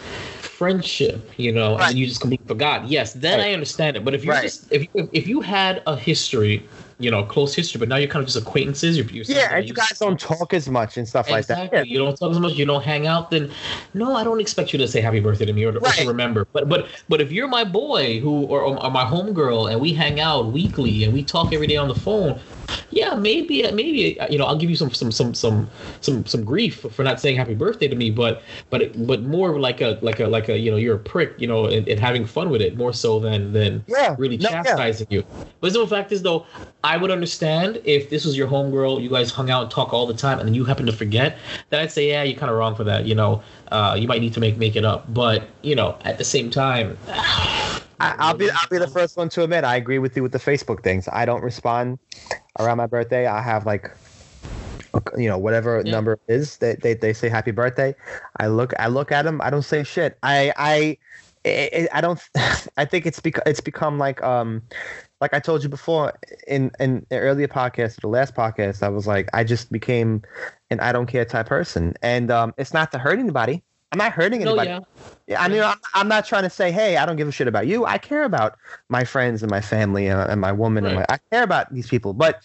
friendship, 0.60 1.30
you 1.38 1.52
know, 1.52 1.78
Right. 1.78 1.88
and 1.90 1.98
you 1.98 2.06
just 2.06 2.20
completely 2.20 2.46
forgot, 2.46 2.86
yes, 2.88 3.14
then 3.14 3.38
Right. 3.38 3.46
I 3.46 3.52
understand 3.54 3.96
it. 3.96 4.04
But 4.04 4.14
if 4.14 4.24
you 4.26 4.30
Right. 4.30 4.42
just 4.42 4.70
if 4.70 4.86
you, 4.94 5.08
if 5.12 5.26
you 5.26 5.40
had 5.40 5.82
a 5.86 5.96
history, 5.96 6.68
you 7.00 7.10
know, 7.10 7.24
close 7.24 7.54
history, 7.54 7.78
but 7.78 7.88
now 7.88 7.96
you're 7.96 8.08
kind 8.08 8.22
of 8.22 8.28
just 8.28 8.40
acquaintances, 8.40 8.96
you're, 8.96 9.06
you're 9.06 9.24
yeah 9.26 9.56
and 9.56 9.66
you 9.66 9.72
guys 9.72 9.98
don't 9.98 10.20
talk 10.20 10.52
as 10.52 10.68
much 10.68 10.98
and 10.98 11.08
stuff 11.08 11.30
like 11.30 11.40
Exactly. 11.40 11.78
that 11.78 11.88
You 11.88 11.98
don't 11.98 12.14
talk 12.14 12.30
as 12.30 12.38
much. 12.38 12.52
You 12.52 12.66
don't 12.66 12.84
hang 12.84 13.06
out. 13.06 13.30
Then, 13.30 13.50
no, 13.94 14.14
I 14.14 14.22
don't 14.22 14.40
expect 14.40 14.72
you 14.72 14.78
to 14.78 14.86
say 14.86 15.00
happy 15.00 15.18
birthday 15.20 15.46
to 15.46 15.52
me 15.52 15.64
or 15.64 15.72
to, 15.72 15.78
or 15.78 15.90
to 15.90 16.06
remember. 16.06 16.46
But 16.52 16.68
but 16.68 16.86
but 17.08 17.20
if 17.20 17.32
you're 17.32 17.48
my 17.48 17.64
boy 17.64 18.20
who 18.20 18.44
or, 18.44 18.60
or 18.60 18.90
my 18.90 19.04
homegirl 19.04 19.72
and 19.72 19.80
we 19.80 19.94
hang 19.94 20.20
out 20.20 20.52
weekly 20.52 21.04
and 21.04 21.12
we 21.12 21.24
talk 21.24 21.52
every 21.54 21.66
day 21.66 21.76
on 21.76 21.88
the 21.88 21.94
phone, 21.94 22.40
yeah, 22.90 23.14
maybe, 23.14 23.62
maybe 23.72 24.18
you 24.30 24.38
know, 24.38 24.46
I'll 24.46 24.56
give 24.56 24.70
you 24.70 24.76
some 24.76 24.90
some 24.90 25.10
some 25.12 25.34
some 25.34 25.70
some 26.00 26.26
some 26.26 26.44
grief 26.44 26.86
for 26.90 27.02
not 27.02 27.20
saying 27.20 27.36
happy 27.36 27.54
birthday 27.54 27.88
to 27.88 27.96
me, 27.96 28.10
but 28.10 28.42
but 28.70 29.06
but 29.06 29.22
more 29.22 29.58
like 29.58 29.80
a 29.80 29.98
like 30.02 30.20
a 30.20 30.26
like 30.26 30.48
a 30.48 30.58
you 30.58 30.70
know 30.70 30.76
you're 30.76 30.96
a 30.96 30.98
prick, 30.98 31.34
you 31.38 31.46
know, 31.46 31.66
and, 31.66 31.88
and 31.88 32.00
having 32.00 32.26
fun 32.26 32.50
with 32.50 32.60
it 32.60 32.76
more 32.76 32.92
so 32.92 33.20
than 33.20 33.52
than 33.52 33.84
Yeah, 33.86 34.14
really 34.18 34.36
no, 34.36 34.50
yeah. 34.50 34.62
chastising 34.62 35.06
you. 35.10 35.24
But 35.60 35.72
the 35.72 35.86
fact 35.86 36.12
is 36.12 36.22
though, 36.22 36.46
I 36.84 36.96
would 36.96 37.10
understand 37.10 37.80
if 37.84 38.10
this 38.10 38.24
was 38.24 38.36
your 38.36 38.48
homegirl, 38.48 39.02
you 39.02 39.10
guys 39.10 39.30
hung 39.30 39.50
out 39.50 39.62
and 39.62 39.70
talk 39.70 39.92
all 39.92 40.06
the 40.06 40.14
time, 40.14 40.38
and 40.38 40.48
then 40.48 40.54
you 40.54 40.64
happen 40.64 40.86
to 40.86 40.92
forget. 40.92 41.38
Then 41.70 41.80
I'd 41.80 41.92
say, 41.92 42.08
yeah, 42.08 42.22
you're 42.22 42.38
kind 42.38 42.50
of 42.50 42.56
wrong 42.56 42.74
for 42.74 42.84
that. 42.84 43.06
You 43.06 43.14
know, 43.14 43.42
uh, 43.70 43.96
you 43.98 44.08
might 44.08 44.20
need 44.20 44.34
to 44.34 44.40
make 44.40 44.56
make 44.56 44.76
it 44.76 44.84
up. 44.84 45.12
But 45.12 45.44
you 45.62 45.74
know, 45.74 45.98
at 46.04 46.18
the 46.18 46.24
same 46.24 46.50
time, 46.50 46.96
I, 48.00 48.14
I'll 48.18 48.34
be 48.34 48.50
I'll 48.50 48.68
be 48.70 48.78
the 48.78 48.88
first 48.88 49.16
one 49.16 49.28
to 49.30 49.42
admit 49.44 49.64
I 49.64 49.76
agree 49.76 49.98
with 49.98 50.16
you 50.16 50.22
with 50.22 50.32
the 50.32 50.38
Facebook 50.38 50.82
things. 50.82 51.08
I 51.12 51.24
don't 51.24 51.42
respond 51.42 51.98
around 52.58 52.78
my 52.78 52.86
birthday. 52.86 53.26
I 53.26 53.40
have 53.42 53.66
like 53.66 53.90
you 55.16 55.28
know 55.28 55.38
whatever 55.38 55.82
Yeah. 55.84 55.92
number 55.92 56.14
it 56.14 56.20
is 56.32 56.56
they, 56.58 56.74
they 56.74 56.94
they 56.94 57.12
say 57.12 57.28
happy 57.28 57.50
birthday. 57.52 57.94
I 58.38 58.48
look 58.48 58.72
I 58.78 58.88
look 58.88 59.12
at 59.12 59.22
them. 59.24 59.40
I 59.42 59.50
don't 59.50 59.62
say 59.62 59.84
shit. 59.84 60.18
I 60.22 60.52
I 60.56 60.98
I, 61.46 61.88
I 61.92 62.00
don't 62.00 62.20
I 62.76 62.84
think 62.84 63.06
it's 63.06 63.20
because 63.20 63.42
it's 63.46 63.60
become 63.60 63.98
like 63.98 64.22
um 64.22 64.62
like 65.20 65.32
I 65.34 65.38
told 65.38 65.62
you 65.62 65.68
before 65.68 66.12
in 66.48 66.70
in 66.80 67.06
the 67.10 67.18
earlier 67.18 67.48
podcast, 67.48 68.00
the 68.00 68.08
last 68.08 68.34
podcast, 68.34 68.82
I 68.82 68.88
was 68.88 69.06
like 69.06 69.28
I 69.32 69.44
just 69.44 69.70
became 69.70 70.22
an 70.70 70.80
I 70.80 70.92
don't 70.92 71.06
care 71.06 71.24
type 71.24 71.46
person, 71.46 71.94
and 72.02 72.30
um 72.30 72.54
it's 72.58 72.72
not 72.74 72.90
to 72.92 72.98
hurt 72.98 73.18
anybody. 73.18 73.62
I'm 73.92 73.98
not 73.98 74.12
hurting 74.12 74.42
anybody. 74.42 74.68
yeah, 74.70 74.78
Yeah, 74.78 74.80
I 75.38 75.48
mean, 75.48 75.62
I'm, 75.62 75.78
I'm 75.94 76.08
not 76.08 76.24
trying 76.26 76.42
to 76.44 76.50
say, 76.50 76.72
hey, 76.72 76.96
I 76.96 77.06
don't 77.06 77.16
give 77.16 77.28
a 77.28 77.32
shit 77.32 77.46
about 77.48 77.66
you. 77.66 77.84
I 77.86 77.98
care 77.98 78.24
about 78.24 78.58
my 78.88 79.04
friends 79.04 79.42
and 79.42 79.50
my 79.50 79.60
family 79.60 80.10
uh, 80.10 80.26
and 80.26 80.40
my 80.40 80.52
woman 80.52 80.86
and 80.86 80.96
my. 80.96 81.06
I 81.08 81.18
care 81.30 81.42
about 81.42 81.72
these 81.72 81.88
people, 81.88 82.12
but 82.14 82.40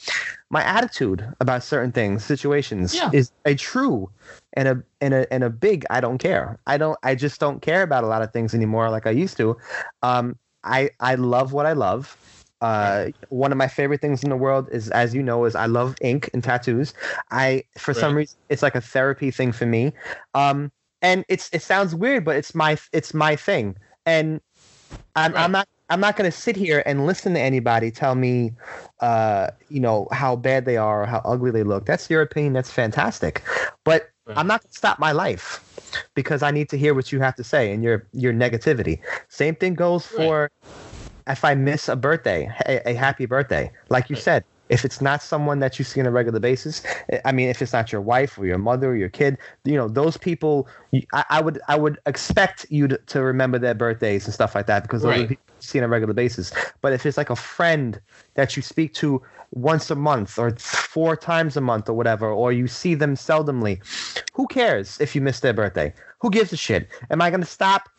my 0.49 0.63
attitude 0.63 1.27
about 1.39 1.63
certain 1.63 1.91
things, 1.91 2.23
situations, 2.23 2.93
Yeah. 2.93 3.09
is 3.13 3.31
a 3.45 3.55
true 3.55 4.09
and 4.53 4.67
a 4.67 4.83
and 5.01 5.13
a 5.13 5.33
and 5.33 5.43
a 5.43 5.49
big. 5.49 5.85
I 5.89 5.99
don't 6.01 6.17
care. 6.17 6.59
I 6.67 6.77
don't. 6.77 6.97
I 7.03 7.15
just 7.15 7.39
don't 7.39 7.61
care 7.61 7.81
about 7.81 8.03
a 8.03 8.07
lot 8.07 8.21
of 8.21 8.31
things 8.31 8.53
anymore 8.53 8.89
like 8.89 9.07
I 9.07 9.11
used 9.11 9.37
to. 9.37 9.57
Um, 10.03 10.37
I 10.63 10.91
I 10.99 11.15
love 11.15 11.53
what 11.53 11.65
I 11.65 11.73
love. 11.73 12.17
Uh, 12.61 13.07
one 13.29 13.51
of 13.51 13.57
my 13.57 13.67
favorite 13.67 14.01
things 14.01 14.23
in 14.23 14.29
the 14.29 14.37
world 14.37 14.69
is, 14.71 14.89
as 14.91 15.13
you 15.13 15.21
know, 15.21 15.45
is 15.45 15.55
I 15.55 15.65
love 15.65 15.95
ink 16.01 16.29
and 16.33 16.43
tattoos. 16.43 16.93
I 17.29 17.63
for 17.77 17.93
some 17.93 18.15
reason 18.15 18.37
it's 18.49 18.63
like 18.63 18.75
a 18.75 18.81
therapy 18.81 19.29
thing 19.29 19.51
for 19.51 19.65
me. 19.65 19.93
Um, 20.33 20.71
and 21.05 21.23
it's 21.29 21.49
it 21.53 21.61
sounds 21.61 21.93
weird, 21.95 22.25
but 22.25 22.35
it's 22.35 22.55
my 22.55 22.77
it's 22.91 23.13
my 23.13 23.35
thing, 23.35 23.77
and 24.07 24.41
I'm 25.15 25.33
Right. 25.33 25.43
I'm 25.45 25.51
not 25.51 25.67
I'm 25.89 25.99
not 25.99 26.15
gonna 26.17 26.31
sit 26.31 26.55
here 26.55 26.81
and 26.87 27.05
listen 27.05 27.35
to 27.35 27.39
anybody 27.39 27.91
tell 27.91 28.15
me, 28.15 28.53
uh, 29.01 29.51
you 29.69 29.79
know, 29.79 30.07
how 30.11 30.35
bad 30.35 30.65
they 30.65 30.77
are 30.77 31.03
or 31.03 31.05
how 31.05 31.21
ugly 31.25 31.51
they 31.51 31.63
look. 31.63 31.85
That's 31.85 32.09
your 32.09 32.23
opinion. 32.23 32.53
That's 32.53 32.71
fantastic, 32.71 33.43
but 33.85 34.09
Right. 34.25 34.37
I'm 34.37 34.47
not 34.47 34.63
gonna 34.63 34.73
stop 34.73 34.99
my 34.99 35.11
life 35.11 35.63
because 36.15 36.41
I 36.41 36.51
need 36.51 36.69
to 36.69 36.77
hear 36.77 36.95
what 36.95 37.11
you 37.11 37.19
have 37.21 37.35
to 37.35 37.43
say 37.43 37.71
and 37.71 37.83
your 37.83 38.07
your 38.13 38.33
negativity. 38.33 38.99
Same 39.29 39.55
thing 39.55 39.75
goes 39.75 40.07
Right. 40.09 40.17
for 40.17 40.49
if 41.27 41.45
I 41.45 41.55
miss 41.55 41.87
a 41.89 41.95
birthday, 41.95 42.51
a, 42.67 42.89
a 42.91 42.93
happy 42.95 43.27
birthday, 43.27 43.71
like 43.89 44.09
you 44.09 44.15
Right. 44.15 44.23
said. 44.23 44.45
If 44.69 44.83
it's 44.85 45.01
not 45.01 45.21
someone 45.21 45.59
that 45.59 45.77
you 45.77 45.85
see 45.85 45.99
on 45.99 46.07
a 46.07 46.11
regular 46.11 46.39
basis, 46.39 46.81
I 47.23 47.31
mean, 47.31 47.49
if 47.49 47.61
it's 47.61 47.73
not 47.73 47.91
your 47.91 48.01
wife 48.01 48.37
or 48.37 48.45
your 48.45 48.57
mother 48.57 48.91
or 48.91 48.95
your 48.95 49.09
kid, 49.09 49.37
you 49.63 49.75
know, 49.75 49.87
those 49.87 50.17
people, 50.17 50.67
I, 51.13 51.23
I 51.29 51.41
would, 51.41 51.59
I 51.67 51.75
would 51.77 51.99
expect 52.05 52.65
you 52.69 52.87
to, 52.87 52.97
to 52.97 53.21
remember 53.21 53.59
their 53.59 53.75
birthdays 53.75 54.25
and 54.25 54.33
stuff 54.33 54.55
like 54.55 54.65
that 54.67 54.83
because 54.83 55.03
those 55.03 55.17
are 55.17 55.19
Right. 55.19 55.27
people 55.27 55.43
you 55.59 55.67
see 55.67 55.77
on 55.79 55.85
a 55.85 55.87
regular 55.87 56.13
basis. 56.13 56.51
But 56.81 56.93
if 56.93 57.05
it's 57.05 57.17
like 57.17 57.29
a 57.29 57.35
friend 57.35 57.99
that 58.35 58.55
you 58.55 58.61
speak 58.63 58.93
to 58.95 59.21
once 59.51 59.91
a 59.91 59.95
month 59.95 60.37
or 60.39 60.55
four 60.57 61.15
times 61.15 61.55
a 61.57 61.61
month 61.61 61.87
or 61.89 61.93
whatever, 61.93 62.29
or 62.29 62.51
you 62.51 62.67
see 62.67 62.95
them 62.95 63.15
seldomly, 63.15 63.79
who 64.33 64.47
cares 64.47 64.99
if 64.99 65.15
you 65.15 65.21
miss 65.21 65.39
their 65.41 65.53
birthday? 65.53 65.93
Who 66.21 66.29
gives 66.31 66.51
a 66.53 66.57
shit? 66.57 66.89
Am 67.11 67.21
I 67.21 67.29
going 67.29 67.41
to 67.41 67.47
stop 67.47 67.89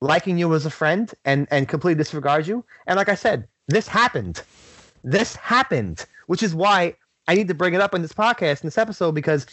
liking 0.00 0.38
you 0.38 0.54
as 0.54 0.66
a 0.66 0.70
friend 0.70 1.12
and 1.24 1.46
and 1.50 1.68
completely 1.68 1.98
disregard 1.98 2.46
you? 2.46 2.64
And 2.86 2.96
like 2.96 3.08
I 3.08 3.14
said, 3.14 3.46
this 3.68 3.88
happened. 3.88 4.42
This 5.04 5.36
happened, 5.36 6.06
which 6.26 6.42
is 6.42 6.54
why 6.54 6.96
I 7.28 7.34
need 7.34 7.48
to 7.48 7.54
bring 7.54 7.74
it 7.74 7.80
up 7.80 7.94
in 7.94 8.02
this 8.02 8.12
podcast 8.12 8.62
in 8.62 8.66
this 8.66 8.78
episode 8.78 9.12
because 9.12 9.46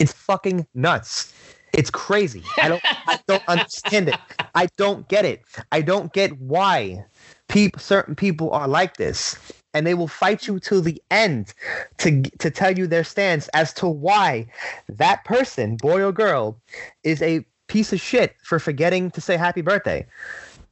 it's 0.00 0.12
fucking 0.12 0.66
nuts. 0.74 1.32
It's 1.72 1.90
crazy. 1.90 2.42
I 2.58 2.68
don't 2.68 2.82
I 3.06 3.18
don't 3.26 3.46
understand 3.48 4.08
it. 4.08 4.16
I 4.54 4.68
don't 4.76 5.08
get 5.08 5.24
it. 5.24 5.42
I 5.72 5.80
don't 5.80 6.12
get 6.12 6.38
why 6.40 7.04
peop, 7.48 7.78
certain 7.78 8.14
people 8.14 8.50
are 8.50 8.68
like 8.68 8.96
this. 8.96 9.36
And 9.74 9.86
they 9.86 9.94
will 9.94 10.08
fight 10.08 10.46
you 10.46 10.60
till 10.60 10.82
the 10.82 11.02
end 11.10 11.52
to 11.98 12.22
to 12.22 12.50
tell 12.50 12.78
you 12.78 12.86
their 12.86 13.04
stance 13.04 13.48
as 13.48 13.72
to 13.74 13.88
why 13.88 14.46
that 14.88 15.24
person, 15.24 15.76
boy 15.76 16.02
or 16.02 16.12
girl, 16.12 16.60
is 17.02 17.20
a 17.22 17.44
piece 17.66 17.92
of 17.92 18.00
shit 18.00 18.36
for 18.44 18.60
forgetting 18.60 19.10
to 19.10 19.20
say 19.20 19.36
happy 19.36 19.62
birthday. 19.62 20.06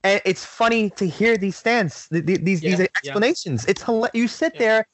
And 0.05 0.21
it's 0.25 0.45
funny 0.45 0.91
to 0.91 1.07
hear 1.07 1.37
these 1.37 1.63
th- 2.27 2.41
these 2.43 2.63
Yeah, 2.63 2.71
these 2.71 2.81
yeah. 2.81 2.87
explanations. 2.97 3.65
It's 3.67 3.83
hila- 3.83 4.11
you 4.15 4.27
sit 4.29 4.53
Yeah. 4.55 4.61
there, 4.61 4.87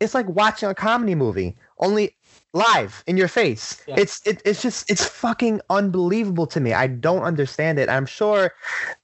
it's 0.00 0.14
like 0.14 0.28
watching 0.28 0.68
a 0.68 0.74
comedy 0.74 1.14
movie, 1.14 1.56
only 1.78 2.14
live 2.54 3.02
in 3.06 3.16
your 3.16 3.28
face. 3.28 3.82
Yeah. 3.86 3.96
It's 3.98 4.24
it, 4.26 4.40
it's 4.44 4.62
just 4.62 4.88
it's 4.90 5.04
fucking 5.04 5.60
unbelievable 5.70 6.46
to 6.48 6.60
me. 6.60 6.72
I 6.74 6.86
don't 6.86 7.22
understand 7.22 7.78
it. 7.78 7.88
I'm 7.88 8.06
sure 8.06 8.52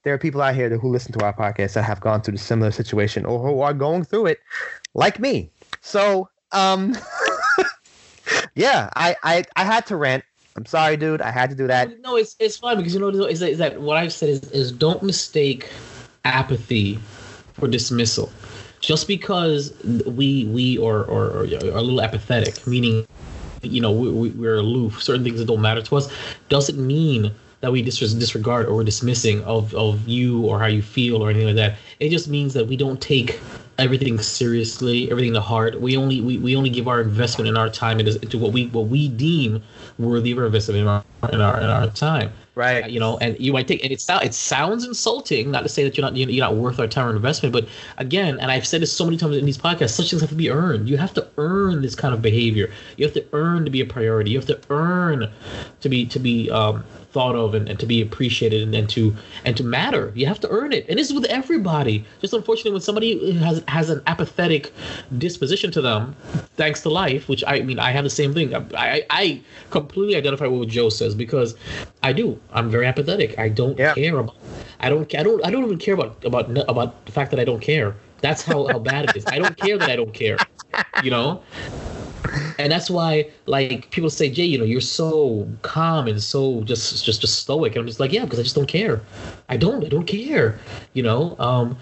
there 0.03 0.13
are 0.13 0.17
people 0.17 0.41
out 0.41 0.55
here 0.55 0.69
who 0.77 0.89
listen 0.89 1.11
to 1.13 1.25
our 1.25 1.33
podcast 1.33 1.73
that 1.73 1.83
have 1.83 1.99
gone 1.99 2.21
through 2.21 2.33
the 2.33 2.43
similar 2.43 2.71
situation 2.71 3.25
or 3.25 3.39
who 3.39 3.61
are 3.61 3.73
going 3.73 4.03
through 4.05 4.27
it, 4.27 4.39
like 4.93 5.19
me. 5.19 5.51
So 5.81 6.29
um, 6.51 6.95
yeah, 8.55 8.89
I 8.95 9.15
I 9.23 9.43
I 9.55 9.63
had 9.63 9.85
to 9.87 9.95
rant. 9.97 10.23
I'm 10.59 10.65
sorry, 10.65 10.97
dude. 10.97 11.21
I 11.21 11.31
had 11.31 11.49
to 11.51 11.55
do 11.55 11.67
that. 11.67 12.01
No, 12.01 12.17
it's 12.17 12.35
it's 12.37 12.57
fine 12.57 12.75
because 12.75 12.93
you 12.93 12.99
know 12.99 13.07
is, 13.07 13.39
that, 13.39 13.79
what 13.79 13.95
I've 13.95 14.11
said 14.11 14.27
is, 14.27 14.43
is 14.51 14.73
don't 14.73 15.01
mistake 15.01 15.69
apathy 16.25 16.99
for 17.53 17.69
dismissal. 17.69 18.29
Just 18.81 19.07
because 19.07 19.73
we 20.05 20.43
we 20.47 20.77
are, 20.79 21.09
are, 21.09 21.43
a 21.43 21.81
little 21.81 22.01
apathetic, 22.01 22.67
meaning 22.67 23.07
you 23.61 23.79
know 23.79 23.89
we, 23.89 24.11
we, 24.11 24.29
we're 24.31 24.57
aloof, 24.57 25.01
certain 25.01 25.23
things 25.23 25.39
that 25.39 25.45
don't 25.45 25.61
matter 25.61 25.81
to 25.81 25.95
us, 25.95 26.11
doesn't 26.49 26.85
mean 26.85 27.31
that 27.61 27.71
we 27.71 27.81
dis- 27.81 28.13
disregard 28.13 28.65
or 28.65 28.75
we're 28.75 28.83
dismissing 28.83 29.41
of, 29.45 29.73
of 29.75 30.05
you 30.09 30.45
or 30.45 30.59
how 30.59 30.65
you 30.65 30.81
feel 30.81 31.23
or 31.23 31.29
anything 31.29 31.47
like 31.47 31.55
that. 31.55 31.77
It 32.01 32.09
just 32.09 32.27
means 32.27 32.53
that 32.53 32.67
we 32.67 32.75
don't 32.75 32.99
take 33.01 33.39
everything 33.77 34.19
seriously, 34.19 35.09
everything 35.09 35.33
to 35.35 35.41
heart. 35.41 35.79
We 35.79 35.95
only 35.95 36.19
we, 36.19 36.37
we 36.37 36.57
only 36.57 36.69
give 36.69 36.89
our 36.89 36.99
investment 36.99 37.47
in 37.47 37.55
our 37.55 37.69
time 37.69 38.01
into, 38.01 38.21
into 38.21 38.37
what 38.37 38.51
we 38.51 38.67
what 38.67 38.87
we 38.87 39.07
deem 39.07 39.63
worthy 39.99 40.31
investment 40.31 40.79
in 40.79 40.87
our 40.87 41.03
in 41.31 41.41
our 41.41 41.59
in 41.59 41.67
our 41.67 41.87
time. 41.87 42.31
Right. 42.55 42.89
You 42.89 42.99
know, 42.99 43.17
and 43.19 43.39
you 43.39 43.53
might 43.53 43.67
take 43.67 43.83
and 43.83 43.91
it 43.93 44.01
sounds 44.01 44.25
it 44.25 44.33
sounds 44.33 44.83
insulting, 44.85 45.49
not 45.51 45.61
to 45.61 45.69
say 45.69 45.83
that 45.83 45.97
you're 45.97 46.03
not 46.03 46.17
you're 46.17 46.43
not 46.43 46.55
worth 46.55 46.79
our 46.79 46.87
time 46.87 47.07
or 47.07 47.15
investment, 47.15 47.53
but 47.53 47.67
again, 47.97 48.37
and 48.39 48.51
I've 48.51 48.67
said 48.67 48.81
this 48.81 48.91
so 48.91 49.05
many 49.05 49.15
times 49.15 49.37
in 49.37 49.45
these 49.45 49.57
podcasts, 49.57 49.91
such 49.91 50.09
things 50.09 50.21
have 50.21 50.29
to 50.29 50.35
be 50.35 50.49
earned. 50.49 50.89
You 50.89 50.97
have 50.97 51.13
to 51.13 51.27
earn 51.37 51.81
this 51.81 51.95
kind 51.95 52.13
of 52.13 52.21
behavior. 52.21 52.69
You 52.97 53.05
have 53.05 53.13
to 53.13 53.25
earn 53.31 53.63
to 53.63 53.71
be 53.71 53.79
a 53.79 53.85
priority. 53.85 54.31
You 54.31 54.39
have 54.39 54.47
to 54.47 54.59
earn 54.69 55.31
to 55.79 55.89
be 55.89 56.05
to 56.07 56.19
be 56.19 56.49
um, 56.51 56.83
thought 57.11 57.35
of 57.35 57.55
and, 57.55 57.67
and 57.67 57.79
to 57.79 57.85
be 57.85 58.01
appreciated 58.01 58.61
and, 58.61 58.73
and 58.75 58.89
to 58.89 59.15
and 59.45 59.57
to 59.57 59.63
matter. 59.63 60.11
You 60.15 60.25
have 60.27 60.39
to 60.41 60.49
earn 60.49 60.71
it. 60.73 60.85
And 60.89 60.99
this 60.99 61.07
is 61.09 61.13
with 61.13 61.25
everybody. 61.25 62.05
Just 62.21 62.33
unfortunately 62.33 62.71
when 62.71 62.81
somebody 62.81 63.31
has 63.39 63.63
has 63.67 63.89
an 63.89 64.01
apathetic 64.07 64.71
disposition 65.17 65.71
to 65.71 65.81
them, 65.81 66.15
thanks 66.55 66.81
to 66.81 66.89
life, 66.89 67.27
which 67.27 67.43
I 67.47 67.61
mean 67.61 67.79
I 67.79 67.91
have 67.91 68.03
the 68.03 68.09
same 68.09 68.33
thing. 68.33 68.53
I 68.55 68.63
I, 68.75 69.05
I 69.09 69.41
completely 69.69 70.15
identify 70.15 70.45
with 70.47 70.59
what 70.59 70.69
Joe 70.69 70.89
says 70.89 71.15
because 71.15 71.55
I 72.03 72.13
do. 72.13 72.39
I'm 72.53 72.69
very 72.69 72.85
apathetic. 72.85 73.37
I 73.39 73.49
don't 73.49 73.77
Yeah. 73.77 73.93
care 73.95 74.17
about 74.19 74.35
I 74.79 74.89
don't 74.89 75.13
I 75.15 75.23
don't 75.23 75.45
I 75.45 75.51
don't 75.51 75.63
even 75.65 75.77
care 75.79 75.93
about 75.95 76.23
about 76.23 76.45
about 76.69 77.05
the 77.05 77.11
fact 77.11 77.31
that 77.31 77.39
I 77.39 77.43
don't 77.45 77.61
care. 77.61 77.95
That's 78.21 78.41
how, 78.41 78.67
how 78.67 78.79
bad 78.79 79.05
it 79.09 79.15
is. 79.15 79.25
I 79.27 79.37
don't 79.39 79.55
care 79.55 79.77
that 79.77 79.89
I 79.89 79.95
don't 79.95 80.13
care. 80.13 80.37
You 81.01 81.11
know? 81.11 81.41
and 82.59 82.71
that's 82.71 82.89
why 82.89 83.29
like 83.45 83.89
people 83.91 84.09
say 84.09 84.29
jay 84.29 84.45
you 84.45 84.57
know 84.57 84.65
you're 84.65 84.81
so 84.81 85.47
calm 85.61 86.07
and 86.07 86.21
so 86.21 86.61
just 86.63 87.03
just 87.05 87.21
just 87.21 87.39
stoic. 87.39 87.73
And 87.73 87.81
i'm 87.81 87.87
just 87.87 87.99
like 87.99 88.11
yeah 88.11 88.23
because 88.23 88.39
i 88.39 88.43
just 88.43 88.55
don't 88.55 88.67
care. 88.67 89.01
I 89.49 89.57
don't 89.57 89.83
i 89.83 89.89
don't 89.89 90.05
care 90.05 90.59
you 90.93 91.01
know 91.01 91.35
um 91.39 91.77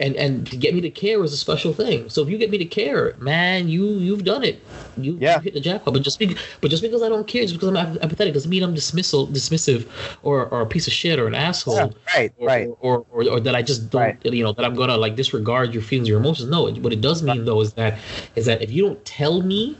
and 0.00 0.14
and 0.16 0.46
to 0.46 0.56
get 0.56 0.74
me 0.74 0.80
to 0.80 0.90
care 0.90 1.22
is 1.24 1.32
a 1.32 1.36
special 1.36 1.72
thing 1.72 2.08
so 2.08 2.22
if 2.22 2.28
you 2.28 2.36
get 2.38 2.50
me 2.50 2.58
to 2.58 2.64
care 2.64 3.14
man 3.18 3.68
you 3.68 3.84
you've 3.98 4.24
done 4.24 4.44
it 4.44 4.60
you, 4.96 5.16
Yeah. 5.20 5.36
you 5.36 5.40
hit 5.42 5.54
the 5.54 5.60
jackpot 5.60 5.92
but 5.94 6.02
just 6.02 6.18
be, 6.20 6.36
but 6.60 6.70
just 6.70 6.82
because 6.82 7.02
i 7.02 7.08
don't 7.08 7.26
care 7.26 7.42
just 7.42 7.54
because 7.54 7.68
i'm 7.68 7.76
apathetic 7.76 8.32
doesn't 8.34 8.50
mean 8.50 8.62
i'm 8.62 8.74
dismissal 8.74 9.26
dismissive 9.26 9.88
or 10.22 10.46
or 10.46 10.60
a 10.60 10.66
piece 10.66 10.86
of 10.86 10.92
shit 10.92 11.18
or 11.18 11.26
an 11.26 11.34
asshole 11.34 11.74
Yeah, 11.76 11.88
right, 12.16 12.32
or, 12.38 12.46
right. 12.46 12.68
Or, 12.80 13.06
or, 13.10 13.28
or 13.28 13.40
that 13.40 13.54
I 13.56 13.62
just 13.62 13.90
don't, 13.90 14.00
Right. 14.02 14.18
you 14.24 14.44
know, 14.44 14.52
that 14.52 14.64
I'm 14.64 14.74
gonna 14.74 14.96
like 14.96 15.16
disregard 15.16 15.72
your 15.74 15.82
feelings, 15.82 16.08
your 16.08 16.18
emotions. 16.20 16.48
No, 16.50 16.70
what 16.70 16.92
it 16.92 17.00
does 17.00 17.22
mean 17.22 17.44
though 17.44 17.60
is 17.60 17.72
that 17.74 17.98
is 18.36 18.46
that 18.46 18.62
if 18.62 18.70
you 18.70 18.82
don't 18.86 19.02
tell 19.04 19.42
me, 19.42 19.76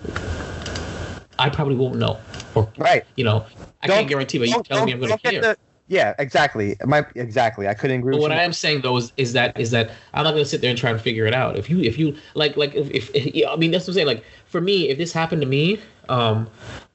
I 1.38 1.48
probably 1.50 1.74
won't 1.76 1.96
know. 1.96 2.18
Or 2.54 2.68
Right. 2.78 3.04
you 3.16 3.24
know, 3.24 3.44
I 3.82 3.86
Don't- 3.86 3.96
can't 3.98 4.08
guarantee, 4.08 4.38
but 4.38 4.48
you 4.48 4.62
tell 4.64 4.84
me 4.86 4.92
I'm 4.92 5.00
gonna 5.00 5.18
care. 5.18 5.40
The, 5.40 5.56
yeah, 5.86 6.14
exactly. 6.18 6.76
My 6.84 7.04
exactly. 7.14 7.68
I 7.68 7.74
couldn't 7.74 8.00
agree. 8.00 8.12
But 8.12 8.16
with 8.16 8.30
what 8.30 8.34
you 8.34 8.40
I 8.40 8.44
am 8.44 8.52
saying 8.52 8.80
though 8.80 8.96
is, 8.96 9.12
is 9.16 9.32
that 9.34 9.58
is 9.58 9.70
that 9.72 9.90
I'm 10.14 10.24
not 10.24 10.32
gonna 10.32 10.44
sit 10.44 10.60
there 10.60 10.70
and 10.70 10.78
try 10.78 10.90
and 10.90 11.00
figure 11.00 11.26
it 11.26 11.34
out. 11.34 11.58
If 11.58 11.68
you 11.68 11.80
if 11.80 11.98
you 11.98 12.16
like 12.34 12.56
like 12.56 12.74
if, 12.74 12.90
if, 12.90 13.14
if 13.14 13.34
yeah, 13.34 13.50
I 13.50 13.56
mean 13.56 13.70
that's 13.70 13.84
what 13.84 13.90
I'm 13.90 13.94
saying. 13.94 14.06
Like 14.06 14.24
for 14.46 14.60
me, 14.60 14.88
if 14.88 14.98
this 14.98 15.12
happened 15.12 15.42
to 15.42 15.48
me, 15.48 15.80
um, 16.08 16.48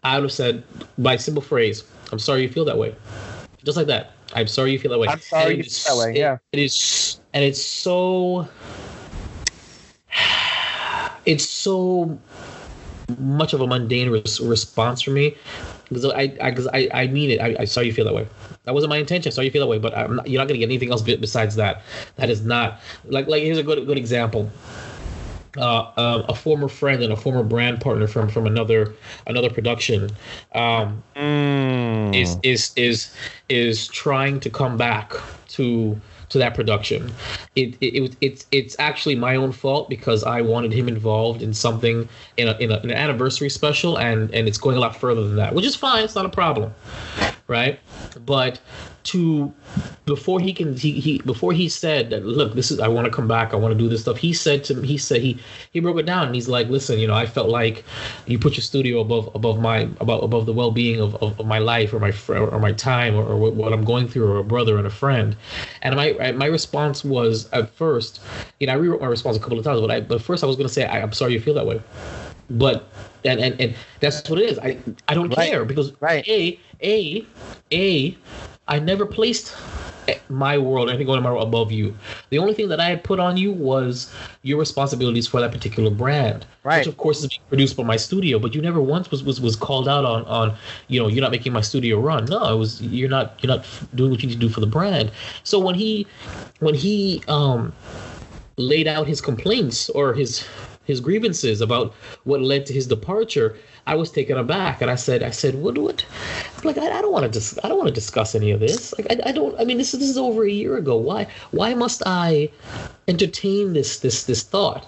I 0.04 0.16
would 0.18 0.24
have 0.24 0.32
said 0.32 0.64
by 0.98 1.18
simple 1.18 1.42
phrase, 1.42 1.84
"I'm 2.12 2.20
sorry 2.20 2.42
you 2.42 2.50
feel 2.50 2.66
that 2.66 2.78
way," 2.78 2.96
just 3.64 3.78
like 3.78 3.88
that. 3.88 4.12
I'm 4.34 4.48
sorry 4.48 4.72
you 4.72 4.80
feel 4.80 4.92
that 4.92 5.00
way. 5.00 5.08
I'm 5.08 5.20
sorry 5.20 5.58
you 5.58 5.64
feel 5.64 5.96
that 5.96 6.00
way, 6.00 6.12
it- 6.12 6.18
yeah. 6.18 6.38
it 6.52 6.60
is, 6.60 7.20
and 7.34 7.44
it's 7.44 7.62
so, 7.62 8.48
it's 11.26 11.48
so 11.48 12.18
much 13.18 13.54
of 13.54 13.62
a 13.62 13.68
mundane 13.68 14.10
res- 14.12 14.40
response 14.40 15.02
for 15.02 15.12
me 15.12 15.36
because 15.88 16.06
I, 16.06 16.36
I, 16.42 16.52
cause 16.52 16.68
I, 16.68 16.90
I 16.94 17.08
mean 17.08 17.32
it. 17.32 17.42
I, 17.42 17.56
I 17.62 17.66
saw 17.66 17.82
you 17.82 17.92
feel 17.92 18.06
that 18.06 18.14
way. 18.14 18.28
That 18.66 18.74
wasn't 18.74 18.89
my 18.89 18.97
intention. 18.97 19.32
Saw 19.32 19.41
you 19.41 19.51
feel 19.51 19.62
that 19.62 19.68
way, 19.68 19.80
but 19.80 19.97
I'm 19.97 20.18
not, 20.18 20.30
you're 20.30 20.39
not 20.39 20.47
gonna 20.47 20.60
get 20.60 20.66
anything 20.66 20.91
else 20.91 21.01
besides 21.01 21.55
that. 21.55 21.82
That 22.18 22.30
is 22.30 22.43
not 22.45 22.80
like 23.05 23.28
like 23.28 23.43
here's 23.43 23.57
a 23.57 23.64
good 23.64 23.86
good 23.88 23.97
example. 23.97 24.49
Uh, 25.57 25.91
um, 25.97 26.26
a 26.30 26.36
former 26.36 26.68
friend 26.68 27.01
and 27.01 27.12
a 27.12 27.16
former 27.16 27.41
brand 27.41 27.82
partner 27.82 28.05
from 28.05 28.30
from 28.30 28.45
another 28.45 28.93
another 29.26 29.49
production 29.49 30.10
um, 30.53 31.01
Mm. 31.16 32.16
is 32.16 32.38
is 32.43 32.72
is 32.76 33.14
is 33.49 33.88
trying 33.88 34.39
to 34.41 34.49
come 34.49 34.78
back 34.78 35.14
to 35.49 35.99
to 36.30 36.38
that 36.38 36.54
production. 36.54 37.12
It, 37.56 37.76
it, 37.82 37.96
it 37.96 38.16
it's 38.22 38.46
it's 38.52 38.76
actually 38.80 39.16
my 39.16 39.36
own 39.36 39.52
fault 39.52 39.90
because 39.90 40.24
I 40.24 40.42
wanted 40.42 40.72
him 40.72 40.88
involved 40.88 41.42
in 41.42 41.54
something 41.54 42.08
in 42.38 42.48
a, 42.48 42.58
in 42.58 42.72
a, 42.72 42.78
an 42.78 42.92
anniversary 42.92 43.50
special 43.50 43.98
and 43.98 44.34
and 44.34 44.48
it's 44.48 44.58
going 44.58 44.78
a 44.78 44.80
lot 44.80 44.96
further 44.96 45.24
than 45.24 45.36
that, 45.38 45.54
which 45.54 45.66
is 45.66 45.76
fine. 45.76 46.04
It's 46.04 46.16
not 46.16 46.26
a 46.26 46.30
problem, 46.30 46.74
right? 47.48 47.80
But 48.26 48.60
to 49.10 49.52
before 50.06 50.40
he 50.40 50.54
can 50.54 50.76
he, 50.76 51.00
he 51.00 51.20
before 51.20 51.54
he 51.54 51.70
said 51.70 52.10
that 52.10 52.26
look 52.26 52.54
this 52.54 52.70
is 52.70 52.80
I 52.80 52.88
want 52.88 53.06
to 53.06 53.12
come 53.12 53.28
back 53.28 53.54
I 53.54 53.56
want 53.56 53.72
to 53.72 53.78
do 53.78 53.88
this 53.88 54.02
stuff 54.02 54.18
he 54.18 54.34
said 54.34 54.64
to 54.66 54.82
he 54.82 54.98
said 54.98 55.22
he 55.22 55.40
he 55.72 55.80
broke 55.80 55.98
it 55.98 56.06
down 56.06 56.26
and 56.28 56.36
he's 56.36 56.50
like 56.50 56.68
listen 56.68 57.00
you 57.00 57.08
know 57.08 57.14
I 57.14 57.26
felt 57.26 57.50
like 57.50 57.86
you 58.26 58.38
put 58.38 58.58
your 58.58 58.64
studio 58.64 59.00
above 59.00 59.34
above 59.36 59.60
my 59.60 59.90
above 60.00 60.24
above 60.24 60.46
the 60.46 60.54
well-being 60.54 61.00
of, 61.00 61.16
of, 61.24 61.40
of 61.40 61.46
my 61.46 61.60
life 61.60 61.94
or 61.94 62.00
my 62.00 62.14
or 62.30 62.60
my 62.60 62.72
time 62.74 63.16
or, 63.16 63.24
or 63.24 63.38
what, 63.38 63.54
what 63.56 63.74
I'm 63.74 63.86
going 63.86 64.08
through 64.08 64.28
or 64.32 64.38
a 64.38 64.44
brother 64.44 64.78
and 64.78 64.86
a 64.86 64.92
friend 64.92 65.36
and 65.82 65.96
my 66.20 66.32
my 66.34 66.46
response 66.48 67.04
was 67.06 67.50
at 67.52 67.70
first 67.72 68.22
you 68.60 68.68
know 68.68 68.74
I 68.74 68.78
rewrote 68.78 69.02
my 69.02 69.08
response 69.08 69.38
a 69.38 69.42
couple 69.42 69.60
of 69.60 69.66
times 69.66 69.82
but 69.82 69.92
I 69.92 70.02
but 70.02 70.22
first 70.22 70.44
I 70.44 70.48
was 70.48 70.58
gonna 70.58 70.70
say 70.70 70.86
I, 70.86 71.02
I'm 71.02 71.14
sorry 71.14 71.34
you 71.34 71.42
feel 71.42 71.56
that 71.56 71.68
way 71.68 71.84
but 72.50 72.94
and, 73.26 73.40
and 73.40 73.60
and 73.62 73.76
that's 74.02 74.30
what 74.30 74.40
it 74.40 74.50
is 74.50 74.60
I 74.60 74.84
I 75.08 75.16
don't 75.16 75.32
Right. 75.36 75.50
care 75.50 75.66
because 75.66 75.94
Right. 76.02 76.28
a 76.28 76.60
a 76.84 77.30
a 77.74 78.18
I 78.70 78.80
never 78.80 79.06
placed 79.06 79.56
my 80.30 80.58
world 80.58 80.90
anything 80.90 81.06
going 81.06 81.18
on 81.18 81.24
my 81.24 81.32
world 81.32 81.48
above 81.48 81.72
you. 81.72 81.96
The 82.30 82.38
only 82.38 82.54
thing 82.54 82.70
that 82.70 82.80
I 82.80 82.90
had 82.90 83.04
put 83.04 83.20
on 83.20 83.38
you 83.38 83.52
was 83.52 84.14
your 84.44 84.58
responsibilities 84.60 85.28
for 85.28 85.40
that 85.42 85.52
particular 85.52 85.90
brand, 85.90 86.46
Right. 86.64 86.80
which 86.80 86.88
of 86.88 86.98
course 86.98 87.20
is 87.24 87.28
being 87.28 87.42
produced 87.50 87.76
by 87.78 87.84
my 87.84 87.98
studio. 87.98 88.40
But 88.40 88.56
you 88.56 88.62
never 88.62 88.82
once 88.82 89.12
was, 89.12 89.24
was 89.24 89.42
was 89.42 89.56
called 89.56 89.88
out 89.88 90.06
on 90.06 90.26
on 90.26 90.56
you 90.88 91.00
know 91.00 91.08
you're 91.08 91.22
not 91.22 91.32
making 91.32 91.54
my 91.54 91.62
studio 91.62 92.00
run. 92.00 92.26
No, 92.26 92.54
it 92.54 92.58
was 92.58 92.82
you're 92.82 93.10
not 93.10 93.44
you're 93.44 93.56
not 93.56 93.66
doing 93.96 94.12
what 94.12 94.22
you 94.22 94.30
need 94.30 94.36
to 94.36 94.40
do 94.40 94.50
for 94.50 94.60
the 94.62 94.68
brand. 94.68 95.12
So 95.44 95.60
when 95.60 95.76
he 95.76 96.08
when 96.60 96.76
he 96.76 97.24
um 97.28 97.74
laid 98.58 98.88
out 98.88 99.08
his 99.08 99.22
complaints 99.22 99.90
or 99.90 100.14
his 100.14 100.46
his 100.90 101.00
grievances 101.00 101.62
about 101.62 101.94
what 102.24 102.42
led 102.42 102.66
to 102.66 102.74
his 102.74 102.88
departure, 102.88 103.56
I 103.86 103.96
was 103.96 104.10
taken 104.10 104.38
aback, 104.40 104.82
and 104.82 104.90
I 104.90 104.96
said, 104.96 105.22
"I 105.22 105.30
said, 105.30 105.54
what, 105.54 105.78
what? 105.78 106.04
I'm 106.58 106.64
like, 106.64 106.80
I, 106.80 106.98
I 106.98 107.02
don't 107.02 107.12
want 107.12 107.26
to 107.26 107.32
dis- 107.32 107.60
I 107.64 107.68
don't 107.70 107.78
want 107.78 107.90
to 107.90 107.94
discuss 107.94 108.34
any 108.34 108.50
of 108.50 108.60
this. 108.60 108.92
Like, 108.98 109.06
I, 109.12 109.30
I 109.30 109.32
don't. 109.32 109.54
I 109.62 109.66
mean, 109.66 109.78
this 109.78 109.94
is 109.94 110.00
this 110.00 110.10
is 110.10 110.18
over 110.18 110.44
a 110.44 110.52
year 110.52 110.78
ago. 110.78 110.98
Why 110.98 111.28
why 111.52 111.76
must 111.76 112.02
I 112.08 112.50
entertain 113.08 113.74
this 113.74 114.00
this 114.00 114.24
this 114.24 114.42
thought?" 114.42 114.88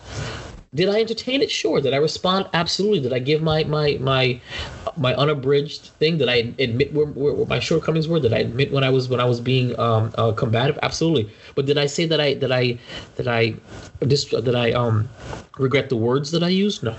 Did 0.73 0.87
I 0.87 1.01
entertain 1.01 1.41
it? 1.41 1.51
Sure. 1.51 1.81
Did 1.81 1.93
I 1.93 1.97
respond? 1.97 2.47
Absolutely. 2.53 3.01
Did 3.01 3.11
I 3.11 3.19
give 3.19 3.41
my 3.41 3.65
my 3.65 3.97
my 3.99 4.39
my 4.95 5.13
unabridged 5.15 5.87
thing? 5.99 6.17
Did 6.17 6.29
I 6.29 6.53
admit 6.59 6.93
where, 6.93 7.07
where, 7.07 7.33
where 7.33 7.45
my 7.45 7.59
shortcomings 7.59 8.07
were? 8.07 8.21
Did 8.21 8.31
I 8.31 8.37
admit 8.37 8.71
when 8.71 8.81
I 8.81 8.89
was 8.89 9.09
when 9.09 9.19
I 9.19 9.25
was 9.25 9.41
being 9.41 9.77
um, 9.77 10.13
uh, 10.17 10.31
combative? 10.31 10.79
Absolutely. 10.81 11.29
But 11.55 11.65
did 11.65 11.77
I 11.77 11.87
say 11.87 12.05
that 12.05 12.21
I 12.21 12.35
that 12.35 12.53
I 12.53 12.77
that 13.17 13.27
I 13.27 13.55
that 13.99 14.55
I 14.55 14.71
um 14.71 15.09
regret 15.57 15.89
the 15.89 15.97
words 15.97 16.31
that 16.31 16.41
I 16.41 16.47
used? 16.47 16.83
No. 16.83 16.95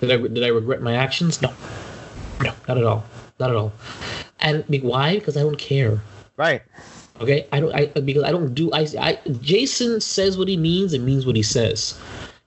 Did 0.00 0.10
I 0.10 0.16
did 0.16 0.42
I 0.42 0.48
regret 0.48 0.82
my 0.82 0.96
actions? 0.96 1.40
No. 1.40 1.54
No, 2.42 2.52
not 2.66 2.78
at 2.78 2.84
all. 2.84 3.04
Not 3.38 3.50
at 3.50 3.56
all. 3.56 3.72
And 4.40 4.66
be- 4.66 4.80
why? 4.80 5.20
Because 5.20 5.36
I 5.36 5.42
don't 5.42 5.58
care. 5.58 6.00
Right. 6.36 6.62
Okay, 7.20 7.46
I 7.52 7.60
don't. 7.60 7.72
I 7.74 7.86
because 7.86 8.24
I 8.24 8.32
don't 8.32 8.54
do. 8.54 8.72
I. 8.72 8.86
I. 8.98 9.18
Jason 9.40 10.00
says 10.00 10.36
what 10.36 10.48
he 10.48 10.56
means 10.56 10.92
and 10.92 11.04
means 11.04 11.26
what 11.26 11.36
he 11.36 11.42
says. 11.44 11.98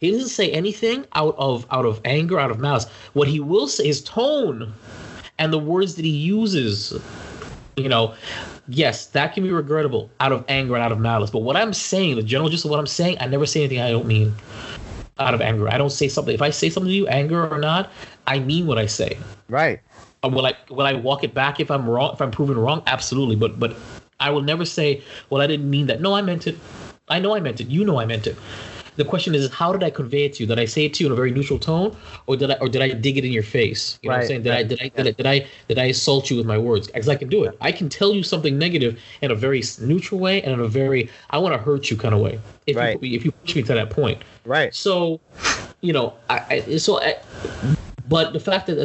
He 0.01 0.09
doesn't 0.11 0.29
say 0.29 0.51
anything 0.51 1.05
out 1.13 1.35
of 1.37 1.67
out 1.69 1.85
of 1.85 2.01
anger, 2.05 2.39
out 2.39 2.49
of 2.49 2.59
malice. 2.59 2.87
What 3.13 3.27
he 3.27 3.39
will 3.39 3.67
say, 3.67 3.85
his 3.85 4.03
tone, 4.03 4.73
and 5.37 5.53
the 5.53 5.59
words 5.59 5.95
that 5.95 6.03
he 6.05 6.11
uses. 6.11 6.99
You 7.77 7.87
know, 7.87 8.15
yes, 8.67 9.05
that 9.07 9.33
can 9.33 9.43
be 9.43 9.51
regrettable 9.51 10.09
out 10.19 10.31
of 10.31 10.43
anger 10.49 10.73
and 10.73 10.83
out 10.83 10.91
of 10.91 10.99
malice. 10.99 11.29
But 11.29 11.43
what 11.43 11.55
I'm 11.55 11.71
saying, 11.71 12.15
the 12.15 12.23
general 12.23 12.49
gist 12.49 12.65
of 12.65 12.71
what 12.71 12.79
I'm 12.79 12.87
saying, 12.87 13.17
I 13.19 13.27
never 13.27 13.45
say 13.45 13.61
anything 13.61 13.79
I 13.79 13.91
don't 13.91 14.07
mean 14.07 14.33
out 15.19 15.33
of 15.35 15.41
anger. 15.41 15.69
I 15.69 15.77
don't 15.77 15.91
say 15.91 16.07
something. 16.07 16.33
If 16.33 16.41
I 16.41 16.49
say 16.49 16.69
something 16.69 16.89
to 16.89 16.95
you, 16.95 17.07
anger 17.07 17.47
or 17.47 17.59
not, 17.59 17.91
I 18.27 18.39
mean 18.39 18.65
what 18.65 18.77
I 18.79 18.87
say. 18.87 19.17
Right. 19.49 19.79
Uh, 20.23 20.29
Will 20.29 20.47
I 20.47 20.55
will 20.69 20.85
I 20.85 20.93
walk 20.93 21.23
it 21.23 21.33
back 21.35 21.59
if 21.59 21.69
I'm 21.69 21.87
wrong? 21.87 22.13
If 22.13 22.21
I'm 22.21 22.31
proven 22.31 22.57
wrong, 22.57 22.81
absolutely. 22.87 23.35
But 23.35 23.59
but 23.59 23.75
I 24.19 24.31
will 24.31 24.41
never 24.41 24.65
say, 24.65 25.03
well, 25.29 25.41
I 25.41 25.47
didn't 25.47 25.69
mean 25.69 25.85
that. 25.87 26.01
No, 26.01 26.15
I 26.15 26.21
meant 26.23 26.47
it. 26.47 26.57
I 27.07 27.19
know 27.19 27.35
I 27.35 27.39
meant 27.39 27.61
it. 27.61 27.67
You 27.67 27.85
know 27.85 27.99
I 27.99 28.05
meant 28.05 28.25
it. 28.27 28.35
The 29.01 29.09
question 29.09 29.33
is, 29.33 29.49
how 29.51 29.71
did 29.73 29.81
I 29.81 29.89
convey 29.89 30.25
it 30.25 30.33
to 30.33 30.43
you? 30.43 30.47
Did 30.47 30.59
I 30.59 30.65
say 30.65 30.85
it 30.85 30.93
to 30.93 31.03
you 31.03 31.07
in 31.07 31.11
a 31.11 31.15
very 31.15 31.31
neutral 31.31 31.57
tone, 31.57 31.97
or 32.27 32.37
did 32.37 32.51
I 32.51 32.57
or 32.61 32.69
did 32.69 32.83
I 32.83 32.89
dig 32.89 33.17
it 33.17 33.25
in 33.25 33.31
your 33.31 33.41
face? 33.41 33.97
You 34.03 34.09
know 34.09 34.15
what 34.15 34.21
I'm 34.21 34.27
saying? 34.27 34.43
Did 34.43 34.53
I 34.53 34.61
did 34.61 34.79
I 34.79 34.89
did 34.89 35.07
I 35.07 35.11
did 35.11 35.25
I 35.25 35.47
did 35.67 35.79
I 35.79 35.85
assault 35.85 36.29
you 36.29 36.37
with 36.37 36.45
my 36.45 36.59
words? 36.59 36.85
Because 36.85 37.09
I 37.09 37.15
can 37.15 37.27
do 37.27 37.43
it. 37.43 37.57
I 37.61 37.71
can 37.71 37.89
tell 37.89 38.13
you 38.13 38.21
something 38.21 38.59
negative 38.59 38.99
in 39.23 39.31
a 39.31 39.35
very 39.35 39.63
neutral 39.79 40.19
way 40.19 40.43
and 40.43 40.53
in 40.53 40.59
a 40.59 40.67
very 40.67 41.09
I 41.31 41.39
want 41.39 41.55
to 41.55 41.57
hurt 41.57 41.89
you 41.89 41.97
kind 41.97 42.13
of 42.13 42.21
way. 42.21 42.39
If 42.67 42.77
Right. 42.77 43.01
you 43.01 43.15
if 43.17 43.25
you 43.25 43.31
push 43.31 43.55
me 43.55 43.63
to 43.63 43.73
that 43.73 43.89
point. 43.89 44.21
Right. 44.45 44.71
So, 44.75 45.19
you 45.81 45.93
know, 45.93 46.13
I, 46.29 46.63
I 46.69 46.77
so 46.77 47.01
I, 47.01 47.17
but 48.07 48.33
the 48.33 48.39
fact 48.39 48.67
that 48.67 48.77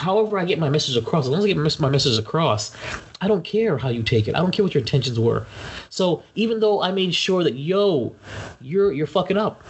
however 0.00 0.38
I 0.38 0.44
get 0.44 0.58
my 0.58 0.68
message 0.68 0.96
across, 0.96 1.24
as 1.24 1.30
long 1.30 1.38
as 1.38 1.44
I 1.44 1.48
get 1.48 1.80
my 1.80 1.88
message 1.88 2.18
across, 2.18 2.74
I 3.20 3.28
don't 3.28 3.44
care 3.44 3.78
how 3.78 3.88
you 3.88 4.02
take 4.02 4.28
it. 4.28 4.34
I 4.34 4.38
don't 4.38 4.52
care 4.52 4.64
what 4.64 4.74
your 4.74 4.80
intentions 4.80 5.18
were. 5.18 5.46
So 5.90 6.22
even 6.34 6.60
though 6.60 6.82
I 6.82 6.92
made 6.92 7.14
sure 7.14 7.42
that 7.44 7.54
yo, 7.54 8.14
you're 8.60 8.92
you're 8.92 9.06
fucking 9.06 9.36
up, 9.36 9.62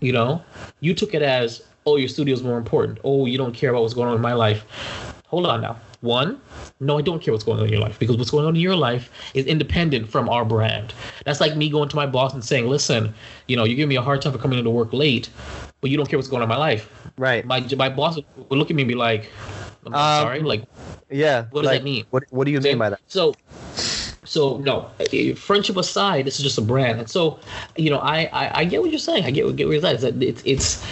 you 0.00 0.12
know, 0.12 0.42
you 0.80 0.94
took 0.94 1.14
it 1.14 1.22
as 1.22 1.62
oh 1.86 1.96
your 1.96 2.08
studio's 2.08 2.42
more 2.42 2.58
important. 2.58 2.98
Oh 3.04 3.26
you 3.26 3.38
don't 3.38 3.54
care 3.54 3.70
about 3.70 3.82
what's 3.82 3.94
going 3.94 4.08
on 4.08 4.16
in 4.16 4.22
my 4.22 4.34
life. 4.34 4.64
Hold 5.26 5.46
on 5.46 5.60
now. 5.60 5.76
One, 6.04 6.38
no, 6.80 6.98
I 6.98 7.02
don't 7.02 7.22
care 7.22 7.32
what's 7.32 7.44
going 7.44 7.58
on 7.60 7.64
in 7.64 7.72
your 7.72 7.80
life 7.80 7.98
because 7.98 8.18
what's 8.18 8.30
going 8.30 8.44
on 8.44 8.54
in 8.54 8.60
your 8.60 8.76
life 8.76 9.10
is 9.32 9.46
independent 9.46 10.06
from 10.10 10.28
our 10.28 10.44
brand. 10.44 10.92
That's 11.24 11.40
like 11.40 11.56
me 11.56 11.70
going 11.70 11.88
to 11.88 11.96
my 11.96 12.04
boss 12.06 12.34
and 12.34 12.44
saying, 12.44 12.68
"Listen, 12.68 13.14
you 13.48 13.56
know, 13.56 13.64
you 13.64 13.74
give 13.74 13.88
me 13.88 13.96
a 13.96 14.02
hard 14.02 14.20
time 14.20 14.32
for 14.32 14.38
coming 14.38 14.58
into 14.58 14.70
work 14.70 14.92
late, 14.92 15.30
but 15.80 15.90
you 15.90 15.96
don't 15.96 16.06
care 16.06 16.18
what's 16.18 16.28
going 16.28 16.42
on 16.42 16.44
in 16.44 16.48
my 16.50 16.58
life." 16.58 16.90
Right. 17.16 17.44
My 17.46 17.66
my 17.76 17.88
boss 17.88 18.16
would 18.16 18.58
look 18.58 18.70
at 18.70 18.76
me 18.76 18.82
and 18.82 18.88
be 18.88 18.94
like, 18.94 19.30
"I'm 19.86 19.94
Um, 19.94 20.22
sorry, 20.22 20.40
like 20.40 20.64
Yeah. 21.10 21.46
What 21.50 21.62
does 21.62 21.70
like, 21.70 21.80
that 21.80 21.84
mean? 21.84 22.04
What 22.10 22.24
What 22.30 22.44
do 22.44 22.50
you 22.50 22.60
mean 22.60 22.76
by 22.76 22.90
that? 22.90 23.00
so, 23.06 23.34
so 24.24 24.58
no. 24.58 24.90
Friendship 25.36 25.78
aside, 25.78 26.26
this 26.26 26.36
is 26.36 26.42
just 26.42 26.58
a 26.58 26.62
brand, 26.62 26.98
and 27.00 27.08
so, 27.08 27.38
you 27.76 27.88
know, 27.88 27.98
I 27.98 28.28
I, 28.32 28.60
I 28.60 28.64
get 28.66 28.82
what 28.82 28.90
you're 28.90 28.98
saying. 28.98 29.24
I 29.24 29.30
get 29.30 29.46
what 29.46 29.56
get 29.56 29.66
what 29.66 29.72
you're 29.72 29.80
saying. 29.80 29.96
It's 30.20 30.42
it's 30.42 30.42
it's 30.44 30.84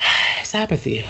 it's 0.40 0.54
apathy, 0.54 1.04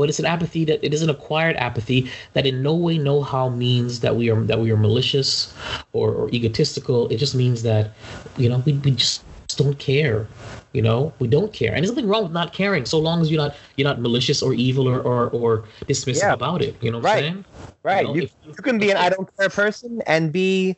but 0.00 0.08
it's 0.08 0.18
an 0.18 0.26
apathy 0.26 0.64
that 0.64 0.82
it 0.84 0.92
is 0.94 1.02
an 1.02 1.10
acquired 1.10 1.56
apathy 1.56 2.10
that 2.32 2.46
in 2.46 2.62
no 2.62 2.74
way, 2.74 2.98
no 2.98 3.22
how 3.22 3.48
means 3.48 4.00
that 4.00 4.16
we 4.16 4.30
are 4.30 4.40
that 4.44 4.58
we 4.58 4.70
are 4.72 4.76
malicious 4.76 5.54
or, 5.92 6.10
or 6.12 6.28
egotistical. 6.30 7.08
It 7.08 7.16
just 7.18 7.34
means 7.34 7.62
that, 7.62 7.90
you 8.36 8.48
know, 8.48 8.58
we 8.66 8.72
we 8.84 8.92
just 8.92 9.22
don't 9.56 9.78
care. 9.78 10.26
You 10.72 10.82
know, 10.82 11.12
we 11.18 11.26
don't 11.26 11.52
care, 11.52 11.74
and 11.74 11.82
there's 11.82 11.90
nothing 11.90 12.06
wrong 12.08 12.22
with 12.22 12.32
not 12.32 12.52
caring, 12.52 12.86
so 12.86 12.98
long 12.98 13.20
as 13.20 13.30
you're 13.30 13.42
not 13.42 13.56
you're 13.76 13.88
not 13.88 14.00
malicious 14.00 14.40
or 14.40 14.54
evil 14.54 14.86
or 14.88 15.00
or, 15.00 15.28
or 15.30 15.64
dismissive 15.86 16.22
Yeah. 16.22 16.32
about 16.32 16.62
it. 16.62 16.76
You 16.80 16.92
know 16.92 16.98
what 16.98 17.06
Right. 17.06 17.24
I'm 17.24 17.32
saying? 17.32 17.44
Right. 17.82 18.06
know, 18.06 18.14
You, 18.14 18.22
if- 18.22 18.32
you 18.46 18.62
can 18.62 18.78
be 18.78 18.90
an 18.90 18.96
I 18.96 19.08
don't 19.10 19.28
care 19.36 19.48
person 19.50 20.00
and 20.06 20.32
be 20.32 20.76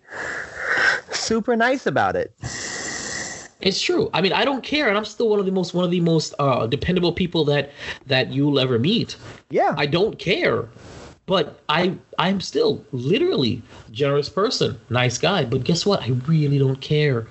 super 1.13 1.57
nice 1.57 1.87
about 1.87 2.17
it. 2.17 2.33
It's 3.63 3.81
true. 3.81 4.11
I 4.13 4.21
mean, 4.21 4.33
I 4.33 4.45
don't 4.45 4.63
care, 4.63 4.89
and 4.89 4.99
I'm 4.99 5.05
still 5.05 5.29
one 5.29 5.39
of 5.39 5.47
the 5.47 5.53
most 5.53 5.73
one 5.73 5.85
of 5.85 5.91
the 5.91 6.01
most 6.01 6.35
uh, 6.39 6.67
dependable 6.67 7.13
people 7.13 7.45
that 7.47 7.71
that 8.07 8.33
you'll 8.33 8.59
ever 8.59 8.79
meet. 8.79 9.17
Yeah. 9.51 9.75
I 9.79 9.87
don't 9.87 10.19
care, 10.19 10.69
but 11.27 11.61
I 11.69 11.97
I'm 12.19 12.41
still 12.41 12.85
literally 12.93 13.63
generous 13.93 14.29
person, 14.29 14.79
nice 14.91 15.17
guy. 15.19 15.45
But 15.45 15.65
guess 15.65 15.87
what? 15.87 16.03
I 16.03 16.09
really 16.27 16.59
don't 16.59 16.81
care, 16.81 17.29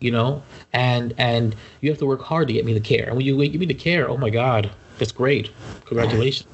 you 0.00 0.10
know. 0.10 0.42
And 0.72 1.14
and 1.18 1.56
you 1.80 1.90
have 1.90 1.98
to 1.98 2.06
work 2.06 2.22
hard 2.22 2.46
to 2.48 2.54
get 2.54 2.64
me 2.64 2.74
to 2.74 2.80
care. 2.80 3.06
And 3.06 3.16
when 3.16 3.26
you 3.26 3.36
get 3.48 3.58
me 3.58 3.66
the 3.66 3.74
care, 3.74 4.08
oh 4.08 4.16
my 4.16 4.30
God, 4.30 4.70
that's 4.98 5.12
great. 5.12 5.50
Congratulations. 5.86 6.48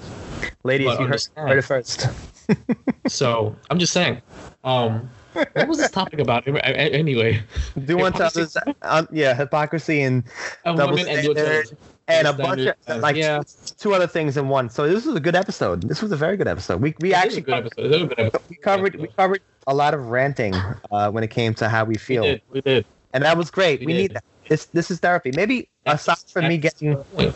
Ladies, 0.64 0.86
but 0.86 0.92
you 0.92 0.98
heard, 0.98 1.04
understand. 1.04 1.48
heard 1.48 1.58
it 1.58 1.62
first. 1.62 2.08
so 3.08 3.54
I'm 3.70 3.78
just 3.78 3.92
saying, 3.92 4.22
Um, 4.64 5.10
what 5.52 5.68
was 5.68 5.78
this 5.78 5.90
topic 5.90 6.18
about? 6.20 6.46
Anyway, 6.46 7.42
Do 7.84 8.00
unto 8.04 8.22
Hypocrisy. 8.24 8.58
others, 8.60 8.74
um, 8.82 9.08
yeah, 9.12 9.34
hypocrisy 9.34 10.02
and 10.02 10.24
Double 10.64 10.94
women 10.94 11.08
and 11.08 11.20
standard. 11.24 11.76
and 12.08 12.26
a 12.26 12.32
bunch 12.32 12.60
of 12.62 12.74
standard, 12.82 13.02
like 13.02 13.16
yeah. 13.16 13.42
two 13.78 13.94
other 13.94 14.06
things 14.06 14.36
in 14.36 14.48
one. 14.48 14.70
So 14.70 14.88
this 14.88 15.04
was 15.06 15.14
a 15.16 15.20
good 15.20 15.36
episode. 15.36 15.82
This 15.82 16.00
was 16.02 16.12
a 16.12 16.16
very 16.16 16.36
good 16.36 16.48
episode. 16.48 16.80
We 16.80 16.94
we 17.00 17.12
It 17.12 17.16
actually 17.16 17.42
good 17.42 17.54
episode. 17.54 17.84
It 17.86 17.88
was 17.90 18.02
a 18.02 18.06
good 18.06 18.18
episode. 18.20 18.42
we 18.50 18.56
covered 18.56 18.94
we 18.96 19.08
covered 19.08 19.40
a 19.66 19.74
lot 19.74 19.94
of 19.94 20.06
ranting 20.08 20.54
uh, 20.90 21.10
when 21.10 21.22
it 21.24 21.30
came 21.30 21.54
to 21.54 21.68
how 21.68 21.84
we 21.84 21.92
We 21.92 21.98
feel, 21.98 22.22
did. 22.24 22.42
We 22.50 22.60
did. 22.62 22.84
and 23.12 23.24
that 23.24 23.36
was 23.36 23.50
great. 23.50 23.80
We 23.80 23.86
We, 23.86 23.92
need 23.94 24.14
that. 24.14 24.24
This 24.48 24.64
this 24.66 24.90
is 24.90 24.98
therapy. 25.00 25.30
Maybe 25.34 25.68
aside 25.86 26.18
from 26.32 26.48
me 26.48 26.56
That's- 26.56 26.80
getting 26.80 27.32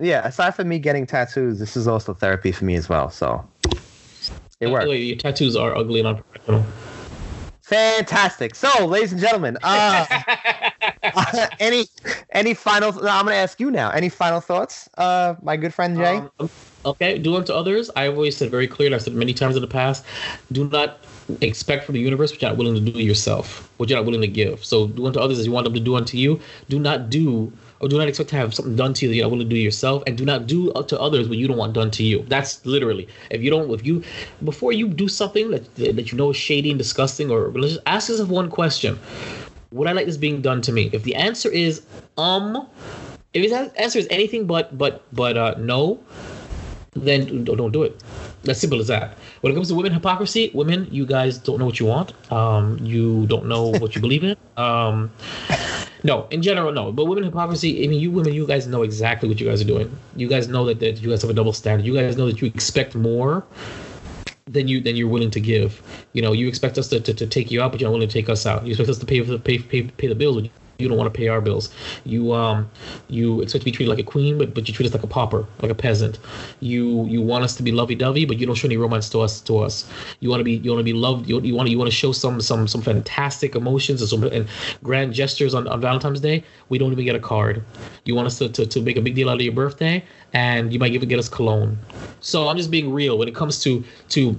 yeah, 0.00 0.26
aside 0.26 0.54
from 0.54 0.68
me 0.68 0.78
getting 0.78 1.06
tattoos, 1.06 1.58
this 1.58 1.76
is 1.76 1.88
also 1.88 2.12
therapy 2.12 2.52
for 2.52 2.64
me 2.66 2.74
as 2.76 2.88
well. 2.88 3.08
So 3.10 3.46
it 3.64 3.72
By 3.72 4.66
the 4.66 4.70
worked. 4.70 4.88
way, 4.88 4.98
Your 5.02 5.16
tattoos 5.16 5.56
are 5.56 5.74
ugly 5.76 6.00
and 6.00 6.08
unprofessional. 6.08 6.64
Fantastic. 7.66 8.54
So, 8.54 8.86
ladies 8.86 9.10
and 9.10 9.20
gentlemen, 9.20 9.58
uh, 9.64 10.06
any 11.60 11.86
any 12.30 12.54
final? 12.54 12.92
No, 12.92 13.08
I'm 13.08 13.24
going 13.24 13.34
to 13.34 13.40
ask 13.40 13.58
you 13.58 13.72
now. 13.72 13.90
Any 13.90 14.08
final 14.08 14.40
thoughts, 14.40 14.88
uh, 14.98 15.34
my 15.42 15.56
good 15.56 15.74
friend 15.74 15.96
Jay? 15.96 16.22
Um, 16.38 16.48
okay, 16.84 17.18
do 17.18 17.34
unto 17.34 17.52
others. 17.52 17.90
I've 17.96 18.12
always 18.12 18.36
said 18.36 18.52
very 18.52 18.68
clearly, 18.68 18.94
I've 18.94 19.02
said 19.02 19.14
many 19.14 19.34
times 19.34 19.56
in 19.56 19.62
the 19.62 19.68
past, 19.68 20.04
do 20.52 20.68
not 20.68 20.98
expect 21.40 21.84
from 21.84 21.94
the 21.94 22.00
universe 22.00 22.30
what 22.30 22.40
you're 22.40 22.52
not 22.52 22.56
willing 22.56 22.76
to 22.76 22.92
do 22.92 23.02
yourself, 23.02 23.68
what 23.78 23.88
you're 23.88 23.98
not 23.98 24.06
willing 24.06 24.20
to 24.20 24.28
give. 24.28 24.64
So 24.64 24.86
do 24.86 25.04
unto 25.04 25.18
others 25.18 25.40
as 25.40 25.46
you 25.46 25.50
want 25.50 25.64
them 25.64 25.74
to 25.74 25.80
do 25.80 25.96
unto 25.96 26.16
you. 26.16 26.40
Do 26.68 26.78
not 26.78 27.10
do 27.10 27.52
or 27.86 27.88
do 27.88 27.98
not 27.98 28.08
expect 28.08 28.30
to 28.30 28.36
have 28.36 28.52
something 28.52 28.74
done 28.74 28.92
to 28.94 29.04
you 29.04 29.08
that 29.08 29.14
you're 29.14 29.24
not 29.24 29.30
willing 29.30 29.48
to 29.48 29.54
do 29.54 29.60
yourself, 29.60 30.02
and 30.06 30.18
do 30.18 30.24
not 30.24 30.46
do 30.46 30.72
to 30.88 31.00
others 31.00 31.28
what 31.28 31.38
you 31.38 31.46
don't 31.46 31.56
want 31.56 31.72
done 31.72 31.90
to 31.92 32.02
you. 32.02 32.24
That's 32.28 32.64
literally 32.66 33.06
if 33.30 33.42
you 33.42 33.50
don't 33.50 33.70
if 33.70 33.86
you 33.86 34.02
before 34.44 34.72
you 34.72 34.88
do 34.88 35.08
something 35.08 35.50
that 35.52 35.74
that 35.76 36.10
you 36.10 36.18
know 36.18 36.30
is 36.30 36.36
shady 36.36 36.70
and 36.70 36.78
disgusting 36.78 37.30
or 37.30 37.48
religious, 37.48 37.78
ask 37.86 38.08
yourself 38.08 38.28
one 38.28 38.50
question: 38.50 38.98
Would 39.70 39.86
I 39.86 39.92
like 39.92 40.06
this 40.06 40.16
being 40.16 40.42
done 40.42 40.60
to 40.62 40.72
me? 40.72 40.90
If 40.92 41.04
the 41.04 41.14
answer 41.14 41.48
is 41.48 41.82
um, 42.18 42.66
if 43.32 43.42
his 43.42 43.52
answer 43.52 43.98
is 43.98 44.08
anything 44.10 44.46
but 44.46 44.76
but 44.76 45.04
but 45.12 45.36
uh 45.36 45.54
no, 45.58 46.00
then 46.94 47.44
don't, 47.44 47.56
don't 47.56 47.72
do 47.72 47.84
it. 47.84 48.02
As 48.48 48.60
simple 48.60 48.80
as 48.80 48.88
that. 48.88 49.16
When 49.40 49.52
it 49.52 49.56
comes 49.56 49.68
to 49.68 49.74
women 49.74 49.92
hypocrisy, 49.92 50.50
women, 50.54 50.88
you 50.90 51.04
guys 51.04 51.38
don't 51.38 51.58
know 51.58 51.66
what 51.66 51.80
you 51.80 51.86
want. 51.86 52.12
Um, 52.32 52.78
you 52.80 53.26
don't 53.26 53.46
know 53.46 53.68
what 53.68 53.94
you 53.94 54.00
believe 54.00 54.22
in. 54.22 54.36
Um, 54.56 55.10
no, 56.02 56.26
in 56.30 56.42
general, 56.42 56.72
no. 56.72 56.92
But 56.92 57.06
women 57.06 57.24
hypocrisy, 57.24 57.84
I 57.84 57.88
mean, 57.88 58.00
you 58.00 58.10
women, 58.10 58.32
you 58.32 58.46
guys 58.46 58.66
know 58.66 58.82
exactly 58.82 59.28
what 59.28 59.40
you 59.40 59.46
guys 59.46 59.60
are 59.60 59.64
doing. 59.64 59.96
You 60.16 60.28
guys 60.28 60.48
know 60.48 60.64
that, 60.66 60.80
that 60.80 61.00
you 61.00 61.10
guys 61.10 61.22
have 61.22 61.30
a 61.30 61.34
double 61.34 61.52
standard. 61.52 61.86
You 61.86 61.94
guys 61.94 62.16
know 62.16 62.26
that 62.26 62.40
you 62.40 62.48
expect 62.48 62.94
more 62.94 63.44
than 64.46 64.68
you 64.68 64.80
than 64.80 64.96
you're 64.96 65.08
willing 65.08 65.30
to 65.30 65.40
give. 65.40 65.82
You 66.12 66.22
know, 66.22 66.32
you 66.32 66.48
expect 66.48 66.78
us 66.78 66.88
to, 66.88 67.00
to, 67.00 67.14
to 67.14 67.26
take 67.26 67.50
you 67.50 67.62
out, 67.62 67.72
but 67.72 67.80
you're 67.80 67.88
not 67.88 67.94
willing 67.94 68.08
to 68.08 68.12
take 68.12 68.28
us 68.28 68.46
out. 68.46 68.64
You 68.64 68.70
expect 68.70 68.90
us 68.90 68.98
to 68.98 69.06
pay 69.06 69.22
for 69.22 69.32
the 69.32 69.38
pay 69.38 69.58
pay, 69.58 69.82
pay 69.82 70.06
the 70.06 70.14
bills, 70.14 70.42
but 70.42 70.50
you 70.78 70.88
don't 70.88 70.98
want 70.98 71.12
to 71.12 71.16
pay 71.16 71.28
our 71.28 71.40
bills. 71.40 71.70
You 72.04 72.32
um 72.32 72.70
you 73.08 73.40
expect 73.40 73.62
to 73.62 73.64
be 73.64 73.72
treated 73.72 73.90
like 73.90 73.98
a 73.98 74.08
queen, 74.08 74.38
but 74.38 74.54
but 74.54 74.68
you 74.68 74.74
treat 74.74 74.86
us 74.86 74.92
like 74.92 75.02
a 75.02 75.06
pauper, 75.06 75.46
like 75.62 75.70
a 75.70 75.74
peasant. 75.74 76.18
You 76.60 77.06
you 77.06 77.22
want 77.22 77.44
us 77.44 77.56
to 77.56 77.62
be 77.62 77.72
lovey 77.72 77.94
dovey, 77.94 78.24
but 78.24 78.38
you 78.38 78.46
don't 78.46 78.54
show 78.54 78.68
any 78.68 78.76
romance 78.76 79.08
to 79.10 79.20
us 79.20 79.40
to 79.42 79.58
us. 79.58 79.88
You 80.20 80.28
want 80.28 80.40
to 80.40 80.44
be 80.44 80.56
you 80.56 80.70
want 80.70 80.80
to 80.80 80.84
be 80.84 80.92
loved. 80.92 81.28
You, 81.28 81.40
you 81.40 81.54
want 81.54 81.70
you 81.70 81.78
want 81.78 81.90
to 81.90 81.96
show 81.96 82.12
some 82.12 82.40
some 82.40 82.68
some 82.68 82.82
fantastic 82.82 83.54
emotions 83.54 84.00
and 84.00 84.10
some 84.10 84.24
and 84.24 84.46
grand 84.82 85.14
gestures 85.14 85.54
on, 85.54 85.66
on 85.68 85.80
Valentine's 85.80 86.20
Day. 86.20 86.44
We 86.68 86.78
don't 86.78 86.92
even 86.92 87.04
get 87.04 87.14
a 87.14 87.20
card. 87.20 87.64
You 88.04 88.14
want 88.14 88.26
us 88.26 88.38
to, 88.38 88.48
to, 88.48 88.66
to 88.66 88.80
make 88.80 88.96
a 88.96 89.00
big 89.00 89.14
deal 89.14 89.28
out 89.28 89.36
of 89.36 89.42
your 89.42 89.54
birthday, 89.54 90.04
and 90.32 90.72
you 90.72 90.78
might 90.78 90.92
even 90.92 91.08
get 91.08 91.18
us 91.18 91.28
cologne. 91.28 91.78
So 92.20 92.48
I'm 92.48 92.56
just 92.56 92.70
being 92.70 92.92
real 92.92 93.18
when 93.18 93.28
it 93.28 93.34
comes 93.34 93.62
to 93.62 93.82
to 94.10 94.38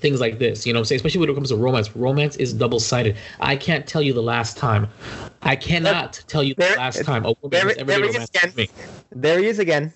things 0.00 0.20
like 0.20 0.38
this. 0.38 0.66
You 0.66 0.72
know 0.72 0.78
I'm 0.80 0.84
saying? 0.84 0.96
Especially 0.98 1.20
when 1.20 1.30
it 1.30 1.34
comes 1.34 1.48
to 1.50 1.56
romance. 1.56 1.94
Romance 1.96 2.36
is 2.36 2.52
double 2.52 2.80
sided. 2.80 3.16
I 3.40 3.56
can't 3.56 3.86
tell 3.86 4.02
you 4.02 4.12
the 4.12 4.22
last 4.22 4.56
time. 4.56 4.88
I 5.42 5.56
cannot 5.56 6.22
tell 6.28 6.42
you 6.42 6.54
the 6.54 6.60
There- 6.62 6.76
last 6.76 7.04
time 7.04 7.24
a 7.24 7.34
woman 7.42 7.50
there- 7.50 7.70
ever 7.78 7.84
there 7.84 8.02
he 8.04 8.16
is 8.16 8.28
again. 8.34 8.52
me. 8.56 8.68
There 9.12 9.38
he 9.38 9.46
is 9.46 9.58
again. 9.58 9.92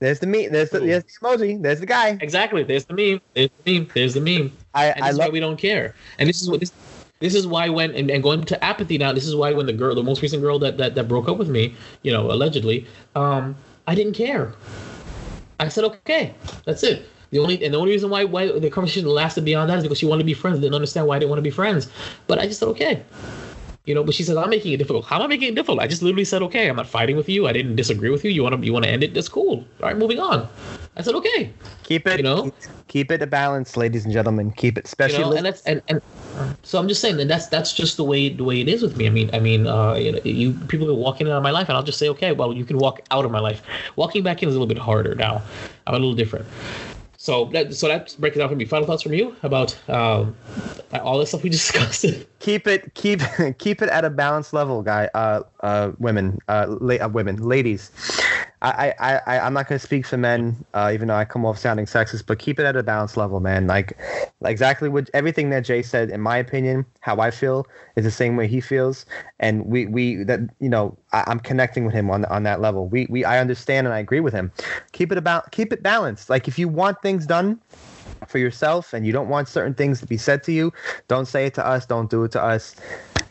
There's 0.00 0.18
the 0.18 0.26
meme. 0.26 0.50
There's 0.52 0.70
the, 0.70 0.80
there's 0.80 1.04
the 1.04 1.10
emoji. 1.22 1.62
There's 1.62 1.80
the 1.80 1.86
guy. 1.86 2.18
Exactly. 2.20 2.62
There's 2.62 2.84
the 2.84 2.94
meme. 2.94 3.20
There's 3.34 3.50
the 3.64 3.78
meme. 3.78 3.88
There's 3.94 4.14
the 4.14 4.20
meme. 4.20 4.52
I 4.74 4.86
And 4.86 5.04
I 5.04 5.10
is 5.10 5.18
why 5.18 5.24
love. 5.26 5.32
we 5.32 5.40
don't 5.40 5.56
care. 5.56 5.94
And 6.18 6.28
this 6.28 6.42
is 6.42 6.50
what 6.50 6.60
this. 6.60 6.72
This 7.20 7.34
is 7.34 7.46
why 7.46 7.68
when 7.70 7.92
and, 7.92 8.10
and 8.10 8.22
going 8.22 8.44
to 8.44 8.62
apathy 8.62 8.98
now. 8.98 9.12
This 9.12 9.26
is 9.26 9.34
why 9.34 9.52
when 9.52 9.64
the 9.66 9.72
girl, 9.72 9.94
the 9.94 10.02
most 10.02 10.20
recent 10.20 10.42
girl 10.42 10.58
that 10.58 10.76
that, 10.78 10.94
that 10.96 11.08
broke 11.08 11.28
up 11.28 11.38
with 11.38 11.48
me, 11.48 11.74
you 12.02 12.12
know, 12.12 12.30
allegedly, 12.30 12.86
um, 13.14 13.54
I 13.86 13.94
didn't 13.94 14.12
care. 14.14 14.52
I 15.60 15.68
said 15.68 15.84
okay, 15.84 16.34
that's 16.66 16.82
it. 16.82 17.06
The 17.34 17.40
only 17.40 17.64
and 17.64 17.74
the 17.74 17.78
only 17.78 17.90
reason 17.90 18.10
why 18.10 18.22
why 18.22 18.46
the 18.46 18.70
conversation 18.70 19.08
lasted 19.08 19.44
beyond 19.44 19.68
that 19.68 19.78
is 19.78 19.82
because 19.82 19.98
she 19.98 20.06
wanted 20.06 20.22
to 20.22 20.24
be 20.24 20.34
friends. 20.34 20.60
Didn't 20.60 20.76
understand 20.76 21.08
why 21.08 21.16
I 21.16 21.18
didn't 21.18 21.30
want 21.30 21.38
to 21.38 21.42
be 21.42 21.50
friends. 21.50 21.88
But 22.28 22.38
I 22.38 22.46
just 22.46 22.60
said 22.60 22.68
okay. 22.68 23.02
You 23.86 23.94
know, 23.96 24.04
but 24.04 24.14
she 24.14 24.22
said 24.22 24.36
I'm 24.36 24.50
making 24.50 24.72
it 24.72 24.76
difficult. 24.76 25.04
How 25.04 25.16
am 25.16 25.22
I 25.22 25.26
making 25.26 25.48
it 25.48 25.56
difficult? 25.56 25.80
I 25.80 25.88
just 25.88 26.00
literally 26.00 26.24
said 26.24 26.42
okay. 26.42 26.68
I'm 26.68 26.76
not 26.76 26.86
fighting 26.86 27.16
with 27.16 27.28
you. 27.28 27.48
I 27.48 27.52
didn't 27.52 27.74
disagree 27.74 28.08
with 28.08 28.24
you. 28.24 28.30
You 28.30 28.44
want 28.44 28.54
to 28.54 28.64
you 28.64 28.72
want 28.72 28.84
to 28.84 28.90
end 28.92 29.02
it? 29.02 29.14
That's 29.14 29.28
cool. 29.28 29.64
All 29.82 29.88
right, 29.88 29.96
moving 29.96 30.20
on. 30.20 30.48
I 30.96 31.02
said 31.02 31.16
okay. 31.16 31.50
Keep 31.82 32.06
it. 32.06 32.18
you 32.18 32.22
know? 32.22 32.44
keep, 32.44 32.54
keep 32.86 33.10
it 33.10 33.20
a 33.20 33.26
balance, 33.26 33.76
ladies 33.76 34.04
and 34.04 34.12
gentlemen. 34.12 34.52
Keep 34.52 34.78
it, 34.78 34.94
you 35.00 35.18
know, 35.18 35.32
and 35.32 35.44
that's 35.44 35.62
and, 35.62 35.82
and 35.88 36.00
so 36.62 36.78
I'm 36.78 36.86
just 36.86 37.00
saying 37.00 37.16
that 37.16 37.26
that's 37.26 37.48
that's 37.48 37.72
just 37.72 37.96
the 37.96 38.04
way 38.04 38.28
the 38.28 38.44
way 38.44 38.60
it 38.60 38.68
is 38.68 38.80
with 38.80 38.96
me. 38.96 39.08
I 39.08 39.10
mean, 39.10 39.28
I 39.32 39.40
mean, 39.40 39.66
uh, 39.66 39.94
you, 39.94 40.12
know, 40.12 40.20
you 40.22 40.52
people 40.68 40.86
can 40.86 40.96
walk 40.96 41.20
in 41.20 41.26
and 41.26 41.34
out 41.34 41.38
of 41.38 41.42
my 41.42 41.50
life, 41.50 41.68
and 41.68 41.76
I'll 41.76 41.82
just 41.82 41.98
say, 41.98 42.08
okay, 42.10 42.30
well, 42.30 42.52
you 42.52 42.64
can 42.64 42.78
walk 42.78 43.00
out 43.10 43.24
of 43.24 43.32
my 43.32 43.40
life. 43.40 43.60
Walking 43.96 44.22
back 44.22 44.40
in 44.40 44.48
is 44.48 44.54
a 44.54 44.58
little 44.58 44.72
bit 44.72 44.78
harder 44.78 45.16
now. 45.16 45.42
I'm 45.88 45.94
a 45.94 45.98
little 45.98 46.14
different. 46.14 46.46
So 47.24 47.46
that 47.46 47.74
so 47.74 47.88
that 47.88 48.14
breaks 48.18 48.36
it 48.36 48.40
down 48.40 48.50
for 48.50 48.54
me. 48.54 48.66
Final 48.66 48.86
thoughts 48.86 49.02
from 49.02 49.14
you 49.14 49.34
about 49.42 49.74
um, 49.88 50.36
all 50.92 51.18
the 51.18 51.24
stuff 51.24 51.42
we 51.42 51.48
discussed. 51.58 52.04
Keep 52.44 52.66
it 52.66 52.92
keep 52.92 53.20
keep 53.58 53.80
it 53.80 53.88
at 53.88 54.04
a 54.04 54.10
balanced 54.10 54.52
level 54.52 54.82
guy 54.82 55.08
uh 55.14 55.40
uh 55.60 55.92
women 55.98 56.38
uh, 56.48 56.66
la- 56.68 57.02
uh 57.02 57.08
women 57.08 57.36
ladies 57.36 57.90
I, 58.60 58.94
I, 58.98 59.20
I, 59.26 59.38
I'm 59.40 59.52
not 59.52 59.68
going 59.68 59.78
to 59.78 59.84
speak 59.84 60.06
for 60.06 60.16
men, 60.16 60.64
uh, 60.72 60.90
even 60.94 61.08
though 61.08 61.16
I 61.16 61.26
come 61.26 61.44
off 61.44 61.58
sounding 61.58 61.84
sexist, 61.84 62.24
but 62.24 62.38
keep 62.38 62.58
it 62.58 62.64
at 62.64 62.74
a 62.76 62.82
balanced 62.82 63.18
level, 63.18 63.38
man. 63.38 63.66
Like, 63.66 63.92
exactly 64.42 64.88
what 64.88 65.10
everything 65.12 65.50
that 65.50 65.66
Jay 65.66 65.82
said, 65.82 66.08
in 66.08 66.22
my 66.22 66.38
opinion, 66.38 66.86
how 67.00 67.18
I 67.20 67.30
feel 67.30 67.66
is 67.96 68.04
the 68.04 68.10
same 68.10 68.38
way 68.38 68.48
he 68.48 68.62
feels, 68.62 69.04
and 69.38 69.66
we, 69.66 69.84
we 69.84 70.24
that 70.24 70.40
you 70.60 70.70
know, 70.70 70.96
I, 71.12 71.24
I'm 71.26 71.40
connecting 71.40 71.84
with 71.84 71.92
him 71.92 72.10
on 72.10 72.24
on 72.26 72.44
that 72.44 72.62
level. 72.62 72.88
We, 72.88 73.06
we, 73.10 73.22
I 73.22 73.38
understand 73.38 73.86
and 73.86 73.92
I 73.92 73.98
agree 73.98 74.20
with 74.20 74.32
him. 74.32 74.50
Keep 74.92 75.12
it 75.12 75.18
about, 75.18 75.52
keep 75.52 75.70
it 75.70 75.82
balanced. 75.82 76.30
Like, 76.30 76.48
if 76.48 76.58
you 76.58 76.66
want 76.66 77.02
things 77.02 77.26
done, 77.26 77.60
for 78.28 78.38
yourself 78.38 78.92
and 78.92 79.06
you 79.06 79.12
don't 79.12 79.28
want 79.28 79.48
certain 79.48 79.74
things 79.74 80.00
to 80.00 80.06
be 80.06 80.16
said 80.16 80.42
to 80.44 80.52
you, 80.52 80.72
don't 81.08 81.26
say 81.26 81.46
it 81.46 81.54
to 81.54 81.66
us. 81.66 81.86
Don't 81.86 82.10
do 82.10 82.24
it 82.24 82.32
to 82.32 82.42
us. 82.42 82.74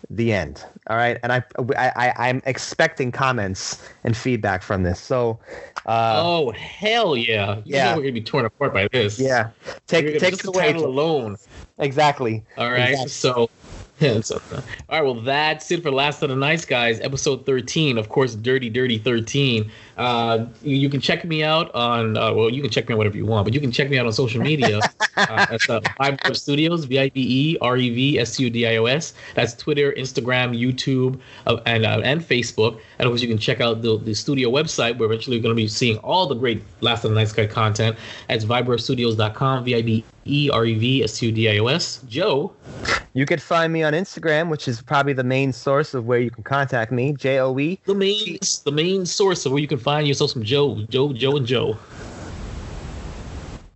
The 0.10 0.32
end. 0.34 0.64
All 0.90 0.98
right. 0.98 1.18
And 1.24 1.32
I, 1.32 1.44
I, 1.76 1.92
I 1.96 2.30
I'm 2.30 2.42
expecting 2.46 3.12
comments 3.12 3.88
and 4.04 4.16
feedback 4.16 4.62
from 4.62 4.84
this. 4.84 5.00
So, 5.00 5.40
uh, 5.86 6.22
oh 6.24 6.52
hell 6.52 7.18
yeah! 7.18 7.58
You 7.66 7.76
Yeah. 7.76 7.96
we're 7.96 8.02
gonna 8.02 8.12
be 8.12 8.22
torn 8.22 8.46
apart 8.46 8.74
by 8.74 8.88
this. 8.92 9.18
yeah, 9.20 9.50
take 9.88 10.20
take 10.20 10.32
just 10.32 10.44
the 10.44 10.50
away. 10.50 10.66
title 10.66 10.86
alone. 10.86 11.38
Exactly. 11.80 12.44
All 12.58 12.70
right. 12.72 12.90
Exactly. 12.90 13.10
So, 13.10 13.50
yeah, 14.00 14.22
so, 14.22 14.42
all 14.52 14.62
right. 14.90 15.02
Well, 15.02 15.22
that's 15.22 15.70
it 15.72 15.84
for 15.84 15.92
Last 15.92 16.24
of 16.24 16.30
the 16.30 16.36
Nice 16.36 16.66
Guys, 16.66 17.00
episode 17.00 17.46
13. 17.46 17.98
Of 17.98 18.10
course, 18.10 18.36
Dirty, 18.36 18.70
Dirty 18.70 18.98
13. 18.98 19.70
Uh, 19.98 20.46
you, 20.64 20.76
you 20.76 20.90
can 20.90 21.00
check 21.00 21.24
me 21.24 21.44
out 21.44 21.74
on, 21.76 22.18
uh, 22.18 22.34
well, 22.34 22.50
you 22.50 22.62
can 22.62 22.72
check 22.72 22.90
me 22.90 22.94
out 22.94 22.98
whatever 22.98 23.18
you 23.18 23.26
want, 23.26 23.46
but 23.46 23.54
you 23.54 23.60
can 23.60 23.72
check 23.72 23.90
me 23.90 23.98
out 23.98 24.06
on 24.06 24.12
social 24.12 24.42
media. 24.42 24.80
uh, 25.18 25.46
that's 25.46 25.70
uh, 25.70 25.80
Vibe 26.00 26.24
Rev 26.24 26.38
Studios, 26.38 26.86
V 26.86 27.00
I 27.00 27.10
B 27.10 27.54
E 27.54 27.58
R 27.62 27.78
E 27.78 27.90
V 27.90 28.20
S 28.20 28.40
U 28.40 28.50
D 28.50 28.68
I 28.68 28.78
O 28.78 28.86
S. 28.86 29.14
That's 29.36 29.54
Twitter, 29.54 29.94
Instagram, 29.94 30.60
YouTube, 30.60 31.20
uh, 31.46 31.62
and 31.66 31.86
uh, 31.86 32.02
and 32.04 32.22
Facebook. 32.22 32.80
And 32.98 33.06
of 33.06 33.12
course, 33.12 33.22
you 33.22 33.28
can 33.28 33.38
check 33.38 33.62
out 33.62 33.82
the, 33.82 34.00
the 34.00 34.16
studio 34.16 34.50
website 34.50 34.98
where 34.98 35.06
eventually 35.12 35.38
you're 35.38 35.44
going 35.44 35.56
to 35.56 35.62
be 35.62 35.68
seeing 35.68 35.98
all 36.00 36.28
the 36.28 36.36
great 36.36 36.64
Last 36.82 37.06
of 37.06 37.12
the 37.12 37.16
Nice 37.16 37.32
Guy 37.32 37.46
content. 37.46 37.96
That's 38.28 38.46
vibrevstudios.com, 38.46 39.64
V 39.64 39.76
I 39.76 39.82
B 39.82 40.04
E 40.26 40.50
R 40.52 40.66
E 40.66 40.76
V 40.76 41.04
S 41.04 41.22
U 41.22 41.32
D 41.32 41.50
I 41.50 41.58
O 41.60 41.68
S. 41.68 42.02
Joe. 42.08 42.54
You 43.14 43.26
could 43.26 43.42
find 43.42 43.72
me 43.72 43.84
on 43.84 43.94
Instagram, 43.94 44.50
which 44.50 44.68
is 44.68 44.82
probably 44.82 45.14
the 45.14 45.24
main 45.24 45.54
source 45.54 45.94
of 45.94 46.06
where 46.06 46.20
you 46.20 46.32
can 46.32 46.44
contact 46.44 46.92
me. 46.92 47.14
J 47.14 47.40
O 47.40 47.58
E. 47.60 47.80
the 47.86 47.96
main 47.96 48.40
the 48.64 48.72
main 48.72 49.06
source 49.06 49.46
of 49.46 49.52
where 49.52 49.62
you 49.62 49.68
can 49.68 49.80
find 49.80 50.08
yourself 50.08 50.32
some 50.32 50.44
Joe, 50.44 50.82
Joe, 50.90 51.14
Joe, 51.14 51.38
and 51.38 51.46
Joe. 51.46 51.78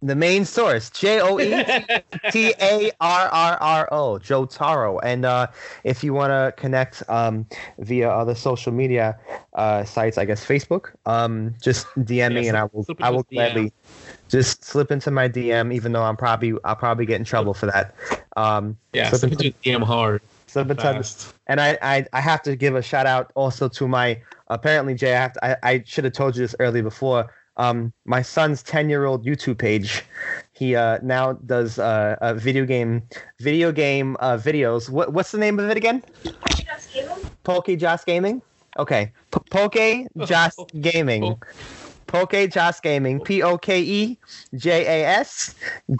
The 0.04 0.16
main 0.16 0.45
source. 0.45 0.91
J 0.91 1.22
O 1.22 1.39
E 1.39 1.64
T 2.32 2.54
A 2.62 2.91
R 3.02 3.28
R 3.30 3.58
R 3.60 3.89
O, 3.91 4.20
Joe 4.30 4.45
Taro. 4.45 5.00
And 5.00 5.26
uh, 5.26 5.48
if 5.84 6.04
you 6.04 6.14
want 6.14 6.32
to 6.32 6.54
connect 6.62 7.04
um, 7.10 7.48
via 7.80 8.10
other 8.10 8.36
social 8.36 8.72
media 8.72 9.18
uh, 9.54 9.84
sites, 9.84 10.18
I 10.20 10.26
guess 10.26 10.45
Facebook, 10.45 10.91
um, 11.08 11.56
just 11.62 11.88
DM 11.98 12.36
me 12.36 12.48
and 12.48 12.56
I 12.56 12.66
will 12.66 12.86
I 13.00 13.10
will 13.10 13.24
gladly 13.24 13.74
just 14.30 14.63
slip 14.63 14.91
into 14.91 15.11
my 15.11 15.28
DM, 15.30 15.73
even 15.73 15.91
though 15.91 16.03
I'm 16.03 16.17
probably 16.17 16.53
I'll 16.63 16.75
probably 16.75 17.05
get 17.05 17.15
in 17.17 17.25
trouble 17.25 17.53
for 17.53 17.65
that. 17.67 17.95
Um, 18.36 18.78
Yeah, 18.93 19.09
slip 19.09 19.19
slip 19.21 19.32
into, 19.34 19.45
into 19.47 19.59
DM 19.82 19.84
hard. 19.84 20.21
slip 20.47 20.69
into 20.69 20.82
Fast. 20.84 21.34
and 21.47 21.59
I, 21.61 21.78
I 21.82 22.05
I 22.13 22.21
have 22.21 22.41
to 22.43 22.55
give 22.55 22.75
a 22.75 22.82
shout 22.82 23.05
out 23.05 23.32
also 23.36 23.67
to 23.69 23.88
my 23.88 24.21
apparently 24.49 24.93
Jay. 24.95 25.15
I 25.15 25.19
have 25.19 25.34
to, 25.34 25.45
I, 25.45 25.57
I 25.71 25.84
should 25.86 26.03
have 26.03 26.13
told 26.13 26.36
you 26.36 26.43
this 26.43 26.55
earlier 26.59 26.84
before. 26.84 27.34
Um, 27.57 27.91
my 28.05 28.21
son's 28.21 28.61
ten 28.61 28.88
year 28.89 29.05
old 29.05 29.25
YouTube 29.25 29.57
page. 29.57 30.03
He 30.53 30.75
uh, 30.75 30.99
now 31.01 31.34
does 31.34 31.80
uh, 31.80 32.15
uh, 32.21 32.36
video 32.36 32.65
game 32.65 33.01
video 33.39 33.71
game 33.71 34.15
uh, 34.19 34.38
videos. 34.38 34.89
What 34.89 35.13
what's 35.13 35.32
the 35.32 35.39
name 35.39 35.57
of 35.59 35.69
it 35.69 35.75
again? 35.78 36.03
Poke 37.43 37.67
Joss 37.78 38.03
Gaming. 38.03 38.41
Okay, 38.78 39.11
P- 39.32 39.39
Poke 39.49 40.07
Joss 40.28 40.55
Gaming. 40.82 41.36
Poke 42.08 42.49
Joss 42.49 42.80
Gaming. 42.80 43.20
P 43.20 43.43
O 43.43 43.58
K 43.58 43.82
E 43.82 44.18
J 44.55 45.03
A 45.03 45.08
S 45.08 45.55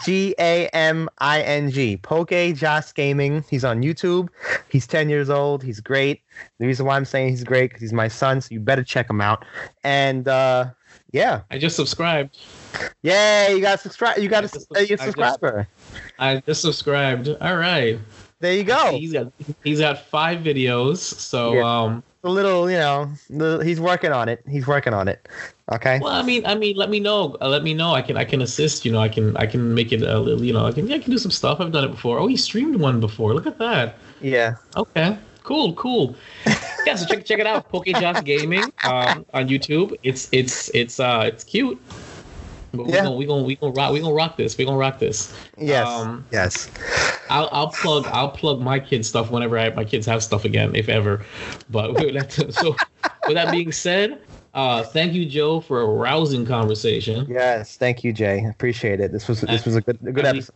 G 0.06 0.34
A 0.40 0.68
M 0.70 1.10
I 1.20 1.42
N 1.42 1.70
G. 1.70 1.98
Poke 1.98 2.32
Joss 2.56 2.92
Gaming. 2.92 3.44
He's 3.50 3.64
on 3.66 3.82
YouTube. 3.84 4.30
He's 4.70 4.88
10 4.88 5.10
years 5.10 5.30
old. 5.30 5.62
He's 5.64 5.80
great. 5.80 6.22
The 6.60 6.66
reason 6.68 6.86
why 6.86 6.96
I'm 6.96 7.06
saying 7.06 7.30
he's 7.30 7.44
great 7.44 7.70
because 7.70 7.82
he's 7.82 7.94
my 7.94 8.08
son, 8.08 8.42
so 8.42 8.48
you 8.52 8.60
better 8.60 8.84
check 8.84 9.10
him 9.10 9.22
out. 9.22 9.44
And 9.84 10.28
uh, 10.28 10.68
yeah, 11.12 11.42
I 11.52 11.58
just 11.58 11.76
subscribed. 11.76 12.38
yeah, 13.02 13.50
you 13.50 13.62
got 13.62 13.80
subscribe. 13.80 14.18
You 14.18 14.30
got 14.30 14.44
I 14.44 14.48
to 14.48 14.54
just- 14.54 14.72
uh, 14.76 14.80
you 14.80 14.84
I 14.84 14.86
just- 14.88 15.04
subscriber. 15.04 15.68
I 16.20 16.38
just 16.46 16.62
subscribed. 16.62 17.30
All 17.42 17.58
right. 17.58 18.00
There 18.40 18.54
you 18.54 18.64
go. 18.64 18.92
He's 18.98 19.14
got 19.14 19.32
he's 19.64 19.80
got 19.80 20.06
five 20.06 20.40
videos. 20.40 20.98
So 21.00 21.54
Yeah. 21.54 21.64
um 21.82 22.04
A 22.24 22.30
little, 22.30 22.70
you 22.70 22.78
know, 22.78 23.12
the, 23.30 23.60
he's 23.60 23.80
working 23.80 24.12
on 24.12 24.28
it. 24.28 24.44
He's 24.48 24.68
working 24.68 24.94
on 24.94 25.08
it. 25.08 25.28
Okay. 25.72 26.00
well 26.00 26.14
I 26.14 26.22
mean 26.24 26.46
I 26.46 26.56
mean 26.56 26.78
let 26.78 26.90
me 26.90 27.00
know. 27.00 27.36
Uh, 27.42 27.50
let 27.50 27.62
me 27.62 27.74
know. 27.74 27.94
I 27.94 28.02
can 28.02 28.16
I 28.16 28.24
can 28.24 28.42
assist 28.42 28.86
you 28.86 28.92
know 28.92 29.00
I 29.00 29.10
can 29.10 29.36
I 29.36 29.46
can 29.46 29.74
make 29.74 29.92
it 29.92 30.02
a 30.02 30.20
little 30.20 30.44
you 30.44 30.54
know 30.54 30.66
I 30.66 30.72
can 30.72 30.92
I 30.92 30.98
can 30.98 31.12
do 31.12 31.18
some 31.18 31.32
stuff. 31.32 31.60
I've 31.60 31.72
done 31.74 31.84
it 31.84 31.92
before. 31.92 32.20
Oh 32.20 32.28
he 32.28 32.38
streamed 32.38 32.78
one 32.78 33.00
before. 33.00 33.34
Look 33.34 33.46
at 33.48 33.58
that. 33.60 33.96
Yeah. 34.22 34.56
okay. 34.78 35.18
Cool 35.44 35.74
cool. 35.74 36.16
Yeah 36.86 36.96
so 36.96 37.06
check 37.06 37.26
check 37.26 37.40
it 37.40 37.46
out. 37.46 37.70
Pokejoss 37.70 38.24
Gaming 38.24 38.64
um, 38.86 39.26
on 39.34 39.50
YouTube. 39.50 39.94
It's 40.04 40.30
it's 40.32 40.70
it's 40.74 41.02
uh 41.02 41.24
it's 41.26 41.44
cute 41.44 41.78
but 42.78 42.86
we're 42.88 42.94
gonna 42.94 43.12
we 43.12 43.26
gonna 43.26 43.44
we 43.44 43.56
gonna 43.56 43.74
rock 43.74 43.92
we 43.92 44.00
gonna 44.00 44.14
rock 44.14 44.38
this 44.38 44.58
We're 44.58 44.66
gonna 44.66 44.78
rock 44.78 45.00
this 45.00 45.36
Yes. 45.58 45.88
Um, 45.88 46.26
yes. 46.32 46.70
I'll, 47.30 47.50
I'll 47.52 47.70
plug 47.70 48.06
I'll 48.08 48.30
plug 48.30 48.62
my 48.62 48.80
kids 48.80 49.08
stuff 49.10 49.32
whenever 49.32 49.58
I, 49.58 49.70
my 49.72 49.84
kids 49.84 50.06
have 50.06 50.24
stuff 50.24 50.46
again, 50.46 50.76
if 50.76 50.90
ever. 50.90 51.26
But 51.70 51.94
with 51.94 52.14
that, 52.14 52.32
so 52.54 52.76
with 53.28 53.36
that 53.36 53.52
being 53.52 53.72
said, 53.72 54.22
uh, 54.54 54.84
thank 54.84 55.14
you, 55.14 55.26
Joe, 55.26 55.60
for 55.60 55.82
a 55.82 55.86
rousing 55.86 56.46
conversation. 56.46 57.28
Yes. 57.30 57.78
Thank 57.78 58.04
you, 58.04 58.14
Jay. 58.14 58.46
Appreciate 58.50 59.00
it. 59.00 59.12
This 59.12 59.28
was 59.28 59.42
this 59.42 59.66
was 59.66 59.76
a 59.76 59.82
good 59.82 59.98
a 60.06 60.12
good 60.12 60.26
I 60.26 60.34
mean- 60.34 60.38
episode. 60.42 60.56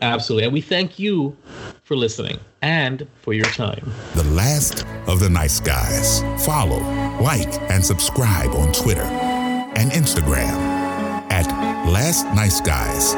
Absolutely, 0.00 0.44
and 0.44 0.52
we 0.52 0.60
thank 0.60 1.00
you 1.00 1.36
for 1.82 1.96
listening 1.96 2.38
and 2.62 3.08
for 3.20 3.34
your 3.34 3.46
time. 3.46 3.92
The 4.14 4.22
last 4.22 4.86
of 5.08 5.18
the 5.18 5.28
nice 5.28 5.58
guys. 5.58 6.22
Follow, 6.44 6.78
like, 7.20 7.60
and 7.68 7.84
subscribe 7.84 8.50
on 8.50 8.72
Twitter 8.72 9.02
and 9.02 9.90
Instagram 9.90 10.77
at 11.38 11.46
Last 11.86 12.26
Nice 12.34 12.60
Guys. 12.60 13.14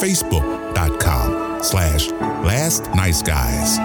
Facebook.com 0.00 1.62
slash 1.62 2.10
Last 2.10 2.88
Nice 2.94 3.22
Guys 3.22 3.78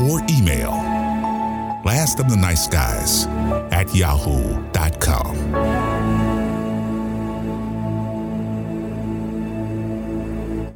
or 0.00 0.20
email 0.28 0.72
Last 1.84 2.18
of 2.20 2.28
the 2.28 2.36
Nice 2.36 2.66
Guys 2.66 3.26
at 3.70 3.94
yahoo.com. 3.94 5.36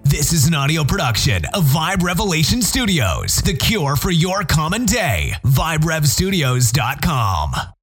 This 0.04 0.32
is 0.32 0.46
an 0.46 0.54
audio 0.54 0.84
production 0.84 1.44
of 1.54 1.64
Vibe 1.64 2.02
Revelation 2.02 2.62
Studios, 2.62 3.36
the 3.36 3.54
cure 3.54 3.96
for 3.96 4.10
your 4.10 4.42
common 4.42 4.84
day. 4.84 5.32
VibeRevStudios.com. 5.44 7.77